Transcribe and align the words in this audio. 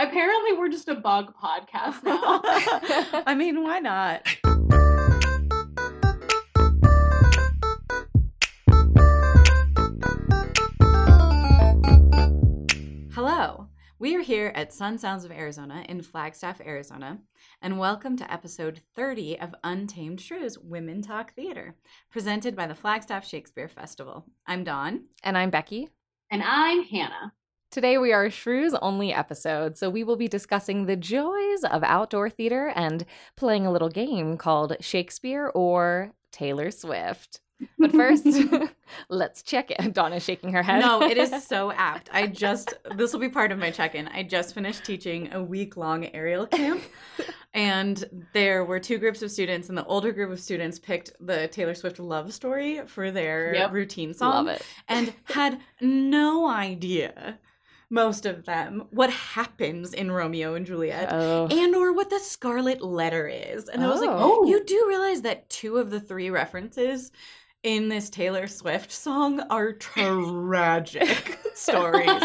Apparently, 0.00 0.52
we're 0.52 0.68
just 0.68 0.88
a 0.88 0.94
bug 0.94 1.34
podcast 1.42 2.04
now. 2.04 2.40
I 3.26 3.34
mean, 3.34 3.64
why 3.64 3.80
not? 3.80 4.28
Hello. 13.12 13.66
We 13.98 14.14
are 14.14 14.20
here 14.20 14.52
at 14.54 14.72
Sun 14.72 14.98
Sounds 14.98 15.24
of 15.24 15.32
Arizona 15.32 15.84
in 15.88 16.02
Flagstaff, 16.02 16.60
Arizona, 16.60 17.18
and 17.60 17.80
welcome 17.80 18.16
to 18.18 18.32
episode 18.32 18.82
30 18.94 19.40
of 19.40 19.52
Untamed 19.64 20.20
Shrews 20.20 20.56
Women 20.56 21.02
Talk 21.02 21.34
Theater, 21.34 21.74
presented 22.08 22.54
by 22.54 22.68
the 22.68 22.76
Flagstaff 22.76 23.26
Shakespeare 23.26 23.66
Festival. 23.66 24.24
I'm 24.46 24.62
Dawn. 24.62 25.06
And 25.24 25.36
I'm 25.36 25.50
Becki. 25.50 25.88
and 26.30 26.44
I'm 26.44 26.84
Hannah. 26.84 27.32
Today 27.70 27.98
we 27.98 28.12
are 28.14 28.24
a 28.24 28.30
Shrews 28.30 28.72
only 28.80 29.12
episode, 29.12 29.76
so 29.76 29.90
we 29.90 30.02
will 30.02 30.16
be 30.16 30.26
discussing 30.28 30.86
the 30.86 30.96
joys 30.96 31.64
of 31.70 31.82
outdoor 31.84 32.30
theater 32.30 32.72
and 32.74 33.04
playing 33.36 33.66
a 33.66 33.70
little 33.72 33.90
game 33.90 34.38
called 34.38 34.76
Shakespeare 34.80 35.48
or 35.54 36.12
Taylor 36.32 36.70
Swift. 36.70 37.40
But 37.78 37.92
first, 37.92 38.26
let's 39.10 39.42
check 39.42 39.70
it. 39.70 39.92
Donna's 39.92 40.22
shaking 40.24 40.52
her 40.54 40.62
head. 40.62 40.80
No, 40.80 41.02
it 41.02 41.18
is 41.18 41.44
so 41.46 41.70
apt. 41.72 42.08
I 42.10 42.26
just, 42.26 42.72
this 42.94 43.12
will 43.12 43.20
be 43.20 43.28
part 43.28 43.52
of 43.52 43.58
my 43.58 43.70
check 43.70 43.94
in. 43.94 44.08
I 44.08 44.22
just 44.22 44.54
finished 44.54 44.84
teaching 44.86 45.30
a 45.34 45.42
week 45.42 45.76
long 45.76 46.06
aerial 46.14 46.46
camp, 46.46 46.80
and 47.52 48.26
there 48.32 48.64
were 48.64 48.80
two 48.80 48.96
groups 48.96 49.20
of 49.20 49.30
students, 49.30 49.68
and 49.68 49.76
the 49.76 49.84
older 49.84 50.10
group 50.12 50.30
of 50.30 50.40
students 50.40 50.78
picked 50.78 51.12
the 51.20 51.48
Taylor 51.48 51.74
Swift 51.74 51.98
love 51.98 52.32
story 52.32 52.80
for 52.86 53.10
their 53.10 53.52
Yep. 53.54 53.72
routine 53.72 54.14
song. 54.14 54.46
Love 54.46 54.56
it. 54.56 54.62
and 54.88 55.12
had 55.24 55.60
no 55.82 56.48
idea 56.48 57.38
most 57.90 58.26
of 58.26 58.44
them 58.44 58.84
what 58.90 59.10
happens 59.10 59.94
in 59.94 60.10
Romeo 60.10 60.54
and 60.54 60.66
Juliet 60.66 61.08
Oh, 61.10 61.46
and 61.50 61.74
or 61.74 61.92
what 61.92 62.10
the 62.10 62.18
scarlet 62.18 62.82
letter 62.82 63.26
is. 63.28 63.68
And 63.68 63.82
I 63.82 63.88
was 63.88 64.00
like, 64.00 64.10
Oh. 64.12 64.44
you 64.46 64.62
do 64.64 64.84
realize 64.88 65.22
that 65.22 65.48
two 65.48 65.78
of 65.78 65.90
the 65.90 66.00
three 66.00 66.28
references 66.30 67.10
in 67.62 67.88
this 67.88 68.08
Taylor 68.10 68.46
Swift 68.46 68.92
song 68.92 69.40
are 69.50 69.72
tragic 69.72 71.38
stories. 71.54 72.08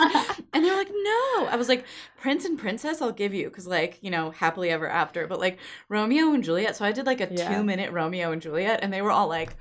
And 0.55 0.63
they're 0.63 0.77
like, 0.77 0.91
no. 0.91 1.47
I 1.47 1.55
was 1.57 1.67
like, 1.67 1.83
Prince 2.21 2.45
and 2.45 2.59
Princess, 2.59 3.01
I'll 3.01 3.11
give 3.11 3.33
you, 3.33 3.45
because, 3.45 3.65
like, 3.65 3.97
you 4.01 4.11
know, 4.11 4.29
happily 4.29 4.69
ever 4.69 4.87
after. 4.87 5.25
But, 5.25 5.39
like, 5.39 5.57
Romeo 5.89 6.31
and 6.31 6.43
Juliet. 6.43 6.75
So 6.75 6.85
I 6.85 6.91
did, 6.91 7.07
like, 7.07 7.21
a 7.21 7.27
Yeah. 7.33 7.49
two 7.57 7.63
minute 7.63 7.91
Romeo 7.91 8.31
and 8.31 8.39
Juliet, 8.39 8.81
and 8.83 8.93
they 8.93 9.01
were 9.01 9.09
all 9.09 9.27
like, 9.27 9.55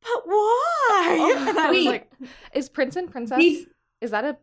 but 0.00 0.22
why? 0.24 1.16
Oh, 1.20 1.34
and 1.48 1.58
I 1.58 1.70
was 1.70 1.84
like, 1.84 2.10
is 2.54 2.70
Prince 2.70 2.96
and 2.96 3.10
Princess? 3.10 3.66
Is 4.00 4.12
that 4.12 4.24
a 4.24 4.38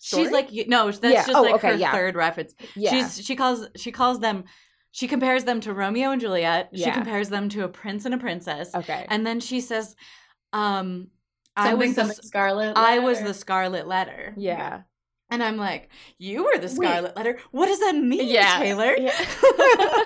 she's 0.00 0.30
like, 0.30 0.48
no, 0.68 0.90
that's 0.90 1.02
Yeah. 1.02 1.26
just 1.26 1.34
Oh, 1.36 1.42
like 1.42 1.54
okay, 1.56 1.68
her 1.68 1.74
yeah. 1.74 1.92
third 1.92 2.14
reference. 2.16 2.54
yeah? 2.74 2.90
She's 2.90 3.24
she 3.24 3.36
calls 3.36 3.66
she 3.76 3.92
calls 3.92 4.20
them 4.20 4.44
she 4.92 5.06
compares 5.08 5.44
them 5.44 5.60
to 5.60 5.74
Romeo 5.74 6.10
and 6.10 6.20
Juliet. 6.20 6.70
She 6.74 6.90
compares 6.90 7.28
them 7.28 7.48
to 7.50 7.64
a 7.64 7.68
prince 7.68 8.06
and 8.06 8.14
a 8.14 8.18
princess. 8.18 8.74
okay. 8.74 9.04
And 9.10 9.26
then 9.26 9.40
she 9.40 9.60
says, 9.60 9.94
um 10.52 11.08
I 11.56 11.74
was 11.74 11.94
the, 11.94 12.02
something 12.02 12.16
Scarlet. 12.22 12.72
I 12.76 12.98
was 12.98 13.18
Letter. 13.18 13.28
the 13.28 13.34
scarlet 13.34 13.86
letter. 13.86 14.34
yeah. 14.36 14.82
And 15.28 15.42
I'm 15.42 15.56
like, 15.56 15.90
you 16.18 16.44
were 16.44 16.56
the 16.56 16.68
Wait. 16.68 16.76
scarlet 16.88 17.16
letter. 17.16 17.38
What 17.50 17.66
does 17.66 17.80
that 17.80 17.96
mean, 17.96 18.28
Yeah. 18.28 18.58
Taylor? 18.58 18.94
Yeah. 18.96 19.12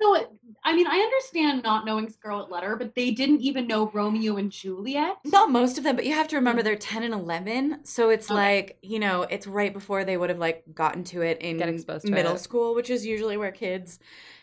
So, 0.00 0.14
it- 0.14 0.28
I 0.64 0.74
mean, 0.74 0.86
I 0.86 0.96
understand 0.98 1.62
not 1.62 1.84
knowing 1.84 2.08
Scarlet 2.08 2.50
Letter, 2.50 2.76
but 2.76 2.94
they 2.94 3.10
didn't 3.10 3.40
even 3.40 3.66
know 3.66 3.90
Romeo 3.92 4.36
and 4.36 4.50
Juliet. 4.50 5.16
Not 5.24 5.50
most 5.50 5.76
of 5.78 5.84
them, 5.84 5.96
but 5.96 6.06
you 6.06 6.12
have 6.14 6.28
to 6.28 6.36
remember 6.36 6.62
they're 6.62 6.76
10 6.76 7.02
and 7.02 7.12
11. 7.14 7.84
So 7.84 8.10
it's 8.10 8.30
Okay. 8.30 8.34
like, 8.34 8.78
you 8.82 8.98
know, 8.98 9.22
it's 9.22 9.46
right 9.46 9.72
before 9.72 10.04
they 10.04 10.16
would 10.16 10.30
have 10.30 10.38
like 10.38 10.62
gotten 10.74 11.02
to 11.04 11.22
it 11.22 11.38
in 11.40 11.58
to 11.58 12.10
middle 12.10 12.34
it. 12.36 12.38
school, 12.38 12.74
which 12.74 12.90
is 12.90 13.04
usually 13.04 13.36
where 13.36 13.50
kids 13.52 13.98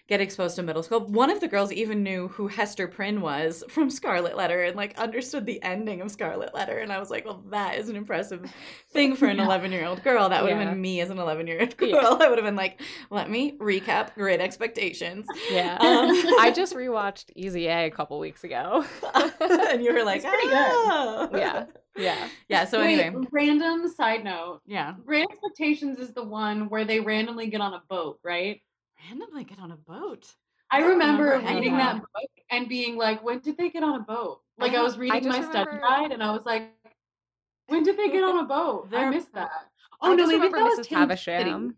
get 0.08 0.20
exposed 0.22 0.56
to 0.56 0.64
middle 0.64 0.81
school. 0.81 1.02
One 1.02 1.30
of 1.30 1.39
the 1.39 1.48
girls 1.48 1.72
even 1.72 2.02
knew 2.02 2.30
who 2.30 2.48
Hester 2.48 2.88
Prynne 2.88 3.22
was 3.22 3.64
from 3.70 3.92
Scarlet 3.92 4.36
Letter 4.36 4.64
and 4.64 4.76
like 4.76 4.98
understood 4.98 5.45
the 5.45 5.61
ending 5.61 6.02
of 6.02 6.10
Scarlet 6.10 6.52
Letter. 6.52 6.80
And 6.80 6.92
I 6.92 6.98
was 6.98 7.11
like, 7.11 7.26
well, 7.26 7.43
that 7.52 7.77
is 7.77 7.89
an 7.89 7.95
impressive 7.95 8.52
thing 8.92 9.16
for 9.16 9.27
an 9.27 9.38
Yeah. 9.38 9.45
11 9.45 9.72
year 9.72 9.86
old 9.86 10.02
girl. 10.04 10.27
That 10.30 10.42
would 10.42 10.52
have 10.52 10.67
been 10.67 10.82
me 10.82 10.99
as 11.02 11.11
an 11.11 11.20
11 11.20 11.45
year 11.45 11.60
old 11.61 11.77
girl. 11.77 11.89
Yeah. 11.92 12.17
I 12.22 12.27
would 12.27 12.39
have 12.39 12.43
been 12.45 12.55
like, 12.55 12.82
let 13.11 13.30
me 13.30 13.55
recap 13.60 14.16
Great 14.16 14.39
Expectations. 14.39 15.27
Yeah. 15.52 15.77
Um, 15.80 16.18
I 16.39 16.52
just 16.55 16.75
rewatched 16.75 17.25
Easy 17.35 17.67
A 17.67 17.85
a 17.87 17.91
couple 17.91 18.19
weeks 18.19 18.43
ago. 18.43 18.85
and 19.41 19.83
you 19.83 19.93
were 19.93 20.03
like, 20.03 20.17
It's 20.17 20.25
pretty 20.25 20.47
good. 20.47 20.55
oh. 20.55 21.30
yeah. 21.33 21.65
Yeah. 21.97 22.27
Yeah. 22.47 22.65
So 22.65 22.80
Wait, 22.80 22.99
anyway, 22.99 23.25
random 23.31 23.87
side 23.89 24.23
note. 24.23 24.61
yeah. 24.65 24.93
Great 25.05 25.25
Expectations 25.30 25.99
is 25.99 26.13
the 26.13 26.23
one 26.23 26.69
where 26.69 26.85
they 26.85 26.99
randomly 26.99 27.47
get 27.47 27.61
on 27.61 27.73
a 27.73 27.81
boat, 27.89 28.19
right? 28.23 28.61
randomly 29.09 29.43
get 29.45 29.59
on 29.59 29.71
a 29.71 29.77
boat. 29.77 30.27
I 30.71 30.80
don't 30.81 30.89
remember 30.89 31.23
remember 31.23 31.53
reading 31.55 31.77
that 31.77 31.93
that. 31.95 32.02
book 32.02 32.30
and 32.51 32.67
being 32.69 32.95
like, 32.97 33.23
when 33.23 33.39
did 33.39 33.57
they 33.57 33.69
get 33.69 33.81
on 33.83 33.95
a 33.95 34.03
boat? 34.03 34.41
Like 34.57 34.71
I 34.71 34.75
don't- 34.75 34.83
was 34.83 34.97
reading 34.97 35.23
just 35.23 35.39
my 35.41 35.49
study 35.49 35.77
guide 35.80 36.11
and 36.11 36.21
I 36.21 36.31
was 36.31 36.45
like, 36.45 36.69
when 37.67 37.83
did 37.83 37.97
they 37.97 38.09
get 38.09 38.23
on 38.23 38.37
a 38.39 38.43
boat? 38.45 38.87
I 38.93 39.09
missed 39.09 39.33
that. 39.33 39.49
I 40.01 40.07
Oh 40.09 40.11
no, 40.13 40.17
just 40.17 40.27
maybe 40.30 40.37
remember 40.37 40.57
that 40.59 40.63
was 40.77 40.80
Mrs. 40.80 40.89
Tale 40.89 41.01
of 41.03 41.09
Two 41.09 41.31
Havisham. 41.31 41.75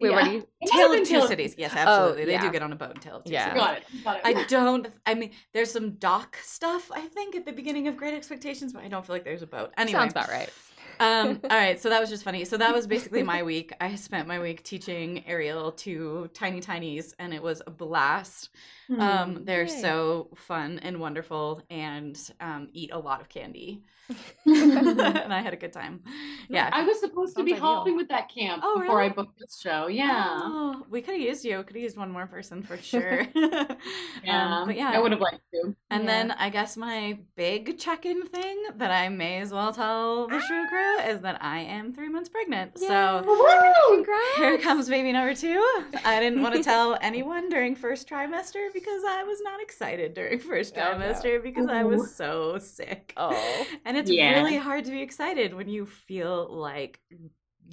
Cities. 0.00 0.10
Wait, 0.10 0.10
Yeah. 0.10 0.16
what 0.16 0.24
do 0.24 0.30
you? 0.32 0.38
It 0.38 0.46
might 0.60 0.70
Tale 0.80 0.92
of 0.92 0.98
Two 0.98 1.04
Tale 1.04 1.22
of- 1.22 1.28
Cities. 1.28 1.54
Yes, 1.58 1.72
absolutely. 1.74 2.24
They 2.26 2.32
yeah. 2.32 2.40
do 2.42 2.50
get 2.50 2.62
on 2.62 2.72
a 2.72 2.76
boat 2.76 2.94
in 2.94 3.00
Tale 3.00 3.16
of 3.16 3.24
Two 3.24 3.32
Yeah. 3.32 3.44
Cities. 3.48 3.60
Got 3.62 3.76
it. 3.76 3.84
Got 4.04 4.16
it. 4.16 4.22
I 4.24 4.44
don't. 4.44 4.88
I 5.06 5.14
mean, 5.14 5.30
there's 5.52 5.70
some 5.70 5.90
dock 5.92 6.36
stuff. 6.42 6.90
I 6.92 7.02
think 7.02 7.34
at 7.36 7.44
the 7.46 7.52
beginning 7.52 7.88
of 7.88 7.96
Great 7.96 8.14
Expectations, 8.14 8.72
but 8.72 8.82
I 8.82 8.88
don't 8.88 9.04
feel 9.06 9.14
like 9.14 9.24
there's 9.24 9.42
a 9.42 9.46
boat. 9.46 9.72
Anyway, 9.76 9.98
Sounds 9.98 10.12
about 10.12 10.28
right. 10.28 10.50
um, 11.00 11.40
all 11.44 11.50
right, 11.56 11.80
so 11.80 11.88
that 11.88 12.00
was 12.00 12.10
just 12.10 12.24
funny. 12.24 12.44
So 12.44 12.56
that 12.58 12.74
was 12.74 12.86
basically 12.86 13.22
my 13.22 13.42
week. 13.52 13.72
I 13.80 13.94
spent 13.94 14.26
my 14.28 14.38
week 14.38 14.62
teaching 14.62 15.24
aerial 15.26 15.72
to 15.72 16.28
tiny 16.34 16.60
tinies, 16.60 17.14
and 17.18 17.32
it 17.32 17.42
was 17.42 17.62
a 17.66 17.70
blast. 17.70 18.50
Um, 18.98 19.44
they're 19.44 19.62
Yay. 19.62 19.80
so 19.80 20.28
fun 20.34 20.80
and 20.82 20.98
wonderful, 21.00 21.62
and 21.70 22.18
um, 22.40 22.68
eat 22.72 22.90
a 22.92 22.98
lot 22.98 23.20
of 23.20 23.28
candy, 23.28 23.82
and 24.46 25.32
I 25.32 25.40
had 25.42 25.52
a 25.52 25.56
good 25.56 25.72
time. 25.72 26.00
Yeah. 26.48 26.68
I 26.72 26.82
was 26.82 26.98
supposed 26.98 27.36
to 27.36 27.44
be 27.44 27.52
ideal. 27.52 27.64
helping 27.64 27.96
with 27.96 28.08
that 28.08 28.28
camp 28.28 28.62
Oh, 28.64 28.80
before 28.80 29.00
I 29.00 29.08
booked 29.10 29.38
this 29.38 29.60
show. 29.60 29.86
Yeah. 29.86 30.38
Oh, 30.42 30.84
we 30.90 31.00
could 31.02 31.14
have 31.14 31.20
used 31.22 31.44
you. 31.44 31.58
Could 31.62 31.76
have 31.76 31.82
used 31.82 31.96
one 31.96 32.10
more 32.10 32.26
person 32.26 32.62
for 32.62 32.76
sure. 32.76 33.26
Yeah. 33.34 33.74
Um, 34.28 34.66
but 34.66 34.76
yeah, 34.76 34.90
I 34.90 34.98
would 34.98 35.12
have 35.12 35.20
liked 35.20 35.40
to. 35.54 35.74
And 35.90 36.04
Yeah. 36.04 36.10
then 36.10 36.30
I 36.32 36.50
guess 36.50 36.76
my 36.76 37.18
big 37.36 37.78
check-in 37.78 38.26
thing 38.26 38.62
that 38.76 38.90
I 38.90 39.08
may 39.08 39.40
as 39.40 39.50
well 39.52 39.72
tell 39.72 40.26
the 40.28 40.40
Shrew 40.40 40.66
crew 40.68 40.98
is 40.98 41.20
that 41.22 41.42
I 41.42 41.60
am 41.60 41.92
three 41.92 42.08
months 42.08 42.28
pregnant. 42.28 42.78
So 42.78 43.22
Woo! 43.26 44.04
Here 44.36 44.58
comes 44.58 44.88
baby 44.88 45.12
number 45.12 45.34
two. 45.34 45.58
I 46.04 46.20
didn't 46.20 46.42
want 46.42 46.54
to 46.54 46.62
tell 46.62 46.98
anyone 47.00 47.48
during 47.48 47.74
first 47.74 48.08
trimester 48.08 48.72
because 48.80 49.02
I 49.08 49.22
was 49.24 49.40
not 49.42 49.60
excited 49.62 50.14
during 50.14 50.38
first 50.50 50.74
trimester 50.74 51.42
because 51.42 51.68
I 51.68 51.84
was 51.84 52.14
so 52.16 52.58
sick. 52.58 53.12
Oh. 53.16 53.66
And 53.84 53.96
it's 53.96 54.10
Yeah. 54.10 54.34
really 54.42 54.56
hard 54.56 54.84
to 54.86 54.90
be 54.90 55.02
excited 55.02 55.54
when 55.54 55.68
you 55.68 55.86
feel 55.86 56.48
like 56.50 57.00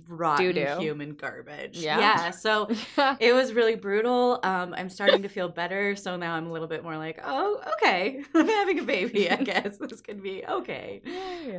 rotten 0.07 0.53
Doo-doo. 0.53 0.77
human 0.79 1.15
garbage. 1.15 1.77
Yeah. 1.77 1.99
Yeah. 1.99 2.29
So 2.31 2.69
it 3.19 3.33
was 3.33 3.53
really 3.53 3.75
brutal. 3.75 4.39
Um, 4.43 4.73
I'm 4.77 4.89
starting 4.89 5.23
to 5.23 5.29
feel 5.29 5.49
better, 5.49 5.95
so 5.95 6.15
now 6.17 6.35
I'm 6.35 6.47
a 6.47 6.51
little 6.51 6.67
bit 6.67 6.83
more 6.83 6.97
like, 6.97 7.19
oh, 7.23 7.59
okay, 7.73 8.23
I'm 8.35 8.47
having 8.47 8.79
a 8.79 8.83
baby. 8.83 9.29
I 9.29 9.37
guess 9.37 9.77
this 9.79 10.01
could 10.01 10.21
be 10.21 10.45
okay. 10.47 11.01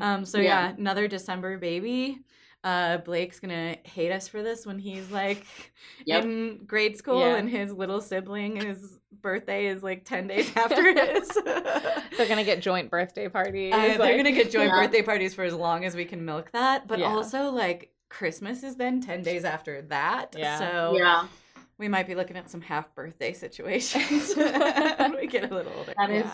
Um, 0.01 0.25
so 0.25 0.39
yeah. 0.39 0.69
Yeah. 0.69 0.75
another 0.79 1.09
December 1.09 1.59
baby. 1.59 2.19
Uh, 2.65 2.99
Blake's 2.99 3.39
gonna 3.41 3.77
hate 3.85 4.11
us 4.11 4.27
for 4.29 4.43
this 4.43 4.67
when 4.67 4.79
he's 4.79 5.11
like 5.13 5.47
Yep. 6.07 6.25
in 6.25 6.65
grade 6.67 6.97
school 6.97 7.21
Yeah. 7.21 7.37
and 7.37 7.49
his 7.49 7.73
little 7.73 8.01
sibling, 8.01 8.57
his 8.57 8.99
birthday 9.23 9.67
is 9.67 9.83
like 9.83 10.05
ten 10.05 10.27
days 10.27 10.51
after 10.57 10.83
his. 10.93 11.29
They're 12.17 12.27
gonna 12.29 12.43
get 12.45 12.61
joint 12.61 12.91
birthday 12.91 13.29
parties. 13.29 13.73
Uh, 13.73 13.77
they're 13.79 13.99
like- 13.99 14.17
gonna 14.17 14.33
get 14.33 14.51
joint 14.51 14.71
Yeah. 14.75 14.81
birthday 14.83 15.03
parties 15.03 15.35
for 15.35 15.45
as 15.45 15.55
long 15.55 15.85
as 15.85 15.95
we 15.95 16.05
can 16.05 16.25
milk 16.25 16.51
that, 16.53 16.89
but 16.89 16.99
Yeah. 16.99 17.07
also 17.07 17.51
like 17.51 17.93
Christmas 18.09 18.63
is 18.65 18.75
then 18.77 19.01
ten 19.01 19.23
days 19.23 19.45
after 19.45 19.83
that. 19.83 20.35
Yeah. 20.37 20.59
So 20.59 20.97
Yeah. 20.99 21.27
we 21.79 21.87
might 21.87 22.09
be 22.09 22.17
looking 22.17 22.37
at 22.37 22.51
some 22.51 22.61
half 22.61 22.93
birthday 22.95 23.33
situations 23.45 24.35
when 24.37 25.15
we 25.15 25.29
get 25.29 25.51
a 25.51 25.55
little 25.55 25.73
older. 25.79 25.95
That 25.97 26.11
is. 26.11 26.27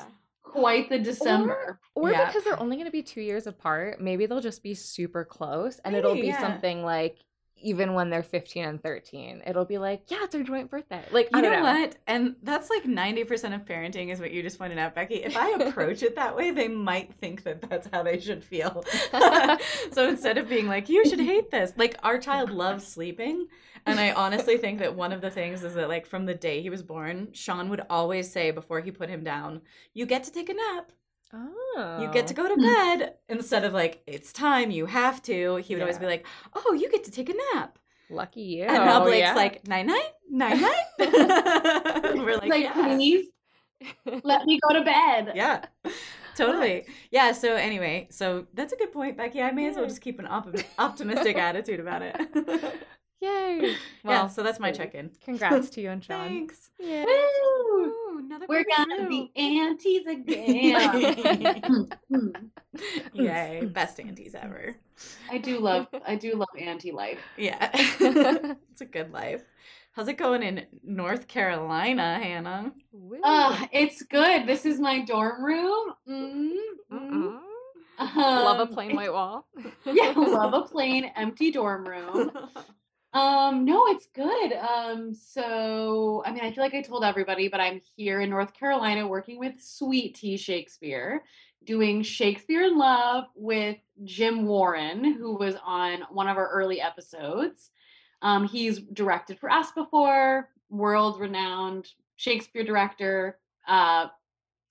Quite 0.54 0.88
the 0.88 0.98
December. 0.98 1.80
Or 1.94 2.10
Yeah. 2.10 2.26
because 2.26 2.44
they're 2.44 2.60
only 2.60 2.76
going 2.76 2.86
to 2.86 2.92
be 2.92 3.02
two 3.02 3.20
years 3.20 3.46
apart, 3.46 4.00
maybe 4.00 4.26
they'll 4.26 4.40
just 4.40 4.62
be 4.62 4.74
super 4.74 5.24
close 5.24 5.80
and 5.84 5.94
it'll 5.96 6.14
be 6.14 6.28
yeah. 6.28 6.40
something 6.40 6.82
like 6.82 7.18
even 7.64 7.94
when 7.94 8.10
they're 8.10 8.22
15 8.22 8.64
and 8.64 8.82
13, 8.82 9.42
it'll 9.46 9.64
be 9.64 9.78
like, 9.78 10.02
yeah, 10.08 10.18
it's 10.22 10.34
our 10.34 10.42
joint 10.42 10.70
birthday. 10.70 11.04
Like, 11.10 11.30
You 11.32 11.38
I 11.38 11.40
know, 11.40 11.50
know. 11.50 11.62
what? 11.62 11.96
And 12.06 12.36
that's 12.42 12.70
like 12.70 12.84
90% 12.84 13.54
of 13.54 13.64
parenting 13.64 14.12
is 14.12 14.20
what 14.20 14.30
you 14.30 14.42
just 14.42 14.58
pointed 14.58 14.78
out, 14.78 14.94
Becki. 14.94 15.24
If 15.24 15.36
I 15.36 15.50
approach 15.50 16.02
it 16.02 16.14
that 16.16 16.36
way, 16.36 16.50
they 16.50 16.68
might 16.68 17.14
think 17.14 17.42
that 17.44 17.62
that's 17.62 17.88
how 17.92 18.02
they 18.02 18.20
should 18.20 18.44
feel. 18.44 18.84
so 19.92 20.08
instead 20.08 20.38
of 20.38 20.48
being 20.48 20.68
like, 20.68 20.88
you 20.88 21.08
should 21.08 21.20
hate 21.20 21.50
this, 21.50 21.72
like 21.76 21.96
our 22.02 22.18
child 22.18 22.50
loves 22.50 22.86
sleeping. 22.86 23.48
And 23.86 24.00
I 24.00 24.12
honestly 24.12 24.56
think 24.56 24.78
that 24.78 24.94
one 24.94 25.12
of 25.12 25.20
the 25.20 25.30
things 25.30 25.62
is 25.62 25.74
that, 25.74 25.88
like, 25.90 26.06
from 26.06 26.24
the 26.24 26.34
day 26.34 26.62
he 26.62 26.70
was 26.70 26.82
born, 26.82 27.28
Sean 27.32 27.68
would 27.68 27.82
always 27.90 28.30
say 28.32 28.50
before 28.50 28.80
he 28.80 28.90
put 28.90 29.10
him 29.10 29.22
down, 29.22 29.60
you 29.92 30.06
get 30.06 30.24
to 30.24 30.32
take 30.32 30.48
a 30.48 30.54
nap. 30.54 30.90
Oh. 31.34 31.98
You 32.00 32.10
get 32.12 32.26
to 32.28 32.34
oh. 32.34 32.42
go 32.42 32.54
to 32.54 32.60
bed 33.00 33.14
instead 33.28 33.64
of 33.64 33.72
like, 33.72 34.02
it's 34.06 34.32
time, 34.32 34.70
you 34.70 34.86
have 34.86 35.22
to. 35.22 35.56
He 35.56 35.74
would 35.74 35.82
always 35.82 35.98
be 35.98 36.06
like, 36.06 36.26
oh, 36.54 36.74
you 36.74 36.90
get 36.90 37.04
to 37.04 37.10
take 37.10 37.28
a 37.28 37.34
nap. 37.54 37.78
Lucky 38.10 38.42
you. 38.42 38.64
Oh, 38.64 38.74
and 38.74 38.84
now 38.84 39.04
Blake's 39.04 39.20
yeah. 39.20 39.34
like, 39.34 39.66
night 39.66 39.86
night, 39.86 40.10
night 40.30 40.60
night. 40.98 40.98
We're 42.14 42.36
like, 42.36 42.50
like, 42.50 42.62
yeah. 42.62 42.72
please 42.72 43.26
let 44.22 44.44
me 44.44 44.60
go 44.66 44.74
to 44.74 44.84
bed. 44.84 45.32
Yeah. 45.34 45.64
Totally. 46.36 46.84
Yeah. 47.10 47.32
So 47.32 47.54
anyway, 47.54 48.08
so 48.10 48.46
that's 48.54 48.72
a 48.72 48.76
good 48.76 48.92
point, 48.92 49.16
Becki. 49.16 49.42
I 49.42 49.50
may 49.52 49.68
as 49.68 49.76
well 49.76 49.86
just 49.86 50.00
keep 50.00 50.18
an 50.18 50.26
op- 50.26 50.54
optimistic 50.78 51.36
attitude 51.36 51.80
about 51.80 52.02
it. 52.02 52.20
Yay. 53.24 53.60
yeah. 53.70 53.76
Well, 54.04 54.28
So 54.28 54.42
that's 54.42 54.60
my 54.60 54.70
check-in. 54.70 55.10
congrats 55.24 55.70
to 55.70 55.80
you 55.80 55.90
and 55.90 56.04
Sean. 56.06 56.28
Thanks. 56.28 56.70
Yeah. 56.78 57.04
Woo! 57.04 57.84
Ooh, 57.86 58.28
We're 58.48 58.64
gonna 58.76 59.08
be 59.08 59.30
aunties 59.36 60.06
again. 60.06 61.88
Yay! 63.12 63.64
Best 63.72 64.00
aunties 64.00 64.34
ever. 64.34 64.76
I 65.30 65.38
do 65.38 65.58
love 65.60 65.86
I 66.06 66.16
do 66.16 66.34
love 66.34 66.48
auntie 66.58 66.92
life. 66.92 67.18
Yeah. 67.36 67.70
it's 67.74 68.80
a 68.80 68.84
good 68.86 69.12
life. 69.12 69.42
How's 69.92 70.08
it 70.08 70.18
going 70.18 70.42
in 70.42 70.66
North 70.82 71.28
Carolina, 71.28 72.18
Hannah? 72.20 72.72
Woo. 72.92 73.20
Uh, 73.22 73.66
it's 73.72 74.02
good. 74.02 74.44
This 74.46 74.66
is 74.66 74.80
my 74.80 75.04
dorm 75.04 75.44
room. 75.44 75.92
mm 76.08 76.50
Mm-mm. 76.92 77.38
Um, 77.96 78.16
Love 78.16 78.58
a 78.58 78.66
plain 78.72 78.96
white 78.96 79.12
wall. 79.12 79.46
yeah, 79.86 80.12
love 80.16 80.52
a 80.52 80.62
plain 80.62 81.12
empty 81.16 81.52
dorm 81.52 81.84
room. 81.86 82.32
Um, 83.14 83.64
no, 83.64 83.86
it's 83.86 84.08
good. 84.12 84.52
Um, 84.54 85.14
so 85.14 86.22
I 86.26 86.32
mean, 86.32 86.44
I 86.44 86.50
feel 86.50 86.64
like 86.64 86.74
I 86.74 86.82
told 86.82 87.04
everybody, 87.04 87.46
but 87.46 87.60
I'm 87.60 87.80
here 87.96 88.20
in 88.20 88.28
North 88.28 88.52
Carolina 88.52 89.06
working 89.06 89.38
with 89.38 89.54
Sweet 89.60 90.16
Tea 90.16 90.36
Shakespeare, 90.36 91.22
doing 91.64 92.02
Shakespeare 92.02 92.62
in 92.62 92.76
Love 92.76 93.26
with 93.36 93.76
Jim 94.02 94.46
Warren, 94.46 95.14
who 95.14 95.36
was 95.36 95.54
on 95.64 96.02
one 96.10 96.28
of 96.28 96.36
our 96.36 96.48
early 96.50 96.80
episodes. 96.80 97.70
Um, 98.20 98.48
he's 98.48 98.80
directed 98.80 99.38
for 99.38 99.48
us 99.48 99.70
before, 99.70 100.48
world 100.68 101.20
renowned 101.20 101.86
Shakespeare 102.16 102.64
director, 102.64 103.38
uh, 103.68 104.08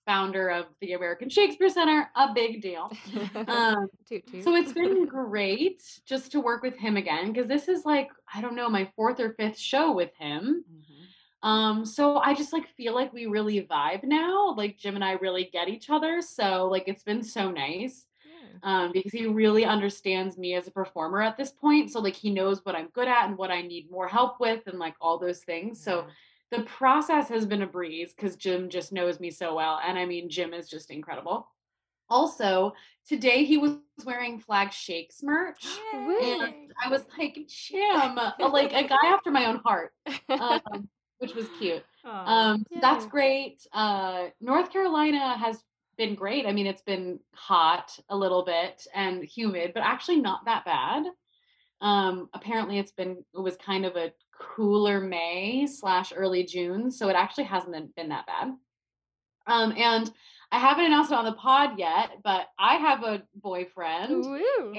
founder 0.06 0.48
of 0.50 0.66
the 0.80 0.92
American 0.92 1.28
Shakespeare 1.28 1.68
Center, 1.68 2.10
a 2.16 2.32
big 2.34 2.60
deal. 2.62 2.90
Um, 3.48 3.88
toot 4.08 4.26
toot. 4.26 4.44
so 4.44 4.54
it's 4.54 4.72
been 4.72 5.06
great 5.06 5.82
just 6.06 6.32
to 6.32 6.40
work 6.40 6.62
with 6.62 6.76
him 6.76 6.96
again 6.96 7.32
because 7.32 7.46
this 7.48 7.68
is 7.68 7.84
like 7.84 8.10
I 8.32 8.40
don't 8.40 8.54
know 8.54 8.68
my 8.68 8.90
fourth 8.96 9.20
or 9.20 9.32
fifth 9.34 9.58
show 9.58 9.92
with 9.92 10.14
him. 10.18 10.64
Um, 11.42 11.84
so 11.84 12.16
I 12.16 12.32
just 12.34 12.54
like 12.54 12.66
feel 12.74 12.94
like 12.94 13.12
we 13.12 13.26
really 13.26 13.60
vibe 13.62 14.02
now. 14.04 14.54
Like 14.56 14.78
Jim 14.78 14.94
and 14.94 15.04
I 15.04 15.12
really 15.12 15.50
get 15.52 15.68
each 15.68 15.90
other. 15.90 16.22
So 16.22 16.68
like 16.68 16.84
it's 16.86 17.02
been 17.02 17.22
so 17.22 17.50
nice 17.50 18.06
Yeah. 18.24 18.58
um, 18.62 18.92
because 18.92 19.12
he 19.12 19.26
really 19.26 19.66
understands 19.66 20.38
me 20.38 20.54
as 20.54 20.66
a 20.66 20.70
performer 20.70 21.20
at 21.20 21.36
this 21.36 21.50
point. 21.50 21.90
So 21.92 22.00
like 22.00 22.14
he 22.14 22.30
knows 22.30 22.64
what 22.64 22.74
I'm 22.74 22.88
good 22.94 23.08
at 23.08 23.28
and 23.28 23.36
what 23.36 23.50
I 23.50 23.60
need 23.60 23.90
more 23.90 24.08
help 24.08 24.40
with 24.40 24.66
and 24.68 24.78
like 24.78 24.94
all 25.02 25.18
those 25.18 25.40
things. 25.40 25.82
So 25.84 26.06
the 26.50 26.62
process 26.62 27.28
has 27.28 27.46
been 27.46 27.62
a 27.62 27.66
breeze 27.66 28.14
because 28.14 28.36
Jim 28.36 28.68
just 28.68 28.92
knows 28.92 29.20
me 29.20 29.30
so 29.30 29.54
well. 29.54 29.80
And 29.84 29.98
I 29.98 30.04
mean, 30.04 30.28
Jim 30.28 30.54
is 30.54 30.68
just 30.68 30.90
incredible. 30.90 31.48
Also, 32.08 32.74
today 33.08 33.44
he 33.44 33.56
was 33.56 33.76
wearing 34.04 34.38
Flag 34.38 34.72
Shakes 34.72 35.22
merch. 35.22 35.64
Woo. 35.92 36.18
And 36.20 36.72
I 36.84 36.88
was 36.88 37.04
like, 37.18 37.38
Jim, 37.48 38.16
like 38.38 38.72
a 38.72 38.86
guy 38.86 39.06
after 39.06 39.30
my 39.30 39.46
own 39.46 39.60
heart, 39.64 39.92
um, 40.28 40.88
which 41.18 41.34
was 41.34 41.46
cute. 41.58 41.82
Um, 42.04 42.64
so 42.72 42.78
that's 42.80 43.06
great. 43.06 43.66
Uh, 43.72 44.26
North 44.40 44.70
Carolina 44.70 45.36
has 45.38 45.62
been 45.96 46.14
great. 46.14 46.46
I 46.46 46.52
mean, 46.52 46.66
it's 46.66 46.82
been 46.82 47.20
hot 47.34 47.98
a 48.08 48.16
little 48.16 48.44
bit 48.44 48.86
and 48.94 49.24
humid, 49.24 49.72
but 49.72 49.82
actually 49.82 50.20
not 50.20 50.44
that 50.44 50.64
bad. 50.64 51.04
Um, 51.84 52.30
apparently, 52.32 52.78
it's 52.78 52.92
been 52.92 53.22
it 53.34 53.38
was 53.38 53.56
kind 53.58 53.84
of 53.84 53.94
a 53.94 54.12
cooler 54.36 55.00
May 55.00 55.66
slash 55.66 56.12
early 56.16 56.42
June, 56.42 56.90
so 56.90 57.08
it 57.08 57.14
actually 57.14 57.44
hasn't 57.44 57.94
been, 57.94 58.08
that 58.08 58.26
bad. 58.26 58.54
Um, 59.46 59.74
and 59.76 60.10
I 60.50 60.58
haven't 60.58 60.86
announced 60.86 61.12
it 61.12 61.18
on 61.18 61.26
the 61.26 61.32
pod 61.32 61.78
yet, 61.78 62.22
but 62.24 62.46
I 62.58 62.76
have 62.76 63.04
a 63.04 63.22
boyfriend. 63.34 64.24
Woo. 64.24 64.74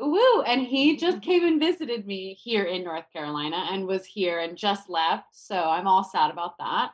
Woo! 0.00 0.42
And 0.42 0.60
he 0.62 0.96
just 0.96 1.22
came 1.22 1.44
and 1.44 1.60
visited 1.60 2.04
me 2.04 2.34
here 2.34 2.64
in 2.64 2.82
North 2.82 3.04
Carolina 3.12 3.68
and 3.70 3.86
was 3.86 4.04
here 4.04 4.40
and 4.40 4.58
just 4.58 4.90
left. 4.90 5.28
So 5.32 5.54
I'm 5.54 5.86
all 5.86 6.02
sad 6.02 6.32
about 6.32 6.58
that. 6.58 6.90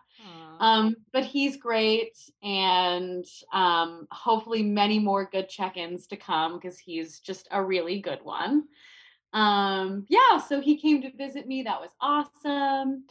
Um, 0.60 0.96
but 1.14 1.24
he's 1.24 1.56
great, 1.56 2.18
and 2.42 3.24
um, 3.54 4.06
hopefully 4.10 4.62
many 4.62 4.98
more 4.98 5.30
good 5.32 5.48
check-ins 5.48 6.06
to 6.08 6.16
come 6.16 6.56
because 6.56 6.78
he's 6.78 7.20
just 7.20 7.48
a 7.50 7.64
really 7.64 8.00
good 8.00 8.20
one. 8.22 8.64
Um, 9.32 10.06
yeah, 10.08 10.38
so 10.38 10.60
he 10.60 10.76
came 10.76 11.02
to 11.02 11.12
visit 11.12 11.46
me. 11.46 11.62
That 11.62 11.80
was 11.80 11.90
awesome. 12.00 13.04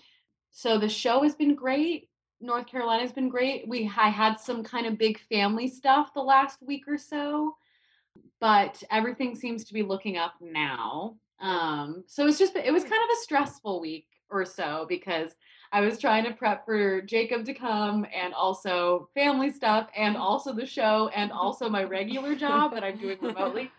So 0.51 0.77
the 0.77 0.89
show 0.89 1.23
has 1.23 1.35
been 1.35 1.55
great. 1.55 2.09
North 2.41 2.67
Carolina's 2.67 3.11
been 3.11 3.29
great. 3.29 3.67
We 3.67 3.91
I 3.97 4.09
had 4.09 4.39
some 4.39 4.63
kind 4.63 4.85
of 4.85 4.97
big 4.97 5.19
family 5.19 5.67
stuff 5.67 6.13
the 6.13 6.21
last 6.21 6.61
week 6.61 6.87
or 6.87 6.97
so, 6.97 7.55
but 8.39 8.81
everything 8.91 9.35
seems 9.35 9.65
to 9.65 9.73
be 9.73 9.83
looking 9.83 10.17
up 10.17 10.35
now. 10.41 11.15
Um, 11.41 12.03
so 12.07 12.27
it's 12.27 12.39
just 12.39 12.55
it 12.55 12.71
was 12.71 12.83
kind 12.83 13.03
of 13.03 13.09
a 13.13 13.21
stressful 13.21 13.81
week 13.81 14.07
or 14.29 14.45
so 14.45 14.85
because 14.87 15.31
I 15.71 15.81
was 15.81 15.99
trying 15.99 16.23
to 16.25 16.33
prep 16.33 16.65
for 16.65 17.01
Jacob 17.01 17.45
to 17.45 17.53
come 17.53 18.05
and 18.13 18.33
also 18.33 19.09
family 19.13 19.51
stuff 19.51 19.89
and 19.95 20.17
also 20.17 20.53
the 20.53 20.65
show 20.65 21.09
and 21.15 21.31
also 21.31 21.69
my 21.69 21.83
regular 21.83 22.35
job 22.35 22.73
that 22.73 22.83
I'm 22.83 22.97
doing 22.97 23.17
remotely. 23.21 23.71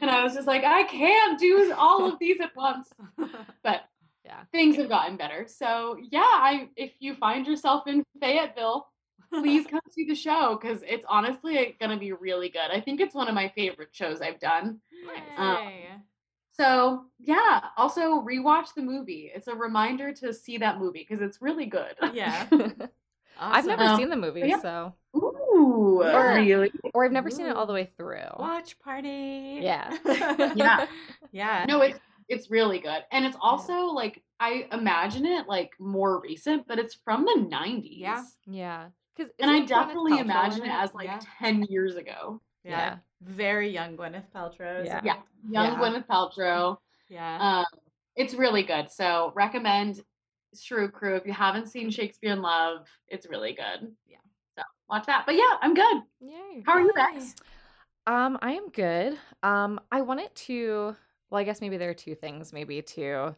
And 0.00 0.10
I 0.10 0.22
was 0.22 0.34
just 0.34 0.46
like, 0.46 0.64
I 0.64 0.84
can't 0.84 1.38
do 1.38 1.72
all 1.76 2.06
of 2.10 2.18
these 2.18 2.40
at 2.40 2.54
once. 2.56 2.92
But 3.64 3.82
Yeah. 4.24 4.44
things 4.52 4.76
have 4.76 4.88
gotten 4.88 5.16
better. 5.16 5.46
So 5.48 5.96
yeah, 6.10 6.20
I 6.22 6.68
if 6.76 6.92
you 7.00 7.14
find 7.14 7.46
yourself 7.46 7.86
in 7.86 8.04
Fayetteville, 8.20 8.86
please 9.32 9.66
come 9.66 9.80
see 9.90 10.04
the 10.04 10.14
show 10.14 10.58
because 10.60 10.82
it's 10.86 11.04
honestly 11.08 11.76
gonna 11.80 11.98
be 11.98 12.12
really 12.12 12.48
good. 12.48 12.70
I 12.72 12.80
think 12.80 13.00
it's 13.00 13.14
one 13.14 13.28
of 13.28 13.34
my 13.34 13.48
favorite 13.54 13.88
shows 13.92 14.20
I've 14.20 14.40
done. 14.40 14.80
Um, 15.36 15.58
So 16.52 17.04
yeah, 17.18 17.60
also 17.76 18.20
rewatch 18.22 18.74
the 18.74 18.82
movie. 18.82 19.30
It's 19.34 19.48
a 19.48 19.54
reminder 19.54 20.12
to 20.14 20.32
see 20.34 20.58
that 20.58 20.78
movie 20.78 21.06
because 21.08 21.22
it's 21.22 21.40
really 21.40 21.66
good. 21.66 21.94
yeah. 22.14 22.46
I've 23.38 23.66
never 23.66 23.96
seen 23.96 24.10
the 24.10 24.16
movie, 24.16 24.42
yeah. 24.44 24.60
so 24.60 24.94
Ooh, 25.16 26.02
Yeah. 26.04 26.34
really? 26.34 26.72
or 26.94 27.04
I've 27.04 27.12
never 27.12 27.30
seen 27.30 27.46
it 27.46 27.56
all 27.56 27.66
the 27.66 27.72
way 27.72 27.84
through. 27.96 28.22
Watch 28.38 28.78
party. 28.80 29.60
Yeah. 29.62 29.96
Yeah. 30.54 30.86
Yeah. 31.32 31.64
No, 31.68 31.80
it's 31.82 31.98
it's 32.28 32.50
really 32.50 32.78
good, 32.78 33.04
and 33.10 33.24
it's 33.24 33.36
also 33.40 33.86
like 33.86 34.22
I 34.40 34.66
imagine 34.72 35.24
it 35.26 35.46
like 35.48 35.70
more 35.78 36.20
recent, 36.20 36.66
but 36.68 36.78
it's 36.78 36.94
from 37.04 37.24
the 37.24 37.46
'90s. 37.50 37.98
Yeah. 38.00 38.22
Yeah. 38.46 38.88
Because 39.16 39.32
and 39.40 39.50
I 39.50 39.64
definitely 39.64 40.18
imagine 40.18 40.64
it 40.64 40.70
as 40.70 40.94
like 40.94 41.06
Yeah. 41.06 41.20
ten 41.38 41.62
years 41.64 41.96
ago. 41.96 42.40
yeah. 42.64 42.70
Yeah. 42.70 42.96
Very 43.22 43.70
young 43.70 43.96
Gwyneth 43.96 44.30
Paltrow. 44.34 44.84
Yeah. 44.84 45.00
Yeah, 45.02 45.16
young 45.50 45.72
Yeah. 45.72 45.78
Gwyneth 45.78 46.06
Paltrow. 46.06 46.76
Yeah. 47.08 47.38
Um, 47.60 47.64
it's 48.14 48.34
really 48.34 48.62
good. 48.62 48.90
So 48.92 49.32
recommend 49.34 50.00
Shrew 50.54 50.88
Crew 50.88 51.16
if 51.16 51.26
you 51.26 51.32
haven't 51.32 51.68
seen 51.68 51.90
Shakespeare 51.90 52.32
in 52.32 52.42
Love. 52.42 52.86
It's 53.08 53.26
really 53.28 53.52
good. 53.52 53.92
Yeah. 54.06 54.18
So 54.56 54.62
watch 54.88 55.06
that. 55.06 55.24
But 55.26 55.34
yeah, 55.36 55.56
I'm 55.60 55.74
good. 55.74 56.02
Yay. 56.20 56.62
How 56.66 56.72
are 56.72 56.80
you. 56.80 56.92
Bex? 56.94 57.34
Um, 58.06 58.38
I 58.40 58.52
am 58.52 58.68
good. 58.70 59.18
Um, 59.42 59.80
I 59.92 60.00
wanted 60.00 60.34
to. 60.34 60.96
Well, 61.30 61.40
I 61.40 61.44
guess 61.44 61.60
maybe 61.60 61.76
there 61.76 61.90
are 61.90 61.94
two 61.94 62.14
things 62.14 62.52
maybe 62.52 62.80
to 62.80 63.36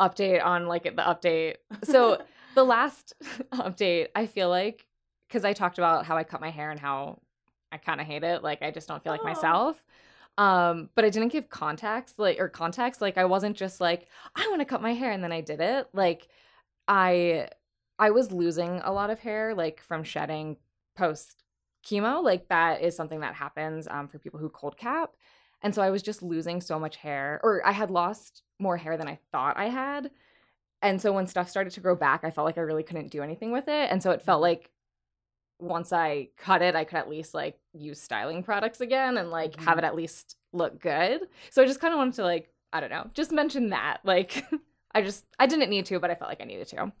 update 0.00 0.44
on 0.44 0.66
like 0.66 0.84
the 0.84 0.90
update. 0.92 1.56
So 1.84 2.22
the 2.54 2.64
last 2.64 3.12
update, 3.52 4.08
I 4.14 4.26
feel 4.26 4.48
like 4.48 4.86
because 5.28 5.44
I 5.44 5.52
talked 5.52 5.78
about 5.78 6.06
how 6.06 6.16
I 6.16 6.24
cut 6.24 6.40
my 6.40 6.50
hair 6.50 6.70
and 6.70 6.80
how 6.80 7.20
I 7.70 7.76
kind 7.78 8.00
of 8.00 8.06
hate 8.06 8.24
it. 8.24 8.42
Like 8.42 8.62
I 8.62 8.70
just 8.70 8.88
don't 8.88 9.02
feel 9.02 9.12
like 9.12 9.20
Oh. 9.22 9.26
myself. 9.28 9.82
Um, 10.38 10.90
but 10.94 11.04
I 11.04 11.10
didn't 11.10 11.32
give 11.32 11.48
context, 11.48 12.18
like 12.18 12.38
or 12.38 12.48
context. 12.48 13.00
Like 13.00 13.16
I 13.18 13.24
wasn't 13.24 13.56
just 13.56 13.80
like 13.80 14.08
I 14.34 14.46
want 14.48 14.60
to 14.60 14.66
cut 14.66 14.82
my 14.82 14.92
hair 14.94 15.12
and 15.12 15.24
then 15.24 15.32
I 15.32 15.40
did 15.40 15.60
it. 15.60 15.88
Like 15.92 16.28
I 16.88 17.48
I 17.98 18.10
was 18.10 18.32
losing 18.32 18.80
a 18.84 18.92
lot 18.92 19.10
of 19.10 19.20
hair 19.20 19.54
like 19.54 19.80
from 19.80 20.04
shedding 20.04 20.56
post 20.96 21.44
chemo. 21.86 22.22
Like 22.22 22.48
that 22.48 22.82
is 22.82 22.96
something 22.96 23.20
that 23.20 23.34
happens 23.34 23.88
um, 23.90 24.08
for 24.08 24.18
people 24.18 24.40
who 24.40 24.48
cold 24.50 24.76
cap. 24.76 25.10
And 25.62 25.74
so 25.74 25.82
I 25.82 25.90
was 25.90 26.02
just 26.02 26.22
losing 26.22 26.60
so 26.60 26.78
much 26.78 26.96
hair, 26.96 27.40
or 27.42 27.66
I 27.66 27.72
had 27.72 27.90
lost 27.90 28.42
more 28.58 28.76
hair 28.76 28.96
than 28.96 29.08
I 29.08 29.18
thought 29.32 29.56
I 29.56 29.68
had. 29.68 30.10
And 30.82 31.00
so 31.00 31.12
when 31.12 31.26
stuff 31.26 31.48
started 31.48 31.72
to 31.72 31.80
grow 31.80 31.96
back, 31.96 32.24
I 32.24 32.30
felt 32.30 32.44
like 32.44 32.58
I 32.58 32.62
really 32.62 32.82
couldn't 32.82 33.10
do 33.10 33.22
anything 33.22 33.52
with 33.52 33.66
it. 33.68 33.90
And 33.90 34.02
so 34.02 34.10
it 34.10 34.22
felt 34.22 34.42
like 34.42 34.70
once 35.58 35.92
I 35.92 36.28
cut 36.36 36.62
it, 36.62 36.74
I 36.74 36.84
could 36.84 36.98
at 36.98 37.08
least 37.08 37.34
like 37.34 37.58
use 37.72 38.00
styling 38.00 38.42
products 38.42 38.80
again 38.80 39.16
and 39.16 39.30
like 39.30 39.58
have 39.60 39.78
it 39.78 39.82
mm-hmm. 39.82 39.86
at 39.86 39.94
least 39.94 40.36
look 40.52 40.80
good. 40.80 41.22
So 41.50 41.62
I 41.62 41.66
just 41.66 41.80
kind 41.80 41.94
of 41.94 41.98
wanted 41.98 42.14
to 42.14 42.24
like, 42.24 42.50
I 42.72 42.80
don't 42.80 42.90
know, 42.90 43.10
just 43.14 43.32
mention 43.32 43.70
that. 43.70 43.98
Like 44.04 44.44
I 44.94 45.02
just 45.02 45.24
I 45.38 45.46
didn't 45.46 45.70
need 45.70 45.86
to, 45.86 45.98
but 45.98 46.10
I 46.10 46.14
felt 46.14 46.30
like 46.30 46.40
I 46.40 46.44
needed 46.44 46.68
to. 46.68 46.92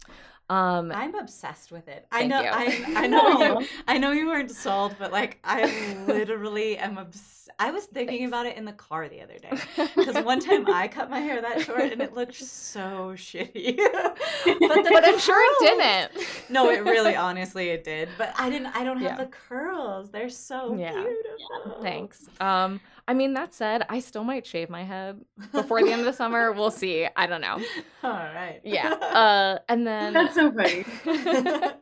Um, 0.48 0.92
I'm 0.92 1.14
obsessed 1.16 1.72
with 1.72 1.88
it. 1.88 2.06
I 2.12 2.26
know. 2.26 2.40
you. 2.40 2.48
I, 2.52 2.84
I 2.96 3.06
know. 3.08 3.60
You, 3.60 3.66
I 3.88 3.98
know 3.98 4.12
you 4.12 4.26
weren't 4.28 4.50
sold, 4.52 4.94
but 4.98 5.10
like 5.12 5.38
I 5.42 5.64
literally 6.06 6.78
am 6.78 6.98
obsessed. 6.98 7.32
I 7.58 7.70
was 7.70 7.84
thinking 7.86 8.18
Thanks. 8.18 8.28
about 8.30 8.46
it 8.46 8.56
in 8.56 8.64
the 8.66 8.72
car 8.72 9.08
the 9.08 9.22
other 9.22 9.38
day 9.38 9.50
because 9.96 10.22
one 10.24 10.40
time 10.40 10.68
I 10.68 10.88
cut 10.88 11.08
my 11.08 11.20
hair 11.20 11.40
that 11.40 11.62
short 11.62 11.80
and 11.80 12.02
it 12.02 12.12
looked 12.14 12.34
so 12.34 13.14
shitty. 13.16 13.76
but 13.76 14.58
the 14.84 14.90
but 14.92 15.04
I'm 15.06 15.18
sure 15.18 15.40
it 15.40 15.78
didn't. 16.14 16.50
No, 16.50 16.68
it 16.70 16.84
really, 16.84 17.16
honestly, 17.16 17.68
it 17.70 17.82
did. 17.82 18.08
But 18.18 18.34
I 18.38 18.50
didn't. 18.50 18.68
I 18.76 18.84
don't 18.84 18.98
have 18.98 19.12
Yeah. 19.12 19.24
the 19.24 19.30
curls. 19.30 20.10
They're 20.10 20.28
so 20.28 20.74
Yeah. 20.76 20.92
beautiful. 20.92 21.82
Thanks. 21.82 22.26
Um, 22.40 22.80
I 23.08 23.14
mean, 23.14 23.34
that 23.34 23.54
said, 23.54 23.84
I 23.88 24.00
still 24.00 24.24
might 24.24 24.44
shave 24.46 24.68
my 24.68 24.82
head 24.82 25.20
before 25.52 25.80
the 25.82 25.92
end 25.92 26.00
of 26.00 26.06
the 26.06 26.12
summer. 26.12 26.50
We'll 26.52 26.70
see. 26.72 27.06
I 27.14 27.26
don't 27.26 27.40
know. 27.40 27.60
All 28.02 28.10
right. 28.10 28.60
Yeah. 28.64 28.94
Uh, 29.16 29.58
and 29.68 29.86
then 29.86 30.12
That's 30.12 30.34
so 30.34 30.50
funny. 30.52 30.84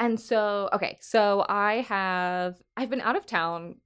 And 0.00 0.18
so, 0.18 0.68
okay, 0.72 0.98
so 1.00 1.46
I 1.48 1.82
have 1.88 2.56
I've 2.76 2.90
been 2.90 3.00
out 3.00 3.14
of 3.14 3.26
town 3.26 3.76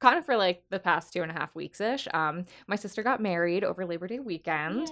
kind 0.00 0.18
of 0.18 0.24
for 0.24 0.34
like 0.36 0.62
the 0.70 0.78
past 0.78 1.12
two 1.12 1.20
and 1.22 1.30
a 1.30 1.34
half 1.34 1.54
weeks 1.54 1.78
ish. 1.78 2.08
Um, 2.14 2.44
my 2.66 2.74
sister 2.76 3.02
got 3.02 3.20
married 3.20 3.62
over 3.62 3.84
Labor 3.84 4.08
Day 4.08 4.18
weekend. 4.18 4.90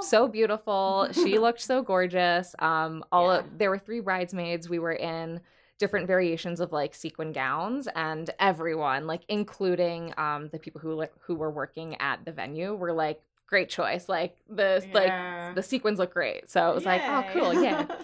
So 0.00 0.26
beautiful. 0.28 1.08
She 1.12 1.38
looked 1.38 1.60
so 1.60 1.80
gorgeous. 1.82 2.54
Um, 2.58 3.04
all 3.12 3.32
Yeah. 3.32 3.38
of, 3.38 3.58
there 3.58 3.70
were 3.70 3.78
three 3.78 4.00
bridesmaids. 4.00 4.68
We 4.68 4.80
were 4.80 4.92
in 4.92 5.40
different 5.78 6.06
variations 6.06 6.60
of 6.60 6.72
like 6.72 6.94
sequin 6.94 7.32
gowns, 7.32 7.88
and 7.94 8.30
everyone, 8.38 9.06
like 9.06 9.22
including 9.28 10.12
um 10.16 10.48
the 10.52 10.58
people 10.58 10.80
who 10.80 11.04
who 11.20 11.34
were 11.34 11.50
working 11.50 11.96
at 12.00 12.24
the 12.24 12.32
venue, 12.32 12.74
were 12.74 12.92
like, 12.92 13.20
great 13.46 13.68
choice. 13.68 14.08
Like 14.08 14.36
the 14.48 14.84
like 14.92 15.54
the 15.54 15.62
sequins 15.62 15.98
look 15.98 16.12
great. 16.12 16.50
So 16.50 16.70
it 16.70 16.74
was 16.74 16.84
like, 16.84 17.02
oh, 17.04 17.24
cool, 17.32 17.62
yeah. 17.62 17.86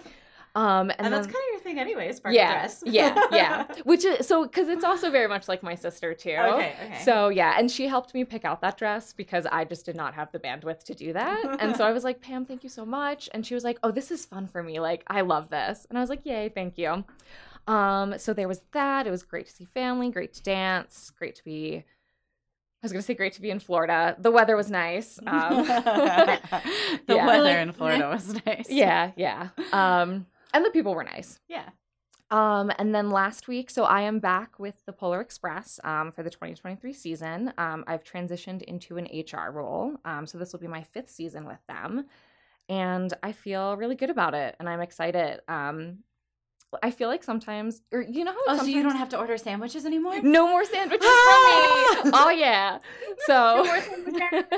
Um, 0.55 0.91
and, 0.91 1.01
And, 1.07 1.11
that's 1.15 1.25
then- 1.25 1.33
kind 1.33 1.45
of 1.47 1.51
your 1.53 1.59
thing 1.61 1.79
anyway, 1.79 2.11
sparkle 2.11 2.35
yeah, 2.35 2.51
dress. 2.59 2.83
yeah, 2.85 3.19
yeah. 3.31 3.65
Which 3.85 4.05
is 4.05 4.27
so 4.27 4.43
because 4.45 4.67
it's 4.67 4.83
also 4.83 5.09
very 5.09 5.27
much 5.27 5.47
like 5.47 5.63
my 5.63 5.73
sister 5.73 6.13
too. 6.13 6.29
Okay, 6.37 6.75
okay. 6.85 6.99
So 7.03 7.29
yeah, 7.29 7.55
and 7.57 7.71
she 7.71 7.87
helped 7.87 8.13
me 8.13 8.23
pick 8.23 8.45
out 8.45 8.61
that 8.61 8.77
dress 8.77 9.13
because 9.13 9.47
I 9.51 9.65
just 9.65 9.83
did 9.83 9.95
not 9.95 10.13
have 10.13 10.31
the 10.31 10.37
bandwidth 10.37 10.83
to 10.83 10.93
do 10.93 11.11
that. 11.13 11.57
and 11.59 11.75
so 11.75 11.83
I 11.83 11.91
was 11.91 12.03
like, 12.03 12.21
Pam, 12.21 12.45
thank 12.45 12.63
you 12.63 12.69
so 12.69 12.85
much. 12.85 13.31
And 13.33 13.43
she 13.43 13.55
was 13.55 13.63
like, 13.63 13.79
Oh, 13.81 13.89
this 13.89 14.11
is 14.11 14.27
fun 14.27 14.45
for 14.45 14.61
me. 14.61 14.79
Like, 14.79 15.03
I 15.07 15.21
love 15.21 15.49
this. 15.49 15.87
And 15.89 15.97
I 15.97 16.01
was 16.01 16.11
like, 16.11 16.23
Yay, 16.23 16.49
thank 16.49 16.77
you. 16.77 17.03
Um, 17.67 18.17
so 18.17 18.33
there 18.33 18.47
was 18.47 18.61
that. 18.73 19.07
It 19.07 19.11
was 19.11 19.23
great 19.23 19.47
to 19.47 19.53
see 19.53 19.65
family, 19.65 20.09
great 20.11 20.33
to 20.33 20.43
dance, 20.43 21.11
great 21.17 21.35
to 21.35 21.43
be. 21.43 21.77
I 21.77 22.85
was 22.85 22.91
gonna 22.91 23.01
say 23.01 23.13
great 23.13 23.33
to 23.33 23.41
be 23.41 23.49
in 23.49 23.59
Florida. 23.59 24.15
The 24.19 24.31
weather 24.31 24.55
was 24.57 24.69
nice. 24.69 25.17
Um, 25.27 25.65
the 25.65 27.15
Yeah. 27.15 27.25
weather 27.27 27.57
in 27.59 27.71
Florida 27.71 28.09
was 28.09 28.33
nice. 28.45 28.69
yeah, 28.69 29.11
yeah. 29.15 29.49
Um, 29.71 30.27
and 30.53 30.65
the 30.65 30.69
people 30.71 30.93
were 30.93 31.03
nice. 31.05 31.39
Yeah. 31.47 31.69
Um, 32.31 32.71
and 32.79 32.93
then 32.95 33.09
last 33.11 33.47
week, 33.47 33.69
so 33.69 33.83
I 33.83 34.01
am 34.01 34.19
back 34.19 34.57
with 34.59 34.83
the 34.85 34.91
Polar 34.93 35.21
Express 35.21 35.79
um, 35.83 36.11
for 36.11 36.23
the 36.23 36.29
2023 36.31 36.91
season. 36.91 37.53
Um, 37.59 37.83
I've 37.85 38.03
transitioned 38.03 38.63
into 38.63 38.97
an 38.97 39.05
HR 39.13 39.51
role. 39.51 39.97
Um, 40.03 40.25
so 40.25 40.37
this 40.39 40.51
will 40.51 40.59
be 40.59 40.67
my 40.67 40.81
fifth 40.81 41.11
season 41.11 41.45
with 41.45 41.59
them. 41.67 42.05
And 42.69 43.13
I 43.21 43.33
feel 43.33 43.77
really 43.77 43.95
good 43.95 44.09
about 44.09 44.33
it. 44.33 44.55
And 44.59 44.67
I'm 44.67 44.81
excited. 44.81 45.41
I 46.81 46.91
feel 46.91 47.09
like 47.09 47.23
sometimes, 47.23 47.81
or 47.91 48.01
you 48.01 48.23
know 48.23 48.31
how 48.31 48.37
Oh, 48.47 48.51
so 48.53 48.57
sometimes 48.57 48.75
you 48.75 48.83
don't 48.83 48.95
have 48.95 49.09
to 49.09 49.17
order 49.19 49.37
sandwiches 49.37 49.85
anymore? 49.85 50.21
no 50.21 50.47
more 50.47 50.65
sandwiches 50.65 51.05
for 51.05 52.05
me. 52.05 52.11
Oh 52.13 52.29
yeah. 52.35 52.79
So 53.25 53.65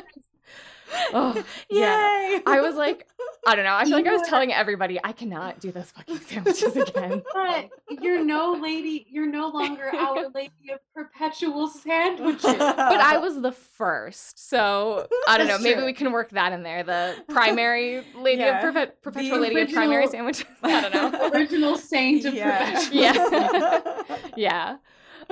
oh, 1.13 1.43
yeah. 1.69 2.29
Yay! 2.31 2.41
I 2.45 2.61
was 2.61 2.75
like, 2.75 3.07
I 3.47 3.55
don't 3.55 3.65
know. 3.65 3.73
I 3.75 3.85
feel 3.85 3.93
like 3.97 4.07
I 4.07 4.11
was 4.13 4.27
telling 4.27 4.51
everybody 4.53 4.99
I 5.03 5.11
cannot 5.11 5.59
do 5.59 5.71
those 5.71 5.91
fucking 5.91 6.19
sandwiches 6.27 6.75
again. 6.75 7.23
But 7.33 7.69
you're 8.01 8.23
no 8.23 8.53
lady, 8.53 9.05
you're 9.09 9.27
no 9.29 9.49
longer 9.49 9.93
our 9.95 10.29
lady 10.33 10.51
of 10.73 10.79
perpetual 10.95 11.67
sandwiches. 11.67 12.41
but 12.43 12.79
I 12.79 13.17
was 13.17 13.39
the 13.41 13.51
first, 13.51 14.49
so 14.49 15.07
I 15.27 15.37
don't 15.37 15.47
know. 15.47 15.57
Maybe 15.59 15.75
true. 15.75 15.85
we 15.85 15.93
can 15.93 16.11
work 16.11 16.31
that 16.31 16.53
in 16.53 16.63
there. 16.63 16.83
The 16.83 17.15
primary 17.29 18.03
lady 18.15 18.41
Yeah. 18.41 18.67
of 18.67 18.73
perpe- 18.75 18.91
perpetual 19.01 19.39
lady 19.39 19.59
of 19.61 19.71
primary 19.71 20.07
sandwiches. 20.07 20.45
I 20.63 20.89
don't 20.89 20.93
know. 21.13 21.29
Original 21.31 21.77
saint 21.77 22.25
of 22.25 22.33
Yeah. 22.33 22.79
perpetual. 22.81 23.01
Yeah. 23.01 24.17
yeah. 24.35 24.75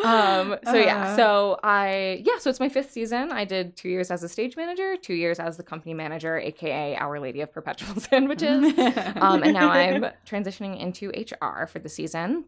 Um. 0.04 0.58
So 0.66 0.76
yeah. 0.76 1.12
Uh. 1.12 1.16
So 1.16 1.60
I 1.64 2.22
yeah. 2.26 2.38
So 2.40 2.50
it's 2.50 2.60
my 2.60 2.70
fifth 2.70 2.92
season. 2.92 3.32
I 3.32 3.46
did 3.46 3.76
two 3.76 3.90
years 3.90 4.12
as 4.12 4.24
a 4.24 4.30
stage 4.30 4.56
manager, 4.56 4.96
two 4.96 5.14
years 5.14 5.40
as 5.40 5.58
the 5.58 5.64
company 5.64 5.94
manager, 5.94 6.38
aka 6.38 6.96
Our 6.96 7.20
Lady 7.20 7.42
of 7.42 7.52
Perpetual 7.52 7.96
Sandwiches. 8.00 8.78
um, 9.18 9.44
and 9.44 9.54
now 9.54 9.70
I'm 9.70 10.06
transitioning 10.28 10.80
into 10.80 11.10
HR 11.10 11.68
for 11.68 11.80
the 11.80 11.90
season. 11.90 12.46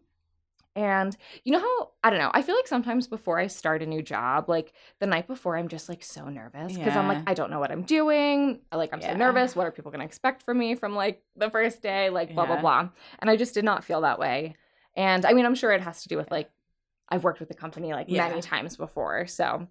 And 0.74 1.16
you 1.42 1.52
know 1.52 1.60
how 1.60 1.90
I 2.04 2.10
don't 2.10 2.18
know. 2.18 2.30
I 2.34 2.42
feel 2.42 2.54
like 2.54 2.66
sometimes 2.66 3.06
before 3.06 3.38
I 3.38 3.46
start 3.46 3.82
a 3.82 3.86
new 3.86 4.02
job, 4.02 4.50
like 4.50 4.74
the 5.00 5.06
night 5.06 5.26
before, 5.26 5.56
I'm 5.56 5.68
just 5.68 5.88
like 5.88 6.02
so 6.04 6.28
nervous 6.28 6.76
because 6.76 6.94
I'm 6.94 7.08
like 7.08 7.22
I 7.26 7.32
don't 7.32 7.50
know 7.50 7.58
what 7.60 7.72
I'm 7.72 7.82
doing. 7.82 8.60
Like 8.70 8.92
I'm 8.92 9.00
so 9.00 9.14
nervous. 9.14 9.56
What 9.56 9.66
are 9.66 9.70
people 9.70 9.90
going 9.90 10.00
to 10.00 10.06
expect 10.06 10.42
from 10.42 10.58
me 10.58 10.74
from 10.74 10.94
like 10.94 11.22
the 11.34 11.48
first 11.48 11.80
day? 11.80 12.10
Like 12.10 12.34
blah 12.34 12.44
blah 12.44 12.60
blah. 12.60 12.90
And 13.20 13.30
I 13.30 13.36
just 13.36 13.54
did 13.54 13.64
not 13.64 13.84
feel 13.84 14.02
that 14.02 14.18
way. 14.18 14.54
And 14.94 15.24
I 15.24 15.32
mean, 15.32 15.46
I'm 15.46 15.54
sure 15.54 15.72
it 15.72 15.80
has 15.80 16.02
to 16.02 16.08
do 16.08 16.18
with 16.18 16.30
like 16.30 16.50
I've 17.08 17.24
worked 17.24 17.40
with 17.40 17.48
the 17.48 17.54
company 17.54 17.92
like 17.92 18.06
Yeah. 18.08 18.28
many 18.28 18.40
times 18.42 18.76
before, 18.76 19.26
so 19.26 19.66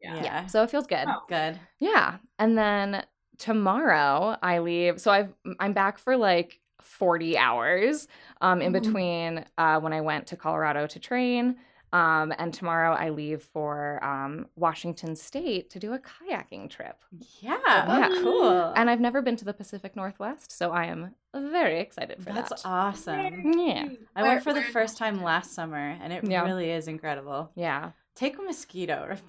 Yeah. 0.00 0.22
yeah. 0.22 0.46
So 0.46 0.62
it 0.62 0.70
feels 0.70 0.86
good. 0.86 1.06
Oh. 1.08 1.22
Good. 1.28 1.58
Yeah. 1.78 2.18
And 2.38 2.56
then 2.58 3.04
tomorrow 3.38 4.36
I 4.42 4.58
leave. 4.58 5.00
So 5.00 5.10
I've 5.10 5.32
I'm 5.60 5.72
back 5.72 5.98
for 5.98 6.16
like 6.16 6.60
40 6.80 7.38
hours 7.38 8.08
um 8.42 8.60
in 8.60 8.72
between 8.72 9.44
uh 9.56 9.80
when 9.80 9.92
I 9.92 10.00
went 10.02 10.26
to 10.28 10.36
Colorado 10.36 10.86
to 10.86 10.98
train. 10.98 11.56
Um 11.94 12.34
and 12.38 12.52
tomorrow 12.52 12.92
I 12.92 13.10
leave 13.10 13.42
for 13.42 14.02
um 14.04 14.46
Washington 14.56 15.14
State 15.16 15.70
to 15.70 15.78
do 15.78 15.92
a 15.94 15.98
kayaking 16.00 16.68
trip. 16.68 16.96
Yeah. 17.40 17.56
Yeah. 17.66 18.08
Cool. 18.20 18.72
And 18.76 18.90
I've 18.90 19.00
never 19.00 19.22
been 19.22 19.36
to 19.36 19.44
the 19.44 19.54
Pacific 19.54 19.94
Northwest, 19.96 20.50
so 20.50 20.72
I 20.72 20.86
am 20.86 21.14
very 21.34 21.78
excited 21.80 22.18
for 22.18 22.32
That's 22.32 22.48
that. 22.48 22.48
That's 22.50 22.66
awesome. 22.66 23.52
Yeah. 23.58 23.88
I 24.16 24.22
went 24.22 24.42
for 24.42 24.52
the 24.52 24.62
first 24.62 24.98
time 24.98 25.22
last 25.22 25.54
summer, 25.54 25.96
and 26.02 26.12
it 26.12 26.24
Yeah. 26.24 26.42
really 26.44 26.70
is 26.70 26.88
incredible. 26.88 27.50
Yeah. 27.54 27.92
Take 28.14 28.38
a 28.38 28.42
mosquito. 28.42 29.16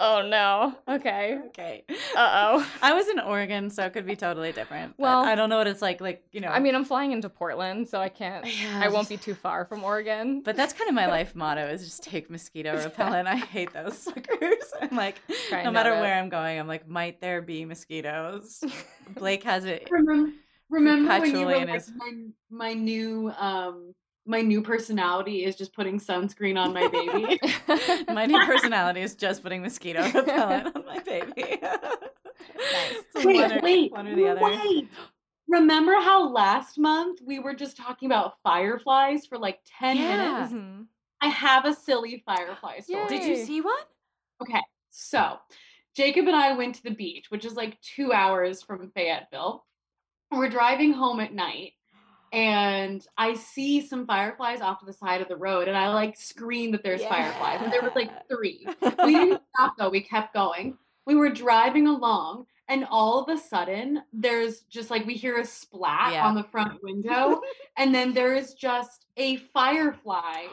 Oh 0.00 0.22
no. 0.28 0.76
Okay. 0.86 1.38
okay. 1.46 1.84
Uh-oh. 2.16 2.70
I 2.82 2.92
was 2.92 3.08
in 3.08 3.18
Oregon, 3.18 3.70
so 3.70 3.84
it 3.86 3.92
could 3.94 4.06
be 4.06 4.14
totally 4.14 4.52
different. 4.52 4.94
Well- 4.98 5.24
I 5.24 5.34
don't 5.34 5.48
know 5.48 5.56
what 5.56 5.66
it's 5.66 5.80
like. 5.82 6.00
Like 6.00 6.22
you 6.32 6.40
know. 6.40 6.48
I 6.48 6.60
mean, 6.60 6.74
I'm 6.74 6.84
flying 6.84 7.12
into 7.12 7.28
Portland, 7.30 7.88
so 7.88 7.98
I 7.98 8.08
can't 8.10 8.44
Yeah, 8.46 8.78
I 8.80 8.88
won't 8.88 9.08
be 9.08 9.16
too 9.16 9.34
far 9.34 9.64
from 9.64 9.82
Oregon. 9.82 10.42
But 10.42 10.54
that's 10.54 10.72
kind 10.74 10.88
of 10.88 10.94
my 10.94 11.06
life 11.06 11.34
motto: 11.34 11.66
is 11.66 11.82
just 11.84 12.02
take 12.04 12.30
mosquito 12.30 12.76
repellent. 12.76 13.26
I 13.26 13.36
hate 13.36 13.72
those 13.72 13.98
suckers. 13.98 14.64
I'm 14.80 14.94
like, 14.96 15.16
Try 15.48 15.64
no 15.64 15.70
matter 15.72 15.90
note 15.90 15.98
it. 15.98 16.00
where 16.02 16.14
I'm 16.14 16.28
going, 16.28 16.60
I'm 16.60 16.68
like, 16.68 16.86
might 16.86 17.20
there 17.20 17.40
be 17.42 17.64
mosquitoes? 17.64 18.62
Blake 19.16 19.42
has 19.44 19.64
it. 19.64 19.88
Remember, 19.90 20.30
remember 20.70 21.08
when 21.08 21.22
you 21.24 21.46
Perpetually 21.46 21.54
were 21.54 21.60
like, 21.72 21.74
his- 21.74 21.92
my, 21.96 22.12
my 22.50 22.72
new 22.74 23.30
um 23.38 23.94
my 24.28 24.42
new 24.42 24.60
personality 24.62 25.44
is 25.44 25.56
just 25.56 25.72
putting 25.72 25.98
sunscreen 25.98 26.56
on 26.58 26.72
my 26.74 26.86
baby. 26.88 27.40
My 28.12 28.26
new 28.26 28.38
personality 28.44 29.00
is 29.00 29.14
just 29.14 29.42
putting 29.42 29.62
mosquito 29.62 30.02
repellent 30.14 30.76
on 30.76 30.84
my 30.86 30.98
baby. 31.00 31.58
nice. 31.62 32.96
wait, 33.24 33.36
one 33.36 33.52
or, 33.52 33.60
wait, 33.62 33.92
one 33.92 34.06
or 34.06 34.14
the 34.14 34.28
other. 34.28 34.40
wait. 34.42 34.88
Remember 35.48 35.94
how 35.94 36.28
last 36.28 36.78
month 36.78 37.20
we 37.24 37.38
were 37.38 37.54
just 37.54 37.76
talking 37.76 38.06
about 38.06 38.34
fireflies 38.42 39.24
for 39.26 39.38
like 39.38 39.60
10 39.78 39.96
Yeah. 39.96 40.16
minutes? 40.16 40.52
Mhm. 40.52 40.86
I 41.22 41.28
have 41.28 41.64
a 41.64 41.74
silly 41.74 42.22
firefly 42.26 42.80
story. 42.80 43.08
Did 43.08 43.24
you 43.24 43.36
see 43.44 43.60
one? 43.62 43.74
Okay, 44.42 44.60
so 44.90 45.38
Jacob 45.96 46.26
and 46.26 46.36
I 46.36 46.52
went 46.52 46.74
to 46.76 46.82
the 46.82 46.90
beach, 46.94 47.30
which 47.30 47.44
is 47.46 47.54
like 47.54 47.80
two 47.80 48.12
hours 48.12 48.62
from 48.62 48.90
Fayetteville. 48.90 49.64
We're 50.30 50.50
driving 50.50 50.92
home 50.92 51.18
at 51.20 51.32
night, 51.32 51.72
and 52.32 53.06
I 53.16 53.34
see 53.34 53.86
some 53.86 54.06
fireflies 54.06 54.60
off 54.60 54.80
to 54.80 54.86
the 54.86 54.92
side 54.92 55.20
of 55.22 55.28
the 55.28 55.36
road, 55.36 55.68
and 55.68 55.76
I 55.76 55.88
like 55.88 56.16
scream 56.16 56.72
that 56.72 56.82
there's 56.82 57.04
fireflies, 57.04 57.60
and 57.62 57.72
there 57.72 57.82
was 57.82 57.92
like 57.94 58.28
three. 58.28 58.66
We 59.04 59.14
didn't 59.14 59.42
stop 59.54 59.76
though; 59.78 59.88
we 59.90 60.00
kept 60.00 60.34
going. 60.34 60.76
We 61.06 61.14
were 61.14 61.30
driving 61.30 61.86
along, 61.86 62.46
and 62.68 62.86
all 62.90 63.20
of 63.22 63.28
a 63.28 63.40
sudden, 63.40 64.02
there's 64.12 64.60
just 64.62 64.90
like 64.90 65.06
we 65.06 65.14
hear 65.14 65.38
a 65.38 65.44
splat 65.44 66.12
Yeah. 66.12 66.26
on 66.26 66.34
the 66.34 66.44
front 66.44 66.82
window, 66.82 67.40
and 67.76 67.94
then 67.94 68.12
there 68.12 68.34
is 68.34 68.54
just 68.54 69.06
a 69.16 69.36
firefly 69.36 70.46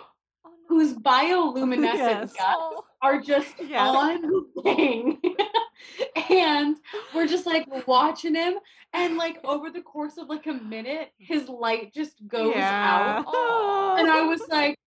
oh, 0.45 0.51
whose 0.69 0.93
bioluminescent 0.93 1.97
Yes. 1.97 2.33
guts 2.33 2.37
oh. 2.41 2.85
are 3.01 3.19
just 3.19 3.55
Yeah. 3.61 3.87
on 3.87 4.45
thing. 4.63 5.21
and 6.29 6.77
we're 7.13 7.27
just 7.27 7.45
like 7.45 7.65
watching 7.87 8.35
him 8.35 8.55
and 8.93 9.17
like 9.17 9.37
over 9.43 9.69
the 9.69 9.81
course 9.81 10.17
of 10.17 10.27
like 10.27 10.47
a 10.47 10.53
minute 10.53 11.11
hmm. 11.19 11.33
his 11.33 11.49
light 11.49 11.93
just 11.93 12.15
goes 12.27 12.55
out. 12.55 13.25
Oh. 13.27 13.95
and 13.99 14.09
i 14.09 14.21
was 14.21 14.41
like 14.49 14.75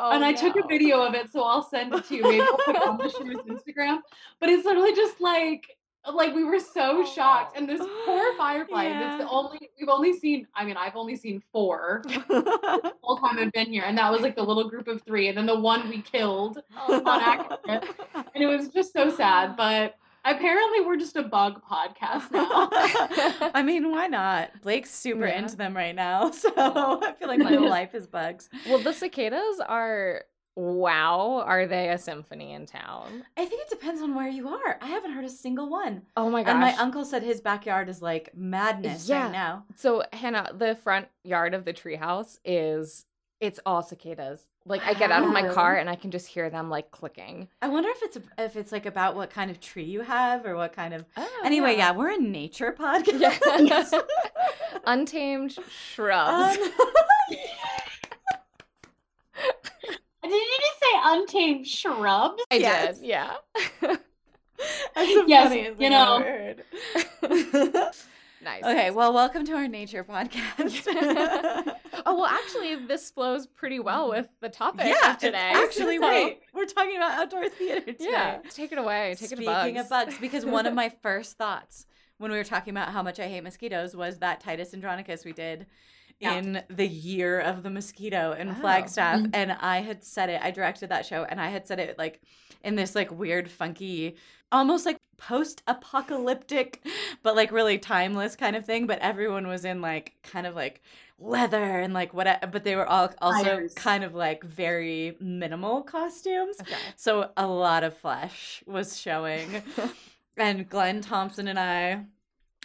Oh, 0.00 0.12
and 0.12 0.24
i 0.24 0.32
took 0.32 0.54
a 0.54 0.64
video 0.68 1.02
of 1.02 1.14
it 1.14 1.28
so 1.32 1.42
i'll 1.42 1.62
send 1.62 1.92
it 1.92 2.04
to 2.04 2.14
you. 2.14 2.22
Maybe 2.22 2.40
i'll 2.40 2.56
put 2.58 2.76
it 2.76 2.86
on 2.86 2.98
the 2.98 3.10
show's 3.10 3.22
instagram. 3.48 3.98
But 4.38 4.48
it's 4.48 4.64
literally 4.64 4.94
just 4.94 5.20
like 5.20 5.66
Uh, 6.04 6.12
like 6.14 6.34
we 6.34 6.44
were 6.44 6.60
so 6.60 7.02
oh, 7.02 7.04
shocked. 7.04 7.56
And 7.56 7.68
this 7.68 7.80
poor 8.06 8.34
firefly, 8.38 8.84
Yeah. 8.84 9.14
it's 9.16 9.24
the 9.24 9.28
only 9.30 9.58
we've 9.78 9.88
only 9.88 10.12
seen, 10.18 10.46
I 10.54 10.64
mean, 10.64 10.76
I've 10.76 10.96
only 10.96 11.16
seen 11.16 11.42
four 11.52 12.02
oh, 12.30 12.80
the 12.82 12.92
whole 13.02 13.18
time 13.18 13.38
I've 13.38 13.52
been 13.52 13.66
here. 13.72 13.84
And 13.86 13.96
that 13.98 14.10
was 14.12 14.20
like 14.22 14.36
the 14.36 14.42
little 14.42 14.68
group 14.68 14.88
of 14.88 15.02
three. 15.02 15.28
And 15.28 15.36
then 15.36 15.46
the 15.46 15.58
one 15.58 15.88
we 15.88 16.02
killed. 16.02 16.58
on 16.88 17.06
accident. 17.06 17.84
And 18.34 18.44
it 18.44 18.46
was 18.46 18.68
just 18.68 18.92
so 18.92 19.10
sad. 19.10 19.56
But 19.56 19.96
apparently 20.24 20.80
we're 20.82 20.96
just 20.96 21.16
a 21.16 21.22
bug 21.24 21.60
podcast 21.68 22.30
now. 22.30 22.68
I 23.54 23.62
mean, 23.64 23.90
why 23.90 24.06
not? 24.06 24.50
Blake's 24.62 24.90
super 24.94 25.26
Yeah. 25.26 25.38
into 25.38 25.56
them 25.56 25.76
right 25.76 25.94
now, 25.94 26.30
so 26.30 26.50
I 26.56 27.14
feel 27.18 27.26
like 27.28 27.38
my 27.40 27.52
whole 27.54 27.68
life 27.68 27.94
is 27.94 28.06
bugs. 28.06 28.48
well, 28.68 28.78
the 28.78 28.92
cicadas 28.92 29.60
are 29.66 30.22
wow. 30.58 31.42
Are 31.46 31.66
they 31.66 31.88
a 31.90 31.98
symphony 31.98 32.52
in 32.52 32.66
town? 32.66 33.24
I 33.36 33.44
think 33.44 33.62
it 33.62 33.70
depends 33.70 34.02
on 34.02 34.14
where 34.14 34.28
you 34.28 34.48
are. 34.48 34.78
I 34.82 34.86
haven't 34.88 35.12
heard 35.12 35.24
a 35.24 35.30
single 35.30 35.68
one. 35.70 36.02
Oh 36.16 36.28
my 36.30 36.42
gosh. 36.42 36.50
And 36.50 36.60
my 36.60 36.74
uncle 36.76 37.04
said 37.04 37.22
his 37.22 37.40
backyard 37.40 37.88
is 37.88 38.02
like 38.02 38.30
madness 38.36 39.08
Yeah. 39.08 39.24
right 39.24 39.32
now. 39.32 39.64
So 39.76 40.02
Hannah, 40.12 40.50
the 40.52 40.74
front 40.74 41.06
yard 41.24 41.54
of 41.54 41.64
the 41.64 41.72
treehouse 41.72 42.38
is 42.44 43.04
it's 43.40 43.60
all 43.64 43.82
cicadas. 43.82 44.48
Like 44.64 44.84
I 44.84 44.94
get 44.94 45.10
out 45.12 45.22
of 45.22 45.30
my 45.32 45.46
car 45.48 45.76
and 45.76 45.88
I 45.88 45.94
can 45.94 46.10
just 46.10 46.26
hear 46.26 46.50
them 46.50 46.68
like 46.68 46.90
clicking. 46.90 47.48
I 47.62 47.68
wonder 47.68 47.88
if 47.90 48.02
it's 48.02 48.18
if 48.36 48.56
it's 48.56 48.72
like 48.72 48.84
about 48.84 49.14
what 49.16 49.30
kind 49.30 49.50
of 49.50 49.60
tree 49.60 49.84
you 49.84 50.00
have 50.02 50.44
or 50.44 50.56
what 50.56 50.72
kind 50.74 50.92
of. 50.92 51.04
Oh, 51.16 51.42
Anyway, 51.44 51.76
yeah, 51.76 51.92
we're 51.92 52.10
a 52.10 52.18
nature 52.18 52.74
podcast. 52.78 53.38
Yes. 53.66 53.94
Untamed 54.84 55.56
shrubs. 55.94 56.58
Um, 56.58 56.70
Did 60.28 60.34
you 60.34 60.58
just 60.60 60.80
say 60.80 61.00
untamed 61.04 61.66
shrubs? 61.66 62.42
I 62.50 62.56
yes. 62.56 62.98
did, 62.98 63.08
yeah. 63.08 63.32
That's 63.80 65.14
the 65.14 65.24
Yes, 65.26 65.48
funniest 65.48 65.80
you 65.80 65.88
know. 65.90 66.16
I've 67.22 68.04
nice. 68.44 68.62
okay, 68.64 68.90
well, 68.90 69.12
welcome 69.14 69.44
to 69.46 69.52
our 69.54 69.68
nature 69.68 70.04
podcast. 70.04 70.84
oh 72.04 72.14
well, 72.16 72.26
actually, 72.26 72.76
this 72.86 73.10
flows 73.10 73.46
pretty 73.46 73.78
well 73.80 74.10
with 74.10 74.28
the 74.40 74.48
topic 74.48 74.86
yeah, 74.86 75.12
of 75.12 75.18
today. 75.18 75.50
it's 75.54 75.76
actually, 75.78 75.96
so- 75.98 76.08
wait, 76.08 76.40
we're 76.52 76.66
talking 76.66 76.96
about 76.96 77.12
outdoor 77.20 77.48
theater 77.48 77.80
today. 77.92 77.96
Yeah, 78.10 78.38
take 78.50 78.72
it 78.72 78.78
away. 78.78 79.14
Take 79.18 79.28
Speaking 79.28 79.44
it 79.44 79.46
to 79.46 79.52
bugs. 79.52 79.80
of 79.80 79.88
bugs, 79.88 80.18
because 80.20 80.44
one 80.44 80.66
of 80.66 80.74
my 80.74 80.92
first 81.02 81.38
thoughts 81.38 81.86
when 82.18 82.30
we 82.32 82.36
were 82.36 82.44
talking 82.44 82.72
about 82.72 82.90
how 82.90 83.02
much 83.02 83.20
I 83.20 83.28
hate 83.28 83.42
mosquitoes 83.44 83.94
was 83.96 84.18
that 84.18 84.40
Titus 84.40 84.74
Andronicus 84.74 85.24
we 85.24 85.32
did 85.32 85.66
Yeah. 86.20 86.34
in 86.34 86.62
the 86.68 86.86
year 86.86 87.38
of 87.40 87.62
the 87.62 87.70
mosquito 87.70 88.32
in 88.32 88.48
Oh. 88.48 88.54
Flagstaff. 88.54 89.20
Mhm. 89.20 89.30
And 89.34 89.52
I 89.52 89.78
had 89.82 90.02
said 90.02 90.28
it, 90.30 90.40
I 90.42 90.50
directed 90.50 90.88
that 90.88 91.06
show, 91.06 91.24
and 91.24 91.40
I 91.40 91.48
had 91.48 91.66
said 91.68 91.78
it 91.78 91.96
like 91.98 92.20
in 92.64 92.74
this 92.74 92.94
like 92.96 93.10
weird, 93.12 93.48
funky, 93.50 94.16
almost 94.50 94.84
like 94.84 94.96
post 95.16 95.62
apocalyptic, 95.68 96.84
but 97.22 97.36
like 97.36 97.52
really 97.52 97.78
timeless 97.78 98.34
kind 98.36 98.56
of 98.56 98.64
thing. 98.64 98.86
But 98.86 98.98
everyone 99.00 99.46
was 99.46 99.64
in 99.64 99.80
like 99.80 100.14
kind 100.22 100.46
of 100.46 100.54
like 100.56 100.82
leather 101.20 101.78
and 101.80 101.94
like 101.94 102.12
what, 102.14 102.26
but 102.50 102.64
they 102.64 102.74
were 102.76 102.86
all 102.86 103.12
also 103.20 103.44
Fires. 103.44 103.74
kind 103.74 104.02
of 104.04 104.14
like 104.14 104.42
very 104.44 105.16
minimal 105.20 105.82
costumes. 105.82 106.56
Okay. 106.60 106.74
So 106.96 107.30
a 107.36 107.46
lot 107.46 107.84
of 107.84 107.96
flesh 107.96 108.62
was 108.66 108.98
showing. 108.98 109.62
and 110.36 110.68
Glenn 110.68 111.00
Thompson 111.00 111.46
and 111.48 111.58
I 111.58 112.04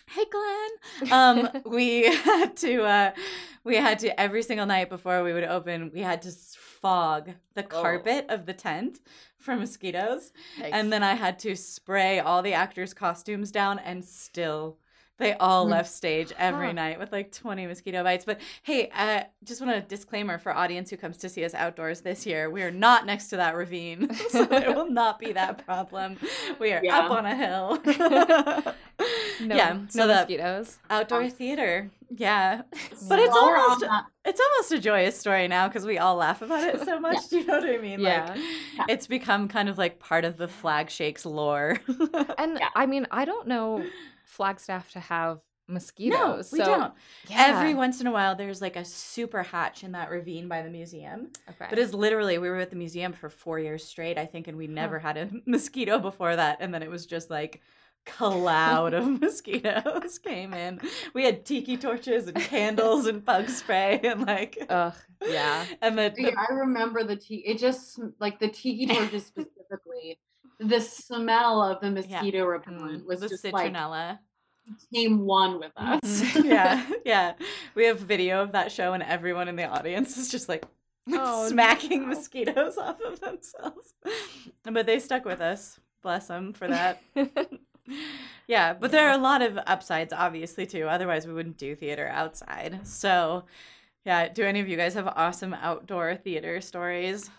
Hey 0.07 0.25
Glenn. 0.29 1.11
Um 1.11 1.49
we 1.65 2.03
had 2.15 2.55
to 2.57 2.83
uh 2.83 3.11
we 3.63 3.77
had 3.77 3.99
to 3.99 4.19
every 4.19 4.43
single 4.43 4.65
night 4.65 4.89
before 4.89 5.23
we 5.23 5.33
would 5.33 5.43
open, 5.45 5.91
we 5.93 6.01
had 6.01 6.21
to 6.23 6.31
fog 6.31 7.31
the 7.55 7.63
Oh. 7.63 7.67
carpet 7.81 8.25
of 8.29 8.45
the 8.45 8.53
tent 8.53 8.99
for 9.37 9.55
mosquitoes. 9.55 10.31
And 10.61 10.91
then 10.91 11.03
I 11.03 11.13
had 11.13 11.39
to 11.39 11.55
spray 11.55 12.19
all 12.19 12.41
the 12.41 12.53
actors' 12.53 12.93
costumes 12.93 13.51
down 13.51 13.79
and 13.79 14.03
still 14.03 14.77
they 15.19 15.33
all 15.33 15.65
Hmm. 15.65 15.71
left 15.71 15.91
stage 15.91 16.33
every 16.37 16.67
Huh. 16.67 16.73
night 16.73 16.99
with 16.99 17.11
like 17.11 17.31
20 17.31 17.67
mosquito 17.67 18.03
bites. 18.03 18.25
But 18.25 18.39
hey, 18.63 18.89
uh, 18.95 19.23
just 19.43 19.61
want 19.61 19.75
a 19.75 19.81
disclaimer 19.81 20.37
for 20.37 20.55
audience 20.55 20.89
who 20.89 20.97
comes 20.97 21.17
to 21.19 21.29
see 21.29 21.45
us 21.45 21.53
outdoors 21.53 22.01
this 22.01 22.25
year. 22.25 22.49
We 22.49 22.63
are 22.63 22.71
not 22.71 23.05
next 23.05 23.27
to 23.29 23.37
that 23.37 23.55
ravine, 23.55 24.13
so 24.29 24.41
it 24.43 24.75
will 24.75 24.89
not 24.89 25.19
be 25.19 25.31
that 25.33 25.63
problem. 25.65 26.17
We 26.59 26.73
are 26.73 26.81
Yeah. 26.83 26.99
up 26.99 27.11
on 27.11 27.25
a 27.25 27.35
hill. 27.35 27.79
no, 29.41 29.55
yeah, 29.55 29.73
no 29.73 29.85
so 29.89 30.07
the 30.07 30.15
mosquitoes. 30.15 30.77
outdoor 30.89 31.29
theater. 31.29 31.89
Yeah. 32.15 32.61
But 33.09 33.19
it's 33.19 33.33
While 33.33 33.55
almost 33.55 33.85
it's 34.25 34.39
almost 34.39 34.71
a 34.71 34.79
joyous 34.79 35.19
story 35.19 35.47
now 35.47 35.67
because 35.67 35.85
we 35.85 35.97
all 35.97 36.15
laugh 36.15 36.41
about 36.43 36.63
it 36.63 36.81
so 36.81 36.99
much. 36.99 37.27
Do 37.29 37.39
you 37.39 37.45
know 37.45 37.59
what 37.59 37.69
I 37.69 37.77
mean? 37.79 37.99
Yeah. 37.99 38.27
Like 38.29 38.37
Yeah. 38.77 38.85
it's 38.89 39.07
become 39.07 39.47
kind 39.47 39.67
of 39.67 39.77
like 39.79 39.99
part 39.99 40.23
of 40.25 40.37
the 40.37 40.47
flag 40.47 40.89
shakes 40.89 41.25
lore. 41.25 41.79
And. 42.37 42.59
I 42.75 42.85
mean, 42.85 43.07
I 43.11 43.25
don't 43.25 43.47
know 43.47 43.83
Flagstaff 44.33 44.89
to 44.91 44.99
have 44.99 45.41
mosquitoes. 45.67 46.51
we 46.51 46.57
so 46.59 46.65
don't. 46.65 46.93
Yeah. 47.29 47.55
Every 47.55 47.75
once 47.75 48.01
in 48.01 48.07
a 48.07 48.11
while, 48.11 48.35
there's 48.35 48.61
like 48.61 48.75
a 48.75 48.83
super 48.83 49.43
hatch 49.43 49.83
in 49.83 49.91
that 49.91 50.09
ravine 50.09 50.47
by 50.47 50.63
the 50.63 50.69
museum. 50.69 51.29
okay. 51.49 51.67
But 51.69 51.77
it's 51.77 51.93
literally, 51.93 52.39
we 52.39 52.49
were 52.49 52.57
at 52.57 52.71
the 52.71 52.75
museum 52.75 53.13
for 53.13 53.29
four 53.29 53.59
years 53.59 53.83
straight, 53.83 54.17
I 54.17 54.25
think, 54.25 54.47
and 54.47 54.57
we 54.57 54.65
never 54.65 54.97
had 54.97 55.17
a 55.17 55.29
mosquito 55.45 55.99
before 55.99 56.35
that. 56.35 56.57
And 56.61 56.73
then 56.73 56.81
it 56.81 56.89
was 56.89 57.05
just 57.05 57.29
like 57.29 57.61
cloud 58.07 58.93
of 58.95 59.05
mosquitoes 59.21 60.17
came 60.17 60.53
in. 60.53 60.81
We 61.13 61.23
had 61.23 61.45
tiki 61.45 61.77
torches 61.77 62.27
and 62.27 62.35
candles 62.35 63.05
and 63.05 63.23
bug 63.23 63.49
spray 63.49 63.99
and 64.03 64.25
like, 64.25 64.57
Ugh, 64.67 64.95
yeah. 65.27 65.65
and 65.81 65.95
the, 65.97 66.11
the 66.15 66.23
Yeah, 66.23 66.45
I 66.49 66.53
remember 66.53 67.03
the 67.03 67.15
tea. 67.15 67.43
It 67.45 67.59
just 67.59 67.99
like 68.19 68.39
the 68.39 68.49
tiki 68.49 68.87
torches 68.87 69.25
specifically. 69.27 70.17
The 70.63 70.79
smell 70.81 71.61
of 71.61 71.81
the 71.81 71.91
mosquito 71.91 72.45
repellent 72.45 73.05
was 73.05 73.19
the 73.21 73.29
just 73.29 73.43
like 73.45 73.73
citronella. 73.73 74.19
came 74.93 75.25
one 75.25 75.59
with 75.59 75.71
us. 75.75 75.99
Mhm. 76.03 76.45
yeah, 76.45 76.89
yeah. 77.05 77.33
We 77.75 77.85
have 77.85 77.99
video 77.99 78.41
of 78.41 78.53
that 78.53 78.71
show, 78.71 78.93
and 78.93 79.03
everyone 79.03 79.47
in 79.47 79.55
the 79.55 79.65
audience 79.65 80.17
is 80.17 80.29
just 80.31 80.47
like 80.49 80.65
Oh, 81.11 81.47
smacking 81.49 82.01
no. 82.03 82.07
mosquitoes 82.07 82.77
off 82.77 83.01
of 83.01 83.19
themselves. 83.19 83.93
But 84.63 84.85
they 84.85 84.99
stuck 84.99 85.25
with 85.25 85.41
us. 85.41 85.79
Bless 86.01 86.27
them 86.27 86.53
for 86.53 86.67
that. 86.67 87.01
yeah, 88.47 88.73
but 88.73 88.91
there 88.91 89.07
are 89.09 89.13
a 89.13 89.17
lot 89.21 89.41
of 89.41 89.57
upsides, 89.67 90.13
obviously, 90.13 90.65
too. 90.65 90.87
Otherwise, 90.87 91.27
we 91.27 91.33
wouldn't 91.33 91.57
do 91.57 91.75
theater 91.75 92.07
outside. 92.07 92.87
So, 92.87 93.43
yeah. 94.05 94.29
Do 94.29 94.43
any 94.45 94.59
of 94.61 94.67
you 94.69 94.77
guys 94.77 94.93
have 94.95 95.07
awesome 95.07 95.53
outdoor 95.53 96.15
theater 96.15 96.61
stories? 96.61 97.29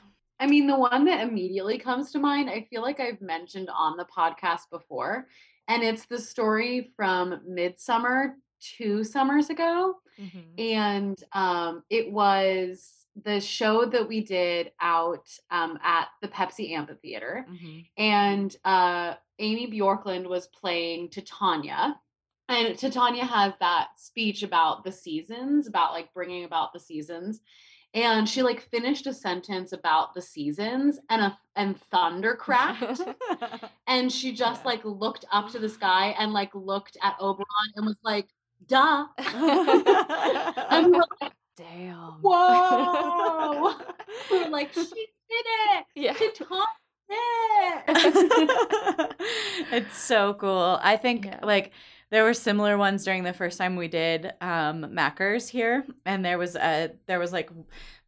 I 0.41 0.47
mean, 0.47 0.67
the 0.67 0.79
one 0.79 1.05
that 1.05 1.21
immediately 1.21 1.79
comes 1.79 2.11
to 2.13 2.19
mind, 2.19 2.51
I 2.51 2.67
feel 2.71 2.83
like 2.83 3.01
I've 3.01 3.21
mentioned 3.21 3.69
on 3.71 3.97
the 3.97 4.05
podcast 4.07 4.71
before, 4.71 5.27
and 5.69 5.83
it's 5.83 6.07
the 6.07 6.19
story 6.19 6.93
from 6.97 7.41
Midsummer 7.47 8.37
two 8.61 9.05
summers 9.05 9.51
ago. 9.51 9.97
Mhm. 10.19 10.61
And 10.61 11.25
um, 11.33 11.83
it 11.91 12.11
was 12.11 13.07
the 13.23 13.41
show 13.41 13.85
that 13.87 14.09
we 14.09 14.23
did 14.23 14.73
out 14.81 15.29
um, 15.51 15.79
at 15.83 16.09
the 16.21 16.29
Pepsi 16.29 16.73
Amphitheater. 16.73 17.47
And 17.97 18.57
uh, 18.65 19.15
Amy 19.39 19.71
Bjorklund 19.71 20.27
was 20.29 20.49
playing 20.49 21.11
Titania. 21.11 22.01
And 22.49 22.77
Titania 22.77 23.25
has 23.25 23.53
that 23.61 23.89
speech 23.97 24.43
about 24.43 24.85
the 24.85 24.93
seasons, 24.93 25.67
about 25.67 25.93
like 25.93 26.13
bringing 26.13 26.45
about 26.45 26.73
the 26.73 26.81
seasons. 26.81 27.41
And 27.95 28.29
she 28.29 28.43
like 28.43 28.69
finished 28.71 29.07
a 29.07 29.15
sentence 29.15 29.73
about 29.73 30.15
the 30.15 30.23
seasons 30.23 30.99
and 31.09 31.23
a 31.23 31.39
and 31.57 31.81
thunder 31.93 32.35
cracked. 32.35 33.01
and 33.87 34.11
she 34.11 34.33
just 34.33 34.63
Yeah. 34.63 34.69
like 34.71 34.85
looked 34.85 35.25
up 35.31 35.51
to 35.53 35.59
the 35.61 35.69
sky 35.69 36.15
and 36.19 36.33
like 36.33 36.53
looked 36.55 36.97
at 37.03 37.15
Oberon 37.21 37.47
and 37.77 37.87
was 37.87 37.99
like, 38.03 38.27
duh. 38.67 39.07
and 39.19 40.87
we 40.87 40.93
were 40.99 41.07
like, 41.21 41.33
Damn. 41.57 42.19
whoa. 42.21 43.75
we 44.31 44.39
were 44.45 44.51
like, 44.51 44.73
she 44.73 44.81
did 44.83 44.91
it. 45.31 45.85
Yeah. 45.95 46.15
She 46.15 46.31
taught 46.33 46.69
it. 47.09 49.15
it's 49.73 49.97
so 49.99 50.35
cool. 50.35 50.81
I 50.83 50.97
think 50.97 51.27
Yeah. 51.27 51.39
like 51.45 51.71
there 52.15 52.25
were 52.25 52.35
similar 52.35 52.79
ones 52.79 53.05
during 53.05 53.25
the 53.25 53.33
first 53.33 53.59
time 53.59 53.77
we 53.77 53.89
did 53.89 54.33
um 54.41 54.95
Mackers 54.95 55.49
here 55.49 55.85
and 56.07 56.25
there 56.25 56.39
was 56.39 56.57
a 56.57 56.93
there 57.07 57.19
was 57.19 57.33
like 57.33 57.51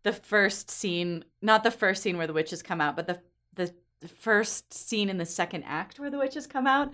the 0.06 0.12
first 0.12 0.70
scene, 0.70 1.24
not 1.42 1.64
the 1.64 1.70
first 1.72 2.00
scene 2.00 2.16
where 2.16 2.28
the 2.28 2.32
witches 2.32 2.62
come 2.62 2.80
out, 2.80 2.94
but 2.94 3.08
the 3.08 3.20
the 3.54 3.74
the 4.00 4.06
first 4.06 4.72
scene 4.72 5.08
in 5.08 5.18
the 5.18 5.26
second 5.26 5.64
act 5.64 5.98
where 5.98 6.10
the 6.10 6.18
witches 6.18 6.46
come 6.46 6.64
out, 6.64 6.92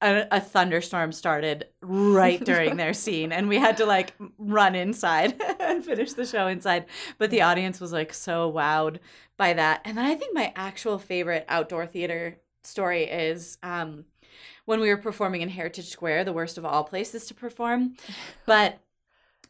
a, 0.00 0.26
a 0.30 0.40
thunderstorm 0.40 1.10
started 1.10 1.66
right 1.80 2.44
during 2.44 2.76
their 2.76 2.94
scene, 2.94 3.32
and 3.32 3.48
we 3.48 3.58
had 3.58 3.78
to 3.78 3.84
like 3.84 4.14
run 4.38 4.76
inside 4.76 5.42
and 5.60 5.84
finish 5.84 6.12
the 6.12 6.24
show 6.24 6.46
inside. 6.46 6.86
But 7.18 7.30
the 7.30 7.42
audience 7.42 7.80
was 7.80 7.92
like 7.92 8.14
so 8.14 8.52
wowed 8.52 8.98
by 9.36 9.54
that. 9.54 9.80
And 9.84 9.98
then 9.98 10.04
I 10.04 10.14
think 10.14 10.32
my 10.32 10.52
actual 10.54 10.98
favorite 10.98 11.44
outdoor 11.48 11.86
theater 11.86 12.38
story 12.62 13.04
is 13.10 13.58
um, 13.64 14.04
when 14.64 14.80
we 14.80 14.88
were 14.88 14.96
performing 14.96 15.42
in 15.42 15.48
Heritage 15.48 15.88
Square, 15.88 16.24
the 16.24 16.32
worst 16.32 16.58
of 16.58 16.64
all 16.64 16.84
places 16.84 17.26
to 17.26 17.34
perform. 17.34 17.96
But 18.46 18.80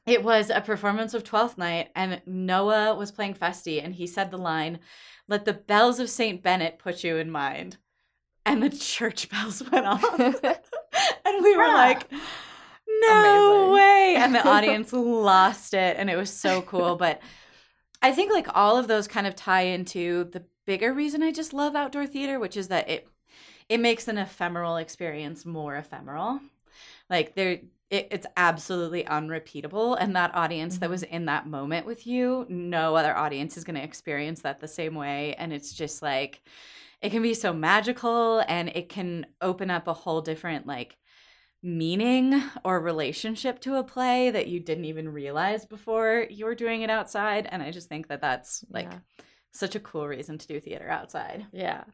it 0.04 0.24
was 0.24 0.50
a 0.50 0.60
performance 0.60 1.14
of 1.14 1.22
Twelfth 1.22 1.56
Night, 1.56 1.90
and 1.94 2.20
Noah 2.26 2.94
was 2.94 3.12
playing 3.12 3.34
Feste, 3.34 3.68
and 3.68 3.94
he 3.94 4.06
said 4.06 4.30
the 4.30 4.38
line, 4.38 4.80
"Let 5.28 5.44
the 5.44 5.52
bells 5.52 6.00
of 6.00 6.10
Saint 6.10 6.42
Bennet 6.42 6.78
put 6.78 7.04
you 7.04 7.16
in 7.16 7.30
mind." 7.30 7.78
And 8.44 8.62
the 8.62 8.70
church 8.70 9.28
bells 9.30 9.62
went 9.70 9.86
off. 9.86 10.04
and 10.18 11.44
we 11.44 11.56
were 11.56 11.68
like, 11.68 12.10
no 13.02 13.52
Amazing. 13.52 13.74
way. 13.74 14.14
And 14.18 14.34
the 14.34 14.48
audience 14.48 14.92
lost 14.92 15.74
it. 15.74 15.96
And 15.96 16.10
it 16.10 16.16
was 16.16 16.32
so 16.32 16.62
cool. 16.62 16.96
But 16.96 17.20
I 18.00 18.12
think 18.12 18.32
like 18.32 18.48
all 18.54 18.76
of 18.76 18.88
those 18.88 19.08
kind 19.08 19.26
of 19.26 19.36
tie 19.36 19.62
into 19.62 20.24
the 20.24 20.44
bigger 20.66 20.92
reason 20.92 21.22
I 21.22 21.32
just 21.32 21.52
love 21.52 21.74
outdoor 21.74 22.06
theater, 22.06 22.38
which 22.38 22.56
is 22.56 22.68
that 22.68 22.88
it 22.88 23.08
it 23.68 23.78
makes 23.78 24.08
an 24.08 24.18
ephemeral 24.18 24.76
experience 24.76 25.44
more 25.44 25.76
ephemeral. 25.76 26.40
Like 27.08 27.34
there 27.34 27.60
it, 27.92 28.08
it's 28.10 28.26
absolutely 28.38 29.06
unrepeatable 29.06 29.94
and 29.94 30.16
that 30.16 30.34
audience 30.34 30.78
that 30.78 30.86
mm-hmm. 30.86 30.92
was 30.92 31.02
in 31.04 31.26
that 31.26 31.46
moment 31.46 31.86
with 31.86 32.06
you 32.06 32.46
no 32.48 32.96
other 32.96 33.14
audience 33.14 33.56
is 33.56 33.64
going 33.64 33.76
to 33.76 33.84
experience 33.84 34.40
that 34.40 34.60
the 34.60 34.66
same 34.66 34.94
way 34.94 35.34
and 35.34 35.52
it's 35.52 35.74
just 35.74 36.00
like 36.00 36.40
it 37.02 37.10
can 37.10 37.22
be 37.22 37.34
so 37.34 37.52
magical 37.52 38.42
and 38.48 38.70
it 38.70 38.88
can 38.88 39.26
open 39.42 39.70
up 39.70 39.86
a 39.86 39.92
whole 39.92 40.22
different 40.22 40.66
like 40.66 40.96
meaning 41.62 42.42
or 42.64 42.80
relationship 42.80 43.60
to 43.60 43.76
a 43.76 43.84
play 43.84 44.30
that 44.30 44.48
you 44.48 44.58
didn't 44.58 44.86
even 44.86 45.08
realize 45.08 45.66
before 45.66 46.26
you 46.30 46.46
were 46.46 46.54
doing 46.54 46.80
it 46.80 46.90
outside 46.90 47.46
and 47.52 47.62
i 47.62 47.70
just 47.70 47.90
think 47.90 48.08
that 48.08 48.22
that's 48.22 48.64
like 48.70 48.90
Yeah. 48.90 48.98
such 49.52 49.74
a 49.74 49.80
cool 49.80 50.08
reason 50.08 50.38
to 50.38 50.46
do 50.46 50.58
theater 50.58 50.88
outside 50.88 51.46
Yeah. 51.52 51.84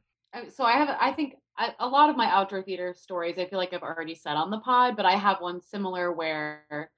So 0.50 0.64
I 0.64 0.72
have, 0.72 0.96
I 1.00 1.12
think 1.12 1.34
I, 1.56 1.74
a 1.78 1.88
lot 1.88 2.10
of 2.10 2.16
my 2.16 2.26
outdoor 2.26 2.62
theater 2.62 2.94
stories, 2.96 3.38
I 3.38 3.46
feel 3.46 3.58
like 3.58 3.72
I've 3.72 3.82
already 3.82 4.14
said 4.14 4.34
on 4.34 4.50
the 4.50 4.60
pod, 4.60 4.96
but 4.96 5.06
I 5.06 5.16
have 5.16 5.40
one 5.40 5.60
similar 5.60 6.12
where 6.12 6.90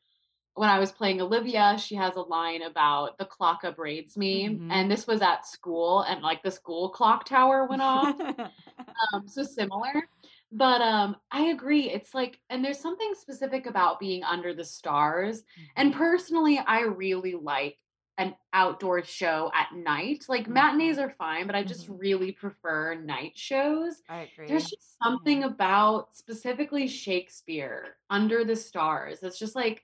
when 0.54 0.68
I 0.68 0.78
was 0.78 0.92
playing 0.92 1.20
Olivia, 1.20 1.78
she 1.78 1.94
has 1.94 2.16
a 2.16 2.20
line 2.20 2.62
about 2.62 3.18
the 3.18 3.24
clock 3.24 3.64
abraids 3.64 4.16
me. 4.16 4.48
Mhm. 4.48 4.68
And 4.70 4.90
this 4.90 5.06
was 5.06 5.22
at 5.22 5.46
school 5.46 6.02
and 6.02 6.22
like 6.22 6.42
the 6.42 6.50
school 6.50 6.90
clock 6.90 7.24
tower 7.24 7.66
went 7.66 7.82
off. 7.82 8.18
um, 9.12 9.26
so 9.26 9.42
similar. 9.42 10.08
But 10.52 10.80
um, 10.80 11.16
I 11.30 11.46
agree. 11.46 11.90
It's 11.90 12.12
like, 12.12 12.40
and 12.50 12.64
there's 12.64 12.80
something 12.80 13.14
specific 13.14 13.66
about 13.66 14.00
being 14.00 14.24
under 14.24 14.52
the 14.52 14.64
stars. 14.64 15.44
And 15.76 15.94
personally, 15.94 16.58
I 16.58 16.80
really 16.80 17.34
like 17.34 17.78
an 18.20 18.34
outdoor 18.52 19.02
show 19.02 19.50
at 19.54 19.74
night. 19.74 20.26
Like 20.28 20.46
matinees 20.46 20.98
mm-hmm. 20.98 21.06
are 21.06 21.14
fine, 21.18 21.46
but 21.46 21.56
I 21.56 21.64
just 21.64 21.84
mm-hmm. 21.84 21.96
really 21.96 22.32
prefer 22.32 22.94
night 22.94 23.32
shows. 23.34 24.02
i 24.10 24.28
agree 24.32 24.46
There's 24.46 24.68
just 24.68 25.02
something 25.02 25.40
mm-hmm. 25.40 25.52
about 25.54 26.14
specifically 26.14 26.86
Shakespeare 26.86 27.96
under 28.10 28.44
the 28.44 28.54
stars 28.54 29.20
that's 29.20 29.38
just 29.38 29.56
like 29.56 29.82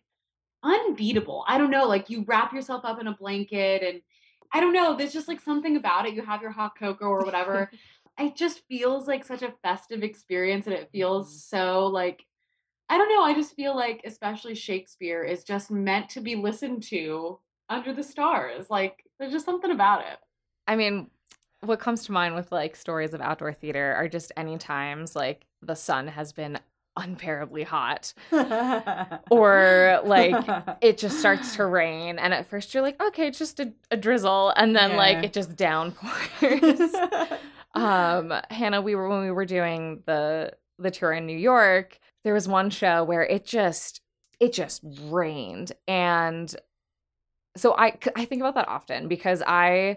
unbeatable. 0.63 1.45
I 1.49 1.57
don't 1.57 1.71
know, 1.71 1.87
like 1.87 2.11
you 2.11 2.25
wrap 2.27 2.53
yourself 2.53 2.85
up 2.85 3.01
in 3.01 3.07
a 3.07 3.17
blanket 3.17 3.83
and 3.83 4.03
I 4.53 4.61
don't 4.61 4.75
know, 4.75 4.95
there's 4.95 5.15
just 5.15 5.29
like 5.29 5.41
something 5.41 5.77
about 5.77 6.07
it. 6.07 6.15
You 6.15 6.23
have 6.23 6.43
your 6.43 6.53
hot 6.53 6.79
cocoa 6.79 7.07
or 7.07 7.25
whatever. 7.25 7.71
it 8.19 8.37
just 8.37 8.63
feels 8.69 9.09
like 9.09 9.25
such 9.25 9.43
a 9.43 9.55
festive 9.63 10.03
experience 10.03 10.67
and 10.67 10.75
it 10.75 10.91
feels 10.93 11.33
Mhm. 11.33 11.41
so 11.49 11.87
like 11.87 12.23
I 12.89 12.99
don't 12.99 13.09
know, 13.09 13.23
I 13.23 13.35
just 13.35 13.57
feel 13.57 13.75
like 13.75 14.03
especially 14.05 14.55
Shakespeare 14.55 15.25
is 15.25 15.43
just 15.43 15.73
meant 15.73 16.09
to 16.11 16.21
be 16.21 16.37
listened 16.37 16.85
to 16.85 17.41
under 17.69 17.93
the 17.93 18.03
stars. 18.03 18.71
Like 18.71 19.05
there's 19.19 19.33
just 19.33 19.45
something 19.45 19.71
about 19.71 20.01
it. 20.01 20.19
I 20.67 20.77
mean, 20.77 21.11
what 21.61 21.81
comes 21.81 22.05
to 22.05 22.13
mind 22.13 22.35
with 22.35 22.53
like 22.53 22.77
stories 22.77 23.15
of 23.15 23.21
outdoor 23.21 23.53
theater 23.53 23.95
are 23.95 24.09
just 24.09 24.33
any 24.37 24.59
times 24.59 25.17
like 25.17 25.47
the 25.63 25.75
sun 25.75 26.09
has 26.09 26.33
been 26.33 26.59
unbearably 26.97 27.63
hot 27.63 28.15
or 29.31 30.01
like 30.05 30.35
it 30.81 30.97
just 30.97 31.19
starts 31.19 31.57
to 31.57 31.67
rain 31.67 32.19
and 32.19 32.33
at 32.33 32.47
first 32.47 32.73
you're 32.73 32.83
like 32.83 33.01
okay 33.03 33.27
it's 33.29 33.39
just 33.39 33.61
a, 33.61 33.71
a 33.91 33.97
drizzle 33.99 34.51
and 34.57 34.75
then 34.75 34.97
like 34.97 35.23
it 35.23 35.33
just 35.33 35.55
downpours 35.57 36.95
um 37.75 38.33
hannah 38.51 38.81
we 38.81 38.95
were 38.95 39.11
when 39.11 39.21
we 39.21 39.31
were 39.31 39.45
doing 39.45 40.03
the 40.07 40.51
the 40.79 40.91
tour 40.91 41.13
in 41.13 41.27
new 41.27 41.37
york 41.37 41.99
there 42.25 42.33
was 42.33 42.49
one 42.49 42.71
show 42.71 43.05
where 43.05 43.23
it 43.23 43.45
just 43.45 44.01
it 44.41 44.55
just 44.55 44.81
rained 45.03 45.73
and 45.87 46.57
so 47.57 47.75
i 47.77 47.97
i 48.15 48.25
think 48.25 48.41
about 48.41 48.55
that 48.55 48.69
often 48.69 49.09
because 49.09 49.43
i 49.47 49.97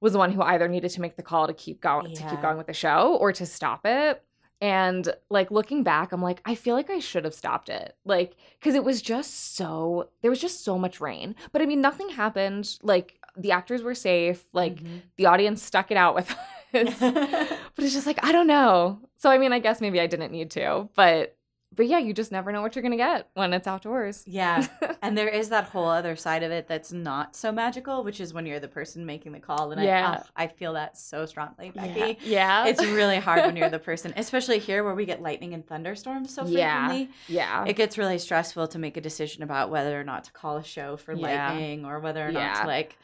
was 0.00 0.12
the 0.12 0.18
one 0.18 0.30
who 0.32 0.42
either 0.42 0.68
needed 0.68 0.90
to 0.90 1.00
make 1.00 1.16
the 1.16 1.22
call 1.22 1.46
to 1.48 1.52
keep 1.54 1.80
going 1.80 2.12
to 2.14 2.22
keep 2.30 2.40
going 2.40 2.56
with 2.56 2.66
the 2.68 2.72
show 2.72 3.16
or 3.20 3.32
to 3.32 3.44
stop 3.44 3.80
it. 3.84 4.22
And 4.60 5.08
like 5.30 5.50
looking 5.52 5.82
back 5.84 6.12
i'm 6.12 6.20
like 6.22 6.40
i 6.44 6.54
feel 6.54 6.74
like 6.74 6.90
i 6.90 6.98
should 6.98 7.24
have 7.24 7.34
stopped 7.34 7.68
it. 7.68 7.96
Like 8.04 8.34
because 8.58 8.74
it 8.74 8.84
was 8.84 9.00
just 9.02 9.54
so 9.56 10.08
there 10.22 10.30
was 10.30 10.40
just 10.40 10.64
so 10.64 10.78
much 10.78 11.00
rain. 11.00 11.34
But 11.52 11.62
i 11.62 11.66
mean 11.66 11.80
nothing 11.80 12.08
happened. 12.10 12.76
Like 12.82 13.18
the 13.36 13.52
actors 13.52 13.82
were 13.82 13.94
safe. 13.94 14.44
Like 14.52 14.76
Mhm. 14.82 15.02
the 15.16 15.26
audience 15.26 15.62
stuck 15.62 15.90
it 15.92 15.96
out 15.96 16.14
with 16.16 16.30
us. 16.74 16.98
But 17.00 17.84
it's 17.84 17.94
just 17.94 18.06
like 18.06 18.18
i 18.24 18.32
don't 18.32 18.48
know. 18.48 19.00
So 19.16 19.30
i 19.30 19.38
mean 19.38 19.52
i 19.52 19.58
guess 19.60 19.80
maybe 19.80 20.00
i 20.00 20.06
didn't 20.08 20.32
need 20.32 20.50
to 20.52 20.88
but 20.94 21.36
but 21.74 21.86
yeah 21.86 21.98
you 21.98 22.12
just 22.12 22.32
never 22.32 22.50
know 22.50 22.62
what 22.62 22.74
you're 22.74 22.82
gonna 22.82 22.96
get 22.96 23.28
when 23.34 23.52
it's 23.52 23.66
outdoors. 23.66 24.24
Yeah. 24.26 24.66
And 25.00 25.16
there 25.16 25.28
is 25.28 25.48
that 25.50 25.66
whole 25.66 25.86
other 25.88 26.16
side 26.16 26.42
of 26.42 26.50
it 26.50 26.66
that's 26.66 26.92
not 26.92 27.36
so 27.36 27.52
magical 27.52 28.02
which 28.02 28.20
is 28.20 28.34
when 28.34 28.46
you're 28.46 28.58
the 28.58 28.66
person 28.68 29.06
making 29.06 29.30
the 29.32 29.38
call 29.38 29.70
and 29.70 29.80
Yeah. 29.82 30.10
I, 30.10 30.16
oh, 30.18 30.26
I 30.36 30.46
feel 30.48 30.72
that 30.72 30.98
so 30.98 31.24
strongly 31.24 31.70
becky. 31.70 32.18
Yeah. 32.24 32.66
It's 32.66 32.84
really 32.84 33.18
hard 33.20 33.42
when 33.46 33.54
you're 33.56 33.70
the 33.70 33.78
person 33.90 34.12
especially 34.16 34.58
here 34.58 34.82
where 34.82 34.94
we 34.94 35.04
get 35.06 35.22
lightning 35.22 35.54
and 35.54 35.64
thunderstorms 35.66 36.34
so 36.34 36.42
frequently. 36.44 37.10
Yeah. 37.28 37.64
It 37.64 37.74
gets 37.74 37.96
really 37.96 38.18
stressful 38.18 38.66
to 38.68 38.78
make 38.78 38.96
a 38.96 39.00
decision 39.00 39.44
about 39.44 39.70
whether 39.70 39.98
or 39.98 40.04
not 40.04 40.24
to 40.24 40.32
call 40.32 40.56
a 40.56 40.64
show 40.64 40.96
for 40.96 41.12
Yeah. 41.12 41.50
lightning 41.52 41.84
or 41.84 42.00
whether 42.00 42.26
or 42.26 42.32
not 42.32 42.62
to 42.62 42.66
like 42.66 42.98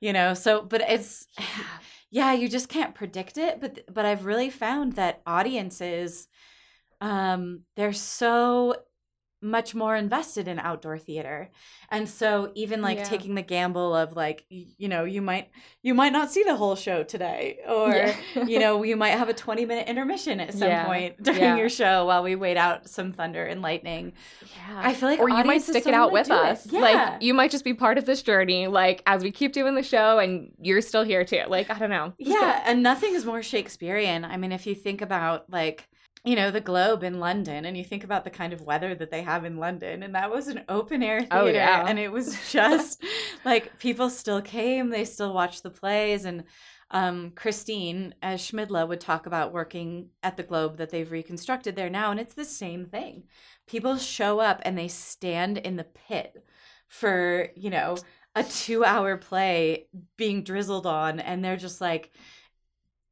you 0.00 0.12
know 0.12 0.34
so 0.34 0.62
but 0.62 0.80
it's 0.82 1.26
yeah 2.10 2.32
you 2.32 2.48
just 2.48 2.68
can't 2.68 2.94
predict 2.94 3.36
it 3.38 3.60
but 3.60 3.80
but 3.92 4.04
i've 4.04 4.24
really 4.26 4.48
found 4.50 4.92
that 4.94 5.20
audiences 5.26 6.28
um 7.00 7.60
they're 7.76 7.92
so 7.92 8.74
much 9.40 9.72
more 9.72 9.94
invested 9.94 10.48
in 10.48 10.58
outdoor 10.58 10.98
theater 10.98 11.48
and 11.92 12.08
so 12.08 12.50
even 12.56 12.82
like 12.82 12.98
Yeah. 12.98 13.04
taking 13.04 13.36
the 13.36 13.42
gamble 13.42 13.94
of 13.94 14.16
like 14.16 14.44
you 14.48 14.88
know 14.88 15.04
you 15.04 15.22
might 15.22 15.50
you 15.80 15.94
might 15.94 16.12
not 16.12 16.32
see 16.32 16.42
the 16.42 16.56
whole 16.56 16.74
show 16.74 17.04
today 17.04 17.60
or 17.68 17.94
Yeah. 17.94 18.16
you 18.48 18.58
know 18.58 18.82
you 18.90 18.96
might 18.96 19.10
have 19.10 19.28
a 19.28 19.32
20 19.32 19.64
minute 19.64 19.86
intermission 19.86 20.40
at 20.40 20.54
some 20.54 20.66
Yeah. 20.66 20.86
point 20.86 21.22
during 21.22 21.56
your 21.56 21.68
show 21.68 22.04
while 22.06 22.24
we 22.24 22.34
wait 22.34 22.56
out 22.56 22.88
some 22.90 23.12
thunder 23.12 23.44
and 23.46 23.62
lightning 23.62 24.14
Yeah. 24.42 24.80
I 24.82 24.92
feel 24.92 25.08
like 25.08 25.20
or 25.20 25.28
you 25.30 25.44
might 25.44 25.62
stick 25.62 25.86
it 25.86 25.94
out 25.94 26.10
with 26.10 26.26
it. 26.26 26.32
us. 26.32 26.66
Yeah. 26.66 26.80
Like 26.80 27.22
you 27.22 27.32
might 27.32 27.52
just 27.52 27.64
be 27.64 27.74
part 27.74 27.96
of 27.96 28.06
this 28.06 28.22
journey, 28.22 28.66
like 28.66 29.04
as 29.06 29.22
we 29.22 29.30
keep 29.30 29.52
doing 29.52 29.76
the 29.76 29.84
show 29.84 30.18
and 30.18 30.50
you're 30.60 30.80
still 30.80 31.04
here 31.04 31.24
too. 31.24 31.42
Like, 31.46 31.70
I 31.70 31.78
don't 31.78 31.90
know. 31.90 32.12
Yeah, 32.18 32.62
and 32.66 32.82
nothing 32.82 33.14
is 33.14 33.24
more 33.24 33.42
Shakespearean. 33.42 34.24
I 34.24 34.36
mean, 34.36 34.50
if 34.52 34.66
you 34.66 34.74
think 34.74 35.00
about 35.00 35.48
like, 35.50 35.87
you 36.24 36.34
know, 36.34 36.50
the 36.50 36.60
Globe 36.60 37.04
in 37.04 37.20
London 37.20 37.64
and 37.64 37.76
you 37.76 37.84
think 37.84 38.04
about 38.04 38.24
the 38.24 38.30
kind 38.30 38.52
of 38.52 38.62
weather 38.62 38.94
that 38.94 39.10
they 39.10 39.22
have 39.22 39.44
in 39.44 39.56
London, 39.56 40.02
and 40.02 40.14
that 40.14 40.30
was 40.30 40.48
an 40.48 40.64
open 40.68 41.02
air 41.02 41.20
theater. 41.20 41.34
Oh, 41.34 41.46
yeah. 41.46 41.84
And 41.86 41.98
it 41.98 42.10
was 42.10 42.36
just 42.50 43.02
like 43.44 43.78
people 43.78 44.10
still 44.10 44.42
came, 44.42 44.90
they 44.90 45.04
still 45.04 45.32
watched 45.32 45.62
the 45.62 45.70
plays. 45.70 46.24
And 46.24 46.44
um, 46.90 47.32
Christine, 47.34 48.14
as 48.22 48.40
Schmidla, 48.40 48.88
would 48.88 49.00
talk 49.00 49.26
about 49.26 49.52
working 49.52 50.08
at 50.22 50.36
the 50.36 50.42
Globe 50.42 50.78
that 50.78 50.90
they've 50.90 51.10
reconstructed 51.10 51.76
there 51.76 51.90
now. 51.90 52.10
And 52.10 52.18
it's 52.18 52.34
the 52.34 52.44
same 52.44 52.86
thing. 52.86 53.24
People 53.66 53.96
show 53.96 54.40
up 54.40 54.60
and 54.64 54.76
they 54.76 54.88
stand 54.88 55.58
in 55.58 55.76
the 55.76 55.84
pit 55.84 56.44
for, 56.88 57.50
you 57.54 57.70
know, 57.70 57.96
a 58.34 58.42
two 58.42 58.84
hour 58.84 59.16
play 59.16 59.86
being 60.16 60.42
drizzled 60.42 60.86
on. 60.86 61.20
And 61.20 61.44
they're 61.44 61.56
just 61.56 61.80
like, 61.80 62.10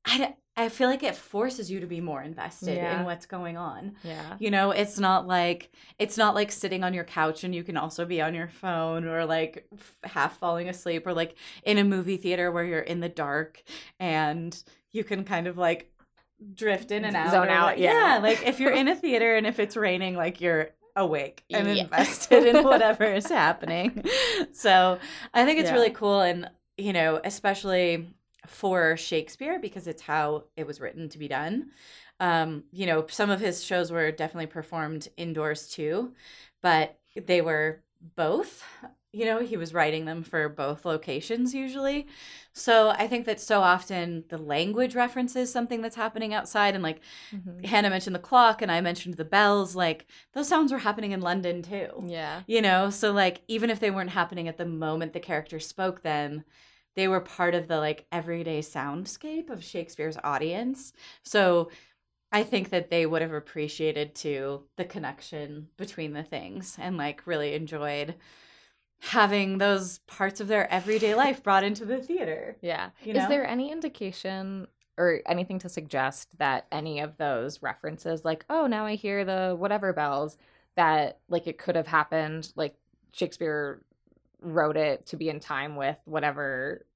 I, 0.06 0.34
I 0.58 0.68
feel 0.70 0.88
like 0.88 1.02
it 1.02 1.14
forces 1.14 1.70
you 1.70 1.80
to 1.80 1.86
be 1.86 2.00
more 2.00 2.22
invested 2.22 2.76
Yeah. 2.76 2.98
in 3.00 3.04
what's 3.04 3.26
going 3.26 3.56
on. 3.58 3.96
Yeah. 4.02 4.36
You 4.38 4.50
know, 4.50 4.70
it's 4.70 4.98
not 4.98 5.26
like 5.26 5.70
it's 5.98 6.16
not 6.16 6.34
like 6.34 6.50
sitting 6.50 6.82
on 6.82 6.94
your 6.94 7.04
couch 7.04 7.44
and 7.44 7.54
you 7.54 7.62
can 7.62 7.76
also 7.76 8.04
be 8.06 8.22
on 8.22 8.34
your 8.34 8.48
phone 8.48 9.04
or 9.06 9.26
like 9.26 9.66
f- 9.74 9.96
half 10.04 10.38
falling 10.38 10.68
asleep 10.68 11.06
or 11.06 11.12
like 11.12 11.34
in 11.64 11.76
a 11.78 11.84
movie 11.84 12.16
theater 12.16 12.50
where 12.50 12.64
you're 12.64 12.80
in 12.80 13.00
the 13.00 13.08
dark 13.08 13.62
and 14.00 14.62
you 14.92 15.04
can 15.04 15.24
kind 15.24 15.46
of 15.46 15.58
like 15.58 15.92
drift 16.54 16.90
in 16.90 17.04
and 17.04 17.16
out. 17.16 17.30
Zone 17.32 17.48
out, 17.48 17.66
like- 17.66 17.78
yeah. 17.78 18.18
like 18.22 18.46
if 18.46 18.58
you're 18.58 18.72
in 18.72 18.88
a 18.88 18.94
theater 19.04 19.36
and 19.36 19.46
if 19.46 19.58
it's 19.58 19.76
raining, 19.76 20.16
like 20.16 20.40
you're 20.40 20.70
awake 20.96 21.44
and 21.50 21.66
Yeah. 21.76 21.82
invested 21.84 22.46
in 22.46 22.64
whatever 22.64 23.04
is 23.04 23.28
happening. 23.28 24.02
So 24.52 24.98
I 25.34 25.44
think 25.44 25.58
it's 25.60 25.68
Yeah. 25.68 25.74
really 25.74 25.90
cool 25.90 26.22
and 26.22 26.48
you 26.78 26.92
know, 26.94 27.20
especially 27.24 28.06
for 28.46 28.96
Shakespeare 28.96 29.58
because 29.58 29.86
it's 29.86 30.02
how 30.02 30.44
it 30.56 30.66
was 30.66 30.80
written 30.80 31.08
to 31.10 31.18
be 31.18 31.28
done. 31.28 31.70
Um, 32.20 32.64
you 32.72 32.86
know, 32.86 33.06
some 33.08 33.30
of 33.30 33.40
his 33.40 33.62
shows 33.62 33.90
were 33.92 34.10
definitely 34.10 34.46
performed 34.46 35.08
indoors 35.16 35.68
too, 35.68 36.14
but 36.62 36.98
they 37.26 37.40
were 37.42 37.82
both. 38.16 38.62
You 39.12 39.24
know, 39.24 39.38
he 39.40 39.56
was 39.56 39.72
writing 39.72 40.04
them 40.04 40.22
for 40.22 40.46
both 40.48 40.84
locations 40.84 41.54
usually. 41.54 42.06
So 42.52 42.90
I 42.90 43.06
think 43.06 43.24
that 43.24 43.40
so 43.40 43.62
often 43.62 44.24
the 44.28 44.36
language 44.36 44.94
references 44.94 45.50
something 45.50 45.80
that's 45.80 45.96
happening 45.96 46.34
outside. 46.34 46.74
And 46.74 46.82
like 46.82 47.00
Mhm. 47.32 47.64
Hannah 47.64 47.88
mentioned 47.88 48.14
the 48.14 48.20
clock 48.20 48.60
and 48.60 48.70
I 48.70 48.80
mentioned 48.82 49.14
the 49.14 49.24
bells, 49.24 49.74
like 49.74 50.06
those 50.32 50.48
sounds 50.48 50.70
were 50.70 50.78
happening 50.78 51.12
in 51.12 51.20
London 51.22 51.62
too. 51.62 52.04
Yeah. 52.06 52.42
You 52.46 52.60
know, 52.60 52.90
so 52.90 53.10
like 53.12 53.40
even 53.48 53.70
if 53.70 53.80
they 53.80 53.90
weren't 53.90 54.10
happening 54.10 54.48
at 54.48 54.58
the 54.58 54.66
moment 54.66 55.14
the 55.14 55.20
character 55.20 55.60
spoke 55.60 56.02
them, 56.02 56.44
they 56.96 57.08
were 57.08 57.20
part 57.20 57.54
of 57.54 57.68
the 57.68 57.78
like 57.78 58.06
everyday 58.10 58.60
soundscape 58.60 59.50
of 59.50 59.62
Shakespeare's 59.62 60.16
audience. 60.24 60.92
So 61.22 61.70
I 62.32 62.42
think 62.42 62.70
that 62.70 62.90
they 62.90 63.06
would 63.06 63.22
have 63.22 63.32
appreciated 63.32 64.14
too 64.14 64.64
the 64.76 64.84
connection 64.84 65.68
between 65.76 66.12
the 66.12 66.24
things 66.24 66.76
and 66.80 66.96
like 66.96 67.26
really 67.26 67.54
enjoyed 67.54 68.16
having 68.98 69.58
those 69.58 69.98
parts 70.06 70.40
of 70.40 70.48
their 70.48 70.70
everyday 70.72 71.14
life 71.14 71.42
brought 71.42 71.64
into 71.64 71.84
the 71.84 71.98
theater. 71.98 72.56
Yeah. 72.62 72.90
You 73.04 73.12
Is 73.12 73.28
there 73.28 73.46
any 73.46 73.70
indication 73.70 74.66
or 74.98 75.20
anything 75.26 75.58
to 75.60 75.68
suggest 75.68 76.38
that 76.38 76.66
any 76.72 77.00
of 77.00 77.18
those 77.18 77.62
references, 77.62 78.24
like, 78.24 78.46
oh, 78.48 78.66
now 78.66 78.86
I 78.86 78.94
hear 78.94 79.24
the 79.24 79.54
whatever 79.56 79.92
bells, 79.92 80.38
that 80.76 81.20
like 81.28 81.46
it 81.46 81.58
could 81.58 81.76
have 81.76 81.86
happened, 81.86 82.52
like 82.56 82.74
Shakespeare 83.12 83.82
wrote 84.40 84.76
it 84.76 85.06
to 85.06 85.16
be 85.16 85.28
in 85.28 85.40
time 85.40 85.76
with 85.76 85.96
whatever 86.04 86.86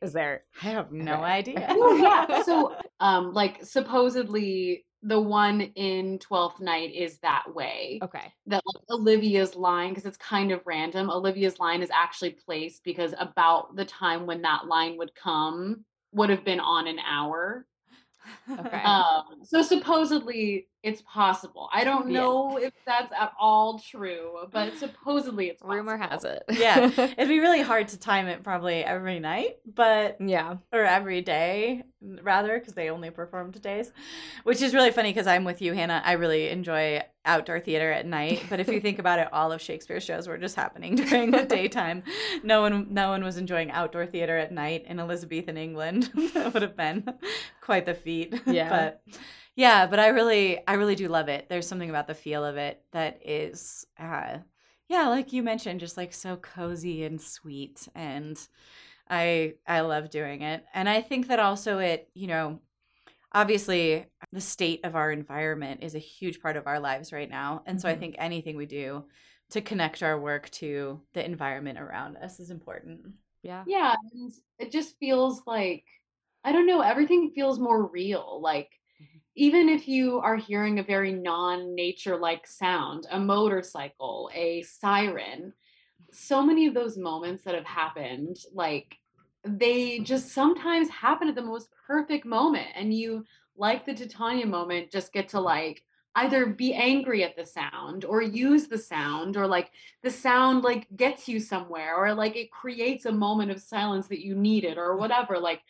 is 0.00 0.12
there? 0.12 0.44
I 0.62 0.66
have 0.66 0.92
no 0.92 1.14
Okay. 1.14 1.22
idea. 1.24 1.66
Well, 1.78 1.98
yeah. 1.98 2.42
So, 2.44 2.76
um, 3.00 3.32
like 3.32 3.64
supposedly 3.64 4.84
the 5.02 5.20
one 5.20 5.60
in 5.60 6.18
Twelfth 6.18 6.60
Night 6.60 6.92
is 6.94 7.18
that 7.18 7.54
way. 7.54 8.00
Okay. 8.02 8.32
That 8.46 8.62
like 8.66 8.82
Olivia's 8.90 9.54
line, 9.54 9.90
because 9.90 10.06
it's 10.06 10.16
kind 10.16 10.50
of 10.50 10.60
random. 10.66 11.10
Olivia's 11.10 11.58
line 11.60 11.82
is 11.82 11.90
actually 11.90 12.30
placed 12.30 12.82
because 12.84 13.14
about 13.18 13.76
the 13.76 13.84
time 13.84 14.26
when 14.26 14.42
that 14.42 14.66
line 14.66 14.96
would 14.98 15.14
come 15.14 15.84
would 16.12 16.30
have 16.30 16.44
been 16.44 16.60
on 16.60 16.86
an 16.86 16.98
hour. 16.98 17.66
Okay. 18.50 18.82
Um, 18.82 19.24
so 19.44 19.62
supposedly 19.62 20.66
it's 20.82 21.02
possible. 21.02 21.68
I 21.72 21.84
don't 21.84 22.10
Yeah. 22.10 22.20
know 22.20 22.56
if 22.56 22.72
that's 22.86 23.12
at 23.12 23.32
all 23.38 23.78
true, 23.78 24.38
but 24.52 24.76
supposedly 24.78 25.48
it's 25.48 25.62
Rumor 25.62 25.96
has 25.96 26.24
it. 26.24 26.42
yeah, 26.50 26.86
it'd 26.96 27.28
be 27.28 27.40
really 27.40 27.62
hard 27.62 27.88
to 27.88 27.98
time 27.98 28.26
it 28.26 28.42
probably 28.42 28.84
every 28.84 29.18
night, 29.20 29.58
but 29.66 30.16
yeah. 30.20 30.56
or 30.72 30.84
every 30.84 31.20
day 31.20 31.82
rather 32.22 32.58
because 32.58 32.74
they 32.74 32.90
only 32.90 33.10
performed 33.10 33.60
days 33.60 33.90
which 34.44 34.62
is 34.62 34.72
really 34.72 34.92
funny 34.92 35.10
because 35.10 35.26
i'm 35.26 35.42
with 35.42 35.60
you 35.60 35.72
hannah 35.72 36.00
i 36.04 36.12
really 36.12 36.48
enjoy 36.48 37.02
outdoor 37.28 37.60
theater 37.60 37.92
at 37.92 38.06
night 38.06 38.42
but 38.50 38.58
if 38.58 38.68
you 38.68 38.80
think 38.80 38.98
about 38.98 39.18
it 39.18 39.28
all 39.32 39.52
of 39.52 39.60
shakespeare's 39.60 40.02
shows 40.02 40.26
were 40.26 40.38
just 40.38 40.56
happening 40.56 40.94
during 41.10 41.30
the 41.30 41.44
daytime 41.44 42.02
no 42.42 42.60
one 42.60 42.86
no 42.90 43.08
one 43.10 43.22
was 43.22 43.36
enjoying 43.36 43.70
outdoor 43.70 44.06
theater 44.06 44.36
at 44.36 44.50
night 44.52 44.84
in 44.86 44.98
elizabethan 44.98 45.56
england 45.56 46.10
that 46.34 46.52
would 46.52 46.62
have 46.62 46.76
been 46.76 47.06
quite 47.60 47.86
the 47.86 47.94
feat 47.94 48.40
Yeah. 48.46 48.68
but 48.68 49.02
yeah 49.54 49.86
but 49.86 49.98
i 50.00 50.08
really 50.08 50.66
i 50.66 50.74
really 50.74 50.94
do 50.96 51.08
love 51.08 51.28
it 51.28 51.48
there's 51.48 51.68
something 51.68 51.90
about 51.90 52.06
the 52.08 52.14
feel 52.14 52.44
of 52.44 52.56
it 52.56 52.82
that 52.92 53.20
is 53.24 53.86
uh 53.98 54.38
yeah 54.88 55.08
like 55.08 55.32
you 55.32 55.42
mentioned 55.42 55.80
just 55.80 55.96
like 55.96 56.12
so 56.12 56.36
cozy 56.36 57.04
and 57.04 57.20
sweet 57.20 57.86
and 57.94 58.38
I 59.10 59.54
I 59.66 59.80
love 59.80 60.10
doing 60.10 60.42
it. 60.42 60.62
And 60.74 60.86
I 60.86 61.00
think 61.00 61.28
that 61.28 61.40
also 61.40 61.78
it, 61.78 62.10
you 62.12 62.26
know, 62.26 62.60
obviously 63.32 64.04
the 64.32 64.40
state 64.40 64.84
of 64.84 64.94
our 64.96 65.10
environment 65.12 65.82
is 65.82 65.94
a 65.94 65.98
huge 66.00 66.40
part 66.40 66.56
of 66.56 66.66
our 66.66 66.80
lives 66.80 67.12
right 67.12 67.30
now. 67.30 67.62
And 67.66 67.80
so 67.80 67.88
I 67.88 67.94
Mhm. 67.94 67.98
think 67.98 68.16
anything 68.18 68.56
we 68.56 68.66
do 68.66 69.08
to 69.50 69.60
connect 69.62 70.02
our 70.02 70.20
work 70.20 70.50
to 70.50 71.06
the 71.14 71.24
environment 71.24 71.78
around 71.78 72.16
us 72.18 72.40
is 72.40 72.50
important. 72.50 73.14
Yeah. 73.42 73.66
Yeah, 73.66 73.94
and 74.12 74.32
it 74.58 74.70
just 74.72 74.98
feels 74.98 75.42
like 75.46 75.84
I 76.44 76.52
don't 76.52 76.66
know, 76.66 76.80
everything 76.80 77.32
feels 77.34 77.58
more 77.58 77.86
real. 77.90 78.40
Like 78.42 78.70
Mhm. 78.98 79.18
even 79.36 79.68
if 79.68 79.88
you 79.88 80.18
are 80.20 80.36
hearing 80.36 80.78
a 80.78 80.82
very 80.84 81.12
non-nature 81.12 82.18
like 82.18 82.46
sound, 82.46 83.06
a 83.10 83.20
motorcycle, 83.20 84.30
a 84.34 84.62
siren, 84.62 85.54
so 86.12 86.42
many 86.44 86.66
of 86.66 86.74
those 86.74 86.98
moments 86.98 87.44
that 87.44 87.54
have 87.56 87.66
happened, 87.66 88.36
like 88.54 88.96
they 89.44 90.00
just 90.00 90.30
sometimes 90.30 90.90
happen 90.90 91.28
at 91.28 91.34
the 91.36 91.42
most 91.42 91.70
perfect 91.86 92.26
moment 92.26 92.68
and 92.74 92.94
you 92.94 93.24
like 93.58 93.84
the 93.84 93.94
Titania 93.94 94.46
moment 94.46 94.90
just 94.90 95.12
get 95.12 95.28
to 95.30 95.40
like 95.40 95.82
either 96.14 96.46
be 96.46 96.74
angry 96.74 97.22
at 97.22 97.36
the 97.36 97.44
sound 97.46 98.04
or 98.04 98.22
use 98.22 98.66
the 98.66 98.78
sound 98.78 99.36
or 99.36 99.46
like 99.46 99.70
the 100.02 100.10
sound 100.10 100.64
like 100.64 100.86
gets 100.96 101.28
you 101.28 101.38
somewhere 101.38 101.94
or 101.96 102.12
like 102.14 102.34
it 102.36 102.50
creates 102.50 103.04
a 103.06 103.12
moment 103.12 103.50
of 103.50 103.60
silence 103.60 104.08
that 104.08 104.24
you 104.24 104.34
needed 104.34 104.78
or 104.78 104.96
whatever 104.96 105.38
like 105.38 105.60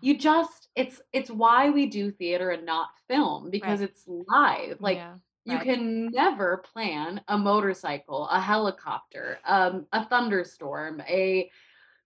you 0.00 0.16
just 0.16 0.68
it's 0.76 1.02
it's 1.12 1.30
why 1.30 1.68
we 1.70 1.86
do 1.86 2.10
theater 2.10 2.50
and 2.50 2.64
not 2.64 2.88
film 3.08 3.50
because 3.50 3.80
Right. 3.80 3.90
it's 3.90 4.04
live 4.06 4.80
like 4.80 4.96
yeah. 4.96 5.14
you 5.44 5.58
can 5.58 6.10
never 6.10 6.58
plan 6.72 7.20
a 7.28 7.36
motorcycle 7.36 8.28
a 8.28 8.40
helicopter 8.40 9.38
um, 9.46 9.86
a 9.92 10.04
thunderstorm 10.06 11.02
a 11.08 11.50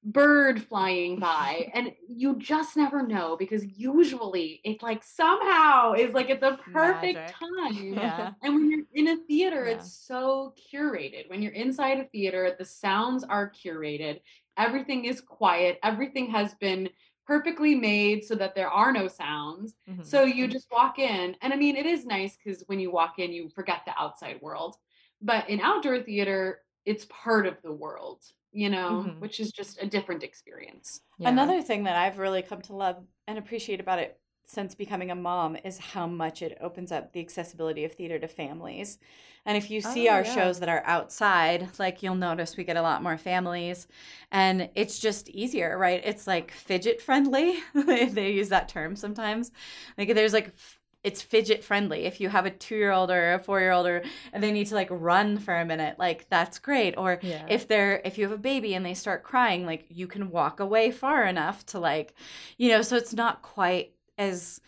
bird 0.04 0.60
flying 0.62 1.18
by 1.20 1.70
and 1.74 1.92
you 2.08 2.36
just 2.36 2.76
never 2.76 3.06
know 3.06 3.36
because 3.36 3.64
usually 3.64 4.60
it 4.64 4.82
like 4.82 5.04
somehow 5.04 5.92
is 5.92 6.12
like 6.12 6.28
at 6.28 6.40
the 6.40 6.58
perfect 6.72 7.14
Magic. 7.14 7.36
time 7.38 7.92
Yeah. 7.94 8.32
and 8.42 8.54
when 8.54 8.70
you're 8.70 8.84
in 8.94 9.08
a 9.08 9.16
theater, 9.28 9.66
Yeah. 9.66 9.74
it's 9.76 9.92
so 9.92 10.54
curated. 10.72 11.30
When 11.30 11.40
you're 11.40 11.52
inside 11.52 12.00
a 12.00 12.04
theater, 12.08 12.54
the 12.58 12.64
sounds 12.64 13.22
are 13.22 13.50
curated. 13.50 14.20
Everything 14.56 15.04
is 15.04 15.20
quiet. 15.20 15.78
Everything 15.84 16.28
has 16.30 16.54
been 16.54 16.90
perfectly 17.24 17.76
made 17.76 18.24
so 18.24 18.34
that 18.34 18.56
there 18.56 18.68
are 18.70 18.90
no 18.92 19.06
sounds. 19.06 19.74
Mhm. 19.88 20.04
So 20.04 20.24
you 20.24 20.48
just 20.48 20.66
walk 20.72 20.98
in. 20.98 21.36
And 21.40 21.52
I 21.52 21.56
mean, 21.56 21.76
it 21.76 21.86
is 21.86 22.04
nice 22.04 22.36
because 22.36 22.64
when 22.66 22.80
you 22.80 22.90
walk 22.90 23.20
in, 23.20 23.32
you 23.32 23.48
forget 23.50 23.82
the 23.86 23.96
outside 23.96 24.40
world. 24.42 24.76
But 25.20 25.48
in 25.48 25.60
outdoor 25.60 26.00
theater, 26.02 26.62
it's 26.84 27.04
part 27.04 27.46
of 27.46 27.62
the 27.62 27.72
world, 27.72 28.24
you 28.52 28.68
know, 28.70 29.10
Mhm. 29.10 29.18
which 29.18 29.40
is 29.40 29.50
just 29.52 29.80
a 29.82 29.86
different 29.86 30.22
experience. 30.22 31.00
Yeah. 31.18 31.52
Another 31.52 31.62
thing 31.62 31.84
that 31.84 31.96
I've 31.96 32.18
really 32.18 32.42
come 32.42 32.62
to 32.62 32.74
love 32.74 33.04
and 33.26 33.38
appreciate 33.38 33.80
about 33.80 33.98
it 34.00 34.18
since 34.44 34.74
becoming 34.74 35.10
a 35.10 35.14
mom 35.14 35.56
is 35.64 35.78
how 35.78 36.06
much 36.06 36.42
it 36.42 36.58
opens 36.60 36.90
up 36.90 37.12
the 37.12 37.20
accessibility 37.20 37.84
of 37.84 37.92
theater 37.92 38.18
to 38.18 38.26
families. 38.28 38.98
And 39.46 39.56
if 39.56 39.70
you 39.70 39.80
see 39.80 40.08
Oh, 40.08 40.08
our 40.08 40.24
yeah. 40.24 40.24
shows 40.24 40.58
that 40.60 40.68
are 40.68 40.82
outside, 40.84 41.68
like 41.78 42.02
you'll 42.02 42.16
notice 42.16 42.56
we 42.56 42.64
get 42.64 42.76
a 42.76 42.82
lot 42.82 43.02
more 43.02 43.16
families 43.16 43.86
and 44.32 44.68
it's 44.74 44.98
just 44.98 45.28
easier, 45.30 45.78
right? 45.78 46.02
It's 46.04 46.26
like 46.26 46.50
fidget 46.50 47.00
friendly. 47.00 47.60
they 47.74 48.32
use 48.32 48.48
that 48.50 48.68
term 48.68 48.96
sometimes. 48.96 49.52
Like 49.96 50.14
there's 50.14 50.32
like 50.32 50.48
f- 50.48 50.80
it's 51.04 51.22
fidget 51.22 51.64
friendly. 51.64 52.04
If 52.04 52.20
you 52.20 52.28
have 52.28 52.46
a 52.46 52.50
2-year-old 52.50 53.10
or 53.10 53.34
a 53.34 53.38
4-year-old 53.38 53.86
or 53.86 54.02
and 54.32 54.42
they 54.42 54.52
need 54.52 54.68
to 54.68 54.74
like 54.74 54.88
run 54.90 55.38
for 55.38 55.54
a 55.56 55.64
minute, 55.64 55.98
like 55.98 56.28
that's 56.28 56.58
great. 56.58 56.96
Or 56.96 57.20
Yeah. 57.20 57.48
if 57.48 57.66
they're 57.68 58.00
if 58.04 58.18
you 58.18 58.24
have 58.24 58.32
a 58.32 58.38
baby 58.40 58.74
and 58.74 58.84
they 58.86 58.94
start 58.94 59.22
crying 59.24 59.66
like 59.66 59.86
you 59.88 60.06
can 60.06 60.30
walk 60.30 60.60
away 60.60 60.90
far 60.90 61.24
enough 61.26 61.64
to 61.66 61.78
like 61.78 62.14
you 62.58 62.68
know 62.70 62.82
so 62.82 62.96
it's 62.96 63.14
not 63.14 63.42
quite 63.42 63.92
as 64.18 64.60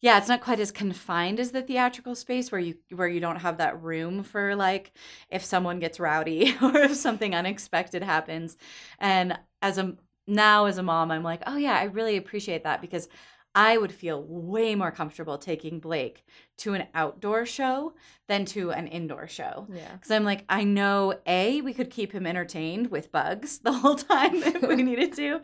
yeah 0.00 0.18
it's 0.18 0.28
not 0.28 0.40
quite 0.40 0.60
as 0.60 0.70
confined 0.72 1.38
as 1.38 1.52
the 1.52 1.62
theatrical 1.62 2.14
space 2.14 2.50
where 2.50 2.60
you 2.60 2.74
where 2.94 3.08
you 3.08 3.20
don't 3.20 3.36
have 3.40 3.58
that 3.58 3.80
room 3.82 4.22
for 4.22 4.54
like 4.56 4.92
if 5.30 5.44
someone 5.44 5.78
gets 5.78 6.00
rowdy 6.00 6.54
or 6.62 6.76
if 6.78 6.94
something 6.94 7.34
unexpected 7.34 8.02
happens 8.02 8.56
and 8.98 9.38
as 9.60 9.78
a 9.78 9.94
now 10.26 10.66
as 10.66 10.78
a 10.78 10.82
mom 10.82 11.10
i'm 11.10 11.22
like 11.22 11.42
oh 11.46 11.56
yeah 11.56 11.74
i 11.74 11.84
really 11.84 12.16
appreciate 12.16 12.64
that 12.64 12.80
because 12.80 13.08
I 13.54 13.76
would 13.76 13.92
feel 13.92 14.22
way 14.22 14.74
more 14.74 14.90
comfortable 14.90 15.36
taking 15.36 15.78
Blake 15.78 16.24
to 16.58 16.74
an 16.74 16.86
outdoor 16.94 17.44
show 17.44 17.92
than 18.26 18.44
to 18.46 18.70
an 18.70 18.86
indoor 18.86 19.26
show. 19.26 19.66
yeah. 19.70 19.92
Because 19.92 20.10
I'm 20.10 20.24
like, 20.24 20.44
I 20.48 20.64
know 20.64 21.14
A, 21.26 21.60
we 21.60 21.74
could 21.74 21.90
keep 21.90 22.12
him 22.12 22.26
entertained 22.26 22.90
with 22.90 23.12
bugs 23.12 23.58
the 23.62 23.72
whole 23.72 23.96
time 23.96 24.36
if 24.36 24.62
we 24.62 24.76
needed 24.82 25.12
to. 25.14 25.40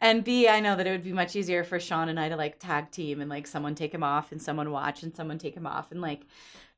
And 0.00 0.24
B, 0.24 0.48
I 0.48 0.60
know 0.60 0.76
that 0.76 0.86
it 0.86 0.90
would 0.90 1.04
be 1.04 1.12
much 1.12 1.36
easier 1.36 1.64
for 1.64 1.78
Sean 1.78 2.08
and 2.08 2.18
I 2.18 2.28
to 2.28 2.36
like 2.36 2.58
tag 2.58 2.90
team 2.90 3.20
and 3.20 3.28
like 3.28 3.46
someone 3.46 3.74
take 3.74 3.92
him 3.92 4.02
off 4.02 4.32
and 4.32 4.40
someone 4.40 4.70
watch 4.70 5.02
and 5.02 5.14
someone 5.14 5.38
take 5.38 5.56
him 5.56 5.66
off 5.66 5.92
and 5.92 6.00
like 6.00 6.22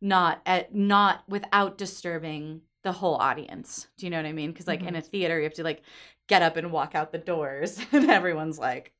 not 0.00 0.42
at 0.44 0.74
not 0.74 1.22
without 1.28 1.78
disturbing 1.78 2.62
the 2.82 2.92
whole 2.92 3.16
audience. 3.16 3.88
Do 3.96 4.06
you 4.06 4.10
know 4.10 4.18
what 4.18 4.26
I 4.26 4.32
mean? 4.32 4.52
Because 4.52 4.66
like 4.66 4.80
in 4.80 4.86
mm-hmm. 4.86 4.96
a 4.96 5.00
theater, 5.02 5.38
you 5.38 5.44
have 5.44 5.54
to 5.54 5.64
like 5.64 5.82
get 6.28 6.42
up 6.42 6.56
and 6.56 6.72
walk 6.72 6.94
out 6.94 7.12
the 7.12 7.18
doors 7.18 7.80
and 7.92 8.10
everyone's 8.10 8.58
like, 8.58 8.92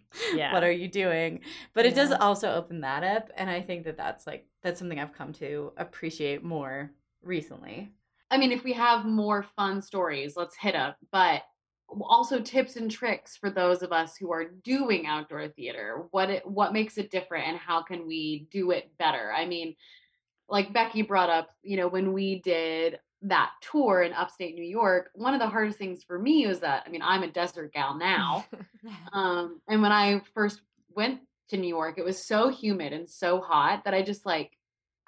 Yeah. 0.34 0.52
what 0.52 0.62
are 0.64 0.72
you 0.72 0.88
doing 0.88 1.40
but 1.74 1.84
it 1.84 1.94
does 1.94 2.12
also 2.12 2.54
open 2.54 2.80
that 2.82 3.02
up 3.02 3.30
and 3.36 3.50
i 3.50 3.60
think 3.60 3.84
that 3.84 3.96
that's 3.96 4.26
like 4.26 4.46
that's 4.62 4.78
something 4.78 4.98
i've 4.98 5.12
come 5.12 5.32
to 5.34 5.72
appreciate 5.76 6.42
more 6.44 6.90
recently 7.22 7.92
I 8.32 8.38
mean, 8.38 8.50
if 8.50 8.64
we 8.64 8.72
have 8.72 9.04
more 9.04 9.42
fun 9.42 9.82
stories, 9.82 10.38
let's 10.38 10.56
hit 10.56 10.74
up. 10.74 10.96
But 11.12 11.42
also 12.00 12.40
tips 12.40 12.76
and 12.76 12.90
tricks 12.90 13.36
for 13.36 13.50
those 13.50 13.82
of 13.82 13.92
us 13.92 14.16
who 14.16 14.32
are 14.32 14.46
doing 14.64 15.06
outdoor 15.06 15.48
theater. 15.48 16.06
What 16.12 16.30
it 16.30 16.46
what 16.46 16.72
makes 16.72 16.96
it 16.96 17.10
different 17.10 17.46
and 17.46 17.58
how 17.58 17.82
can 17.82 18.06
we 18.06 18.48
do 18.50 18.70
it 18.70 18.90
better? 18.98 19.30
I 19.30 19.44
mean, 19.44 19.76
like 20.48 20.72
Becki 20.72 21.06
brought 21.06 21.28
up, 21.28 21.50
you 21.62 21.76
know, 21.76 21.88
when 21.88 22.14
we 22.14 22.40
did 22.40 22.98
that 23.22 23.52
tour 23.60 24.02
in 24.02 24.12
upstate 24.12 24.54
New 24.54 24.64
York, 24.64 25.10
one 25.14 25.34
of 25.34 25.40
the 25.40 25.46
hardest 25.46 25.78
things 25.78 26.02
for 26.02 26.18
me 26.18 26.46
was 26.46 26.60
that 26.60 26.84
I 26.86 26.90
mean, 26.90 27.02
I'm 27.02 27.22
a 27.22 27.30
desert 27.30 27.72
gal 27.72 27.96
now. 27.96 28.44
Um, 29.12 29.60
and 29.68 29.80
when 29.80 29.92
I 29.92 30.22
first 30.34 30.60
went 30.96 31.20
to 31.50 31.56
New 31.56 31.68
York, 31.68 31.98
it 31.98 32.04
was 32.04 32.18
so 32.18 32.48
humid 32.48 32.92
and 32.92 33.08
so 33.08 33.40
hot 33.40 33.84
that 33.84 33.94
I 33.94 34.02
just 34.02 34.26
like 34.26 34.58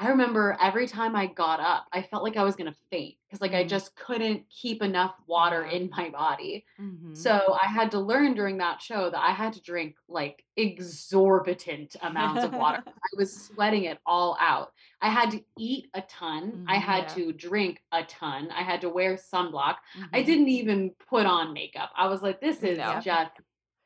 I 0.00 0.08
remember 0.08 0.56
every 0.60 0.88
time 0.88 1.14
I 1.14 1.26
got 1.26 1.60
up, 1.60 1.86
I 1.92 2.02
felt 2.02 2.24
like 2.24 2.36
I 2.36 2.42
was 2.42 2.56
going 2.56 2.70
to 2.70 2.76
faint 2.90 3.14
because 3.28 3.40
like 3.40 3.52
I 3.54 3.62
Mhm. 3.64 3.68
just 3.68 3.94
couldn't 3.94 4.48
keep 4.50 4.82
enough 4.82 5.14
water 5.28 5.66
in 5.66 5.88
my 5.90 6.10
body. 6.10 6.66
Mhm. 6.80 7.16
So 7.16 7.56
I 7.62 7.68
had 7.68 7.92
to 7.92 8.00
learn 8.00 8.34
during 8.34 8.58
that 8.58 8.82
show 8.82 9.08
that 9.08 9.22
I 9.22 9.30
had 9.30 9.52
to 9.52 9.62
drink 9.62 9.96
like 10.08 10.44
exorbitant 10.56 11.94
amounts 12.02 12.42
of 12.42 12.52
water. 12.52 12.82
I 12.88 13.08
was 13.16 13.46
sweating 13.46 13.84
it 13.84 13.98
all 14.04 14.36
out. 14.40 14.72
I 15.00 15.10
had 15.10 15.30
to 15.30 15.44
eat 15.58 15.90
a 15.94 16.02
ton. 16.02 16.64
I 16.68 16.76
Mhm, 16.76 16.80
had 16.80 17.02
yeah. 17.04 17.14
to 17.14 17.32
drink 17.32 17.80
a 17.92 18.02
ton. 18.04 18.50
I 18.50 18.62
had 18.62 18.80
to 18.80 18.88
wear 18.88 19.14
sunblock. 19.14 19.76
I 20.12 20.22
Mhm. 20.22 20.26
didn't 20.26 20.48
even 20.48 20.90
put 21.08 21.24
on 21.24 21.52
makeup. 21.52 21.92
I 21.96 22.08
was 22.08 22.20
like, 22.20 22.40
this 22.40 22.64
is 22.64 22.78
No. 22.78 22.98
just, 23.00 23.30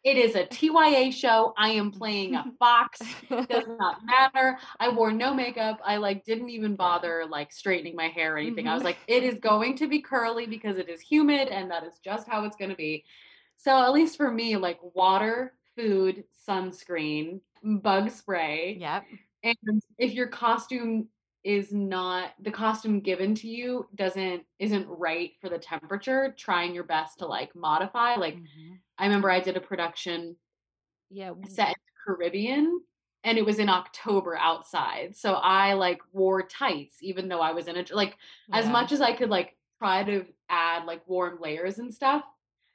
it 0.09 0.17
is 0.17 0.35
a 0.35 0.47
TYA 0.47 1.13
show. 1.13 1.53
I 1.59 1.71
am 1.71 1.91
playing 1.91 2.35
a 2.35 2.45
fox. 2.59 3.01
It 3.31 3.49
does 3.49 3.65
not 3.79 3.99
matter. 4.07 4.59
I 4.81 4.89
wore 4.89 5.13
no 5.13 5.35
makeup. 5.35 5.81
I 5.85 5.99
like 5.99 6.25
didn't 6.25 6.49
even 6.49 6.77
bother 6.77 7.25
like 7.29 7.53
straightening 7.53 7.95
my 7.95 8.09
hair 8.09 8.35
or 8.35 8.39
anything. 8.39 8.67
I 8.67 8.75
was 8.75 8.83
Mhm. 8.83 8.87
like, 8.87 8.99
it 9.07 9.23
is 9.23 9.39
going 9.39 9.77
to 9.77 9.87
be 9.87 10.01
curly 10.01 10.47
because 10.47 10.79
it 10.79 10.89
is 10.89 11.01
humid 11.01 11.49
and 11.49 11.71
that 11.71 11.85
is 11.85 11.99
just 12.03 12.27
how 12.27 12.45
it's 12.45 12.57
going 12.57 12.71
to 12.71 12.77
be. 12.77 13.05
So 13.59 13.83
at 13.83 13.93
least 13.93 14.17
for 14.17 14.31
me, 14.31 14.57
like 14.57 14.79
water, 14.95 15.55
food, 15.77 16.25
sunscreen, 16.49 17.41
bug 17.63 18.11
spray, 18.11 18.77
Yep. 18.81 19.05
and 19.43 19.83
if 19.99 20.13
your 20.15 20.29
costume 20.29 21.09
is 21.49 21.73
not 21.73 22.33
the 22.43 22.51
costume 22.51 23.01
given 23.01 23.35
to 23.35 23.49
you 23.49 23.89
doesn't 23.95 24.43
isn't 24.59 24.87
right 24.87 25.31
for 25.41 25.49
the 25.49 25.57
temperature 25.59 26.35
trying 26.37 26.75
your 26.75 26.85
best 26.85 27.19
to 27.19 27.25
like 27.27 27.55
modify 27.57 28.17
like 28.17 28.35
Mhm. 28.37 28.79
i 28.99 29.05
remember 29.07 29.31
i 29.31 29.41
did 29.41 29.57
a 29.57 29.61
production 29.61 30.37
Yeah. 31.09 31.33
set 31.47 31.69
in 31.69 31.75
the 31.87 32.01
caribbean 32.05 32.83
and 33.25 33.39
it 33.39 33.47
was 33.47 33.59
in 33.59 33.71
october 33.71 34.37
outside 34.37 35.17
so 35.17 35.35
i 35.37 35.73
like 35.73 36.01
wore 36.13 36.43
tights 36.43 36.99
even 37.01 37.29
though 37.29 37.41
i 37.41 37.53
was 37.53 37.67
in 37.67 37.79
a 37.79 37.85
like 37.93 38.19
as 38.53 38.69
much 38.69 38.93
as 38.93 39.01
i 39.01 39.17
could 39.17 39.31
like 39.31 39.57
try 39.79 40.05
to 40.05 40.27
add 40.51 40.85
like 40.85 41.01
warm 41.09 41.39
layers 41.41 41.79
and 41.79 41.95
stuff 41.95 42.25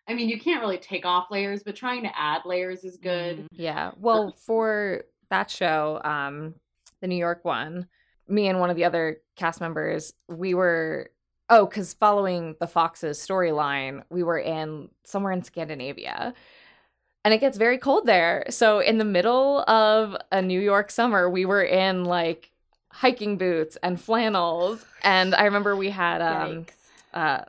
i 0.07 0.15
mean 0.15 0.29
you 0.29 0.39
can't 0.39 0.61
really 0.61 0.79
take 0.79 1.05
off 1.05 1.27
layers 1.29 1.61
but 1.61 1.75
trying 1.75 2.01
to 2.01 2.19
add 2.19 2.41
layers 2.43 2.83
is 2.83 2.97
good 2.97 3.37
Mhm. 3.37 3.47
Yeah. 3.51 3.91
Well, 3.97 4.31
for 4.31 5.03
that 5.29 5.51
show, 5.51 6.01
um, 6.03 6.55
the 7.01 7.07
New 7.07 7.15
York 7.17 7.43
one, 7.45 7.87
me 8.27 8.47
and 8.47 8.59
one 8.59 8.69
of 8.69 8.75
the 8.75 8.85
other 8.85 9.17
cast 9.35 9.61
members, 9.61 10.13
we 10.27 10.53
were 10.53 11.09
oh, 11.49 11.65
because 11.65 11.93
following 11.93 12.55
the 12.59 12.67
Fox's 12.67 13.19
storyline, 13.19 14.03
we 14.09 14.23
were 14.23 14.39
in 14.39 14.89
somewhere 15.03 15.31
in 15.31 15.43
Scandinavia. 15.43 16.33
And 17.25 17.33
it 17.33 17.39
gets 17.39 17.57
very 17.57 17.77
cold 17.77 18.05
there. 18.05 18.45
So 18.49 18.79
in 18.79 18.97
the 18.97 19.05
middle 19.05 19.61
of 19.69 20.17
a 20.31 20.41
New 20.41 20.59
York 20.59 20.91
summer, 20.91 21.29
we 21.29 21.45
were 21.45 21.63
in 21.63 22.05
like 22.05 22.51
hiking 22.91 23.37
boots 23.37 23.77
and 23.81 23.99
flannels. 23.99 24.85
And 25.03 25.33
I 25.33 25.43
remember 25.43 25.75
we 25.75 25.89
had 25.89 26.21
um 26.21 26.65
uh 27.13 27.43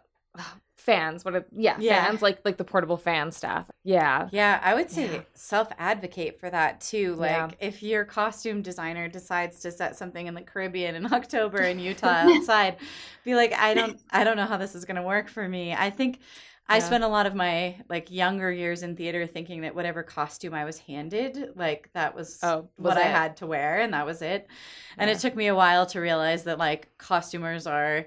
fans, 0.84 1.24
what 1.24 1.34
are, 1.34 1.46
yeah, 1.52 1.76
Yeah. 1.78 2.04
fans 2.06 2.22
like 2.22 2.40
like 2.44 2.56
the 2.58 2.64
portable 2.64 2.96
fan 2.96 3.30
stuff. 3.32 3.70
Yeah. 3.84 4.28
Yeah, 4.32 4.60
I 4.62 4.74
would 4.74 4.90
say 4.90 5.06
Yeah. 5.12 5.22
self 5.34 5.68
advocate 5.78 6.38
for 6.40 6.50
that 6.50 6.80
too. 6.80 7.14
Like, 7.16 7.30
Yeah. 7.30 7.50
if 7.60 7.82
your 7.82 8.04
costume 8.04 8.62
designer 8.62 9.08
decides 9.08 9.60
to 9.60 9.70
set 9.70 9.96
something 9.96 10.26
in 10.26 10.34
the 10.34 10.42
Caribbean 10.42 10.94
in 10.94 11.06
October 11.12 11.66
in 11.66 11.78
Utah 11.78 12.08
outside, 12.08 12.76
be 13.24 13.34
like, 13.34 13.52
I 13.54 13.74
don't, 13.74 13.98
I 14.10 14.24
don't 14.24 14.36
know 14.36 14.46
how 14.46 14.56
this 14.56 14.74
is 14.74 14.84
going 14.84 14.96
to 14.96 15.02
work 15.02 15.28
for 15.28 15.46
me. 15.48 15.74
I 15.74 15.90
think 15.90 16.20
I 16.66 16.78
Yeah. 16.78 16.86
spent 16.86 17.04
a 17.04 17.08
lot 17.08 17.26
of 17.26 17.34
my 17.34 17.76
like 17.90 18.10
younger 18.10 18.50
years 18.50 18.82
in 18.82 18.96
theater 18.96 19.26
thinking 19.26 19.62
that 19.62 19.74
whatever 19.74 20.02
costume 20.02 20.54
I 20.54 20.64
was 20.64 20.78
handed, 20.78 21.50
like 21.56 21.90
that 21.92 22.14
was, 22.14 22.38
Oh, 22.42 22.68
was 22.78 22.94
what 22.94 22.96
I 22.96 23.02
had 23.02 23.36
to 23.38 23.46
wear, 23.46 23.80
and 23.80 23.92
that 23.92 24.06
was 24.06 24.22
it. 24.22 24.48
And 24.96 25.10
Yeah. 25.10 25.16
it 25.16 25.18
took 25.20 25.36
me 25.36 25.48
a 25.48 25.54
while 25.54 25.84
to 25.86 26.00
realize 26.00 26.44
that 26.44 26.58
like 26.58 26.96
costumers 26.98 27.66
are 27.66 28.06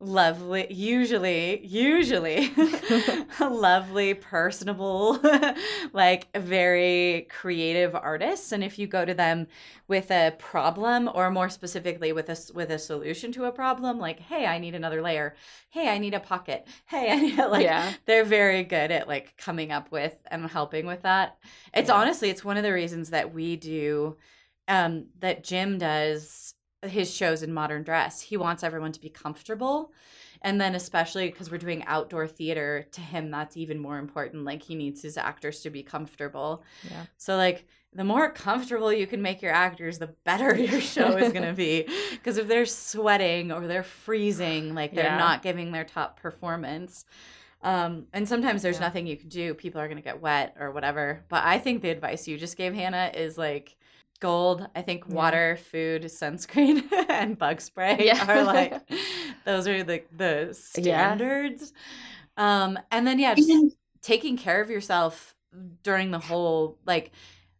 lovely 0.00 0.72
usually 0.72 1.66
usually 1.66 2.52
lovely 3.40 4.14
personable 4.14 5.18
like 5.92 6.28
very 6.36 7.26
creative 7.28 7.96
artists 7.96 8.52
and 8.52 8.62
if 8.62 8.78
you 8.78 8.86
go 8.86 9.04
to 9.04 9.12
them 9.12 9.48
with 9.88 10.08
a 10.12 10.32
problem 10.38 11.10
or 11.12 11.32
more 11.32 11.48
specifically 11.48 12.12
with 12.12 12.28
a 12.28 12.36
with 12.54 12.70
a 12.70 12.78
solution 12.78 13.32
to 13.32 13.44
a 13.46 13.50
problem 13.50 13.98
like 13.98 14.20
hey 14.20 14.46
i 14.46 14.56
need 14.56 14.76
another 14.76 15.02
layer 15.02 15.34
hey 15.70 15.88
i 15.88 15.98
need 15.98 16.14
a 16.14 16.20
pocket 16.20 16.64
hey 16.86 17.10
i 17.10 17.16
need 17.16 17.36
like 17.50 17.64
Yeah. 17.64 17.94
they're 18.06 18.24
very 18.24 18.62
good 18.62 18.92
at 18.92 19.08
like 19.08 19.36
coming 19.36 19.72
up 19.72 19.90
with 19.90 20.16
and 20.30 20.46
helping 20.48 20.86
with 20.86 21.02
that 21.02 21.38
it's 21.74 21.88
Yeah. 21.88 21.96
honestly 21.96 22.30
it's 22.30 22.44
one 22.44 22.56
of 22.56 22.62
the 22.62 22.72
reasons 22.72 23.10
that 23.10 23.34
we 23.34 23.56
do 23.56 24.16
um 24.68 25.06
that 25.18 25.42
jim 25.42 25.78
does 25.78 26.54
his 26.82 27.12
shows 27.14 27.42
in 27.42 27.52
modern 27.52 27.82
dress. 27.82 28.20
He 28.20 28.36
wants 28.36 28.62
everyone 28.62 28.92
to 28.92 29.00
be 29.00 29.08
comfortable. 29.08 29.92
And 30.42 30.60
then 30.60 30.76
especially 30.76 31.28
because 31.28 31.50
we're 31.50 31.58
doing 31.58 31.84
outdoor 31.86 32.28
theater 32.28 32.86
to 32.92 33.00
him 33.00 33.30
that's 33.30 33.56
even 33.56 33.78
more 33.80 33.98
important. 33.98 34.44
Like 34.44 34.62
he 34.62 34.76
needs 34.76 35.02
his 35.02 35.16
actors 35.16 35.60
to 35.62 35.70
be 35.70 35.82
comfortable. 35.82 36.62
Yeah. 36.88 37.06
so 37.16 37.36
like 37.36 37.66
the 37.92 38.04
more 38.04 38.30
comfortable 38.30 38.92
you 38.92 39.06
can 39.08 39.20
make 39.22 39.42
your 39.42 39.52
actors 39.52 39.98
the 39.98 40.14
better 40.24 40.54
your 40.56 40.80
show 40.80 41.16
is 41.16 41.32
going 41.32 41.44
to 41.46 41.54
be. 41.54 41.88
Because 42.12 42.36
if 42.36 42.46
they're 42.46 42.66
sweating 42.66 43.50
or 43.50 43.66
they're 43.66 43.82
freezing 43.82 44.74
like 44.74 44.94
they're 44.94 45.04
Yeah. 45.04 45.18
not 45.18 45.42
giving 45.42 45.72
their 45.72 45.84
top 45.84 46.20
performance. 46.20 47.04
Um, 47.62 48.06
and 48.12 48.28
sometimes 48.28 48.62
there's 48.62 48.76
Yeah. 48.76 48.82
nothing 48.86 49.06
you 49.08 49.16
can 49.16 49.28
do. 49.28 49.54
People 49.54 49.80
are 49.80 49.88
going 49.88 49.96
to 49.96 50.02
get 50.04 50.20
wet 50.20 50.54
or 50.60 50.70
whatever. 50.70 51.24
But 51.28 51.42
i 51.44 51.58
think 51.58 51.82
the 51.82 51.90
advice 51.90 52.28
you 52.28 52.38
just 52.38 52.56
gave 52.56 52.74
hannah 52.74 53.10
is 53.12 53.36
like 53.36 53.76
gold 54.20 54.66
i 54.74 54.82
think 54.82 55.04
Yeah. 55.08 55.14
water 55.14 55.58
food 55.70 56.02
sunscreen 56.04 56.84
and 57.08 57.38
bug 57.38 57.60
spray 57.60 57.96
Yeah. 58.00 58.24
are 58.28 58.44
like 58.44 58.80
those 59.44 59.66
are 59.68 59.82
the 59.82 60.02
the 60.16 60.46
Yeah. 60.76 61.14
standards 61.14 61.72
um 62.36 62.78
and 62.90 63.06
then 63.06 63.18
yeah 63.18 63.34
just 63.34 63.50
taking 64.02 64.36
care 64.36 64.60
of 64.60 64.70
yourself 64.70 65.34
during 65.82 66.10
the 66.10 66.18
whole 66.18 66.78
like 66.86 67.12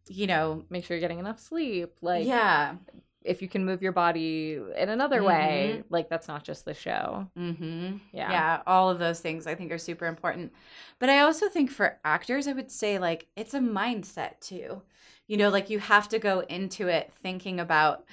you 0.07 0.27
know 0.27 0.63
Make 0.69 0.85
sure 0.85 0.95
you're 0.97 1.01
getting 1.01 1.19
enough 1.19 1.39
sleep. 1.39 1.91
Like 2.01 2.25
yeah 2.25 2.75
if 3.21 3.41
you 3.41 3.49
can 3.49 3.65
move 3.65 3.81
your 3.81 3.91
body 3.91 4.57
in 4.77 4.89
another 4.89 5.21
way, 5.21 5.83
like 5.89 6.09
that's 6.09 6.27
not 6.29 6.43
just 6.43 6.63
the 6.65 6.73
show. 6.73 7.27
mm-hmm. 7.37 7.97
Yeah. 8.13 8.31
yeah 8.31 8.61
all 8.65 8.89
of 8.89 8.97
those 8.97 9.19
things 9.19 9.45
i 9.45 9.53
think 9.55 9.71
are 9.71 9.77
super 9.77 10.05
important 10.07 10.53
but 10.99 11.09
i 11.09 11.19
also 11.19 11.49
think 11.49 11.69
for 11.69 11.99
actors 12.05 12.47
i 12.47 12.53
would 12.53 12.71
say 12.71 12.97
like 12.97 13.27
it's 13.35 13.53
a 13.53 13.59
mindset 13.59 14.39
too 14.39 14.81
you 15.29 15.37
know 15.37 15.49
like 15.49 15.69
you 15.69 15.79
have 15.79 16.09
to 16.09 16.19
go 16.19 16.41
into 16.41 16.89
it 16.89 17.13
thinking 17.21 17.61
about 17.61 18.03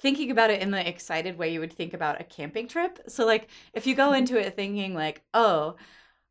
thinking 0.00 0.30
about 0.30 0.50
it 0.50 0.62
in 0.62 0.70
the 0.70 0.88
excited 0.88 1.36
way 1.36 1.52
you 1.52 1.60
would 1.60 1.72
think 1.72 1.92
about 1.92 2.20
a 2.20 2.24
camping 2.24 2.66
trip 2.66 2.98
so 3.06 3.26
like 3.26 3.48
if 3.74 3.86
you 3.86 3.94
go 3.94 4.06
mm-hmm. 4.06 4.16
into 4.16 4.38
it 4.38 4.56
thinking 4.56 4.94
like 4.94 5.22
oh 5.34 5.76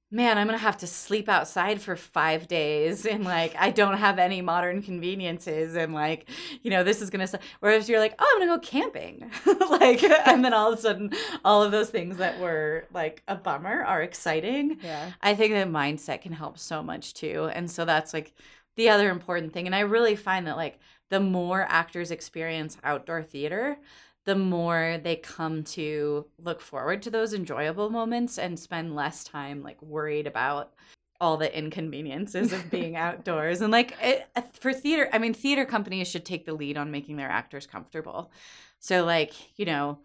man 0.09 0.37
i'm 0.37 0.45
gonna 0.45 0.57
have 0.57 0.77
to 0.77 0.87
sleep 0.87 1.27
outside 1.27 1.81
for 1.81 1.95
five 1.95 2.47
days 2.47 3.05
and 3.05 3.23
like 3.23 3.55
i 3.57 3.71
don't 3.71 3.97
have 3.97 4.19
any 4.19 4.41
modern 4.41 4.81
conveniences 4.81 5.75
and 5.75 5.93
like 5.93 6.29
you 6.61 6.69
know 6.69 6.83
this 6.83 7.01
is 7.01 7.09
gonna 7.09 7.27
su-" 7.27 7.37
whereas 7.59 7.89
you're 7.89 7.99
like 7.99 8.13
oh 8.19 8.31
i'm 8.33 8.47
gonna 8.47 8.59
go 8.59 8.65
camping 8.65 9.29
like 9.71 10.03
and 10.27 10.45
then 10.45 10.53
all 10.53 10.71
of 10.71 10.77
a 10.77 10.81
sudden 10.81 11.11
all 11.43 11.63
of 11.63 11.71
those 11.71 11.89
things 11.89 12.17
that 12.17 12.39
were 12.39 12.85
like 12.93 13.23
a 13.27 13.35
bummer 13.35 13.83
are 13.83 14.03
exciting 14.03 14.77
Yeah. 14.83 15.11
I 15.21 15.33
think 15.35 15.53
that 15.53 15.67
mindset 15.67 16.21
can 16.21 16.31
help 16.31 16.59
so 16.59 16.83
much 16.83 17.13
too. 17.13 17.49
And 17.53 17.69
so 17.69 17.85
that's 17.85 18.13
like 18.13 18.33
the 18.75 18.89
other 18.89 19.09
important 19.09 19.53
thing. 19.53 19.65
And 19.65 19.75
I 19.75 19.81
really 19.81 20.15
find 20.15 20.47
that 20.47 20.57
like 20.57 20.79
the 21.09 21.19
more 21.19 21.65
actors 21.69 22.11
experience 22.11 22.77
outdoor 22.83 23.23
theater, 23.23 23.77
the 24.25 24.35
more 24.35 24.99
they 25.03 25.15
come 25.17 25.63
to 25.63 26.25
look 26.37 26.61
forward 26.61 27.01
to 27.03 27.09
those 27.09 27.33
enjoyable 27.33 27.89
moments 27.89 28.37
and 28.37 28.57
spend 28.57 28.95
less 28.95 29.23
time 29.23 29.61
like 29.61 29.81
worried 29.81 30.27
about 30.27 30.73
all 31.19 31.37
the 31.37 31.57
inconveniences 31.57 32.51
of 32.53 32.69
being 32.71 32.95
outdoors. 32.95 33.61
And 33.61 33.71
like 33.71 33.95
it, 34.01 34.27
uh, 34.35 34.41
for 34.53 34.73
theater, 34.73 35.09
I 35.11 35.19
mean, 35.19 35.33
theater 35.33 35.65
companies 35.65 36.07
should 36.07 36.25
take 36.25 36.45
the 36.45 36.53
lead 36.53 36.77
on 36.77 36.91
making 36.91 37.17
their 37.17 37.29
actors 37.29 37.67
comfortable. 37.67 38.31
So 38.79 39.05
like, 39.05 39.33
you 39.57 39.65
know, 39.65 39.99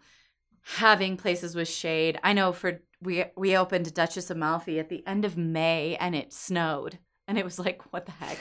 having 0.61 1.17
places 1.17 1.55
with 1.55 1.67
shade. 1.67 2.19
I 2.23 2.33
know 2.33 2.51
for 2.53 2.81
we 3.01 3.25
we 3.35 3.57
opened 3.57 3.93
Duchess 3.93 4.29
of 4.29 4.37
Malfi 4.37 4.79
at 4.79 4.89
the 4.89 5.05
end 5.07 5.25
of 5.25 5.37
May 5.37 5.95
and 5.99 6.15
it 6.15 6.33
snowed. 6.33 6.99
And 7.29 7.37
it 7.37 7.45
was 7.45 7.59
like, 7.59 7.83
what 7.93 8.07
the 8.07 8.11
heck? 8.11 8.39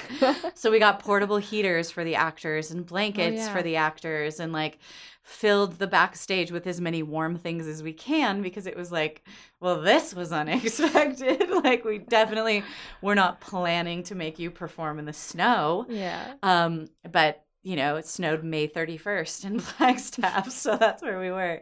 so 0.57 0.71
we 0.71 0.79
got 0.79 1.01
portable 1.01 1.37
heaters 1.37 1.91
for 1.91 2.05
the 2.05 2.15
actors 2.15 2.71
and 2.71 2.87
blankets 2.87 3.37
yeah. 3.37 3.53
for 3.53 3.63
the 3.63 3.77
actors 3.77 4.41
and 4.41 4.51
like 4.51 4.79
filled 5.23 5.75
the 5.75 5.87
backstage 5.87 6.51
with 6.51 6.67
as 6.67 6.81
many 6.81 7.03
warm 7.03 7.37
things 7.37 7.67
as 7.67 7.83
we 7.83 7.93
can 7.93 8.41
because 8.41 8.67
it 8.67 8.75
was 8.75 8.91
like, 8.91 9.23
well, 9.61 9.83
this 9.83 10.15
was 10.15 10.33
unexpected. 10.33 11.51
like 11.65 11.85
we 11.85 11.99
definitely 11.99 12.65
were 13.03 13.15
not 13.15 13.43
planning 13.43 14.03
to 14.05 14.15
make 14.15 14.39
you 14.39 14.51
perform 14.51 14.99
in 14.99 15.05
the 15.05 15.13
snow. 15.13 15.85
yeah. 15.91 16.33
Um, 16.43 16.89
but 17.13 17.45
you 17.63 17.77
know, 17.77 17.97
it 17.97 18.07
snowed 18.07 18.43
May 18.43 18.69
31st 18.69 19.45
in 19.45 19.61
Flagstaff, 19.61 20.51
so 20.51 20.79
that's 20.79 21.03
where 21.03 21.21
we 21.21 21.31
were. 21.31 21.61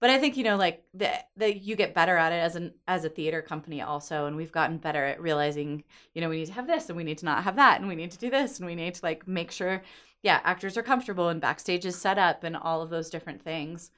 But 0.00 0.10
I 0.10 0.18
think 0.18 0.36
you 0.36 0.44
know, 0.44 0.56
like 0.56 0.84
that 0.94 1.28
that 1.36 1.62
you 1.62 1.74
get 1.76 1.94
better 1.94 2.16
at 2.16 2.32
it 2.32 2.36
as 2.36 2.56
an 2.56 2.74
as 2.86 3.04
a 3.04 3.08
theater 3.08 3.42
company 3.42 3.82
also, 3.82 4.26
and 4.26 4.36
we've 4.36 4.52
gotten 4.52 4.78
better 4.78 5.04
at 5.04 5.20
realizing, 5.20 5.84
you 6.14 6.20
know, 6.20 6.28
we 6.28 6.38
need 6.38 6.46
to 6.46 6.52
have 6.52 6.66
this 6.66 6.88
and 6.88 6.96
we 6.96 7.04
need 7.04 7.18
to 7.18 7.24
not 7.24 7.44
have 7.44 7.56
that, 7.56 7.80
and 7.80 7.88
we 7.88 7.96
need 7.96 8.12
to 8.12 8.18
do 8.18 8.30
this 8.30 8.58
and 8.58 8.66
we 8.66 8.74
need 8.74 8.94
to 8.94 9.04
like 9.04 9.26
make 9.26 9.50
sure 9.50 9.82
yeah, 10.22 10.40
actors 10.44 10.76
are 10.76 10.82
comfortable 10.82 11.28
and 11.28 11.40
backstage 11.40 11.86
is 11.86 11.96
set 11.96 12.18
up 12.18 12.44
and 12.44 12.56
all 12.56 12.82
of 12.82 12.90
those 12.90 13.10
different 13.10 13.42
things. 13.42 13.90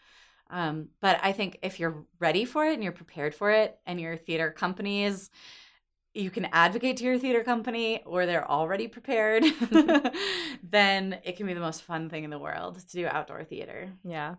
Um, 0.50 0.88
but 1.00 1.18
I 1.22 1.32
think 1.32 1.58
if 1.62 1.78
you're 1.78 2.04
ready 2.18 2.44
for 2.44 2.66
it 2.66 2.74
and 2.74 2.82
you're 2.82 2.92
prepared 2.92 3.34
for 3.34 3.50
it, 3.50 3.78
and 3.86 4.00
your 4.00 4.16
theater 4.16 4.50
company 4.50 5.04
is, 5.04 5.30
you 6.12 6.30
can 6.30 6.48
advocate 6.52 6.96
to 6.98 7.04
your 7.04 7.18
theater 7.18 7.44
company 7.44 8.02
or 8.04 8.26
they're 8.26 8.50
already 8.50 8.88
prepared, 8.88 9.44
then 10.62 11.18
it 11.24 11.36
can 11.36 11.46
be 11.46 11.54
the 11.54 11.60
most 11.60 11.82
fun 11.82 12.10
thing 12.10 12.24
in 12.24 12.30
the 12.30 12.38
world 12.38 12.78
to 12.80 12.96
do 12.96 13.06
outdoor 13.06 13.44
theater. 13.44 13.92
Yeah. 14.04 14.34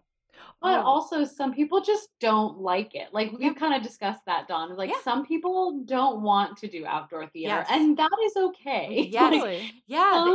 But 0.62 0.80
Oh. 0.80 0.84
also, 0.84 1.24
some 1.24 1.54
people 1.54 1.82
just 1.82 2.10
don't 2.20 2.60
like 2.60 2.94
it. 2.96 3.14
Like 3.14 3.32
we've 3.32 3.56
kind 3.56 3.74
of 3.74 3.82
discussed 3.82 4.24
that, 4.26 4.48
Dawn. 4.48 4.76
Like 4.76 4.90
Yeah. 4.92 5.02
some 5.04 5.26
people 5.26 5.82
don't 5.86 6.22
want 6.22 6.58
to 6.60 6.68
do 6.68 6.86
outdoor 6.86 7.28
theater, 7.28 7.56
Yes. 7.58 7.68
and 7.70 7.98
that 7.98 8.10
is 8.26 8.36
okay. 8.38 9.10
Yes. 9.12 9.42
Like, 9.44 9.74
Yeah. 9.88 10.26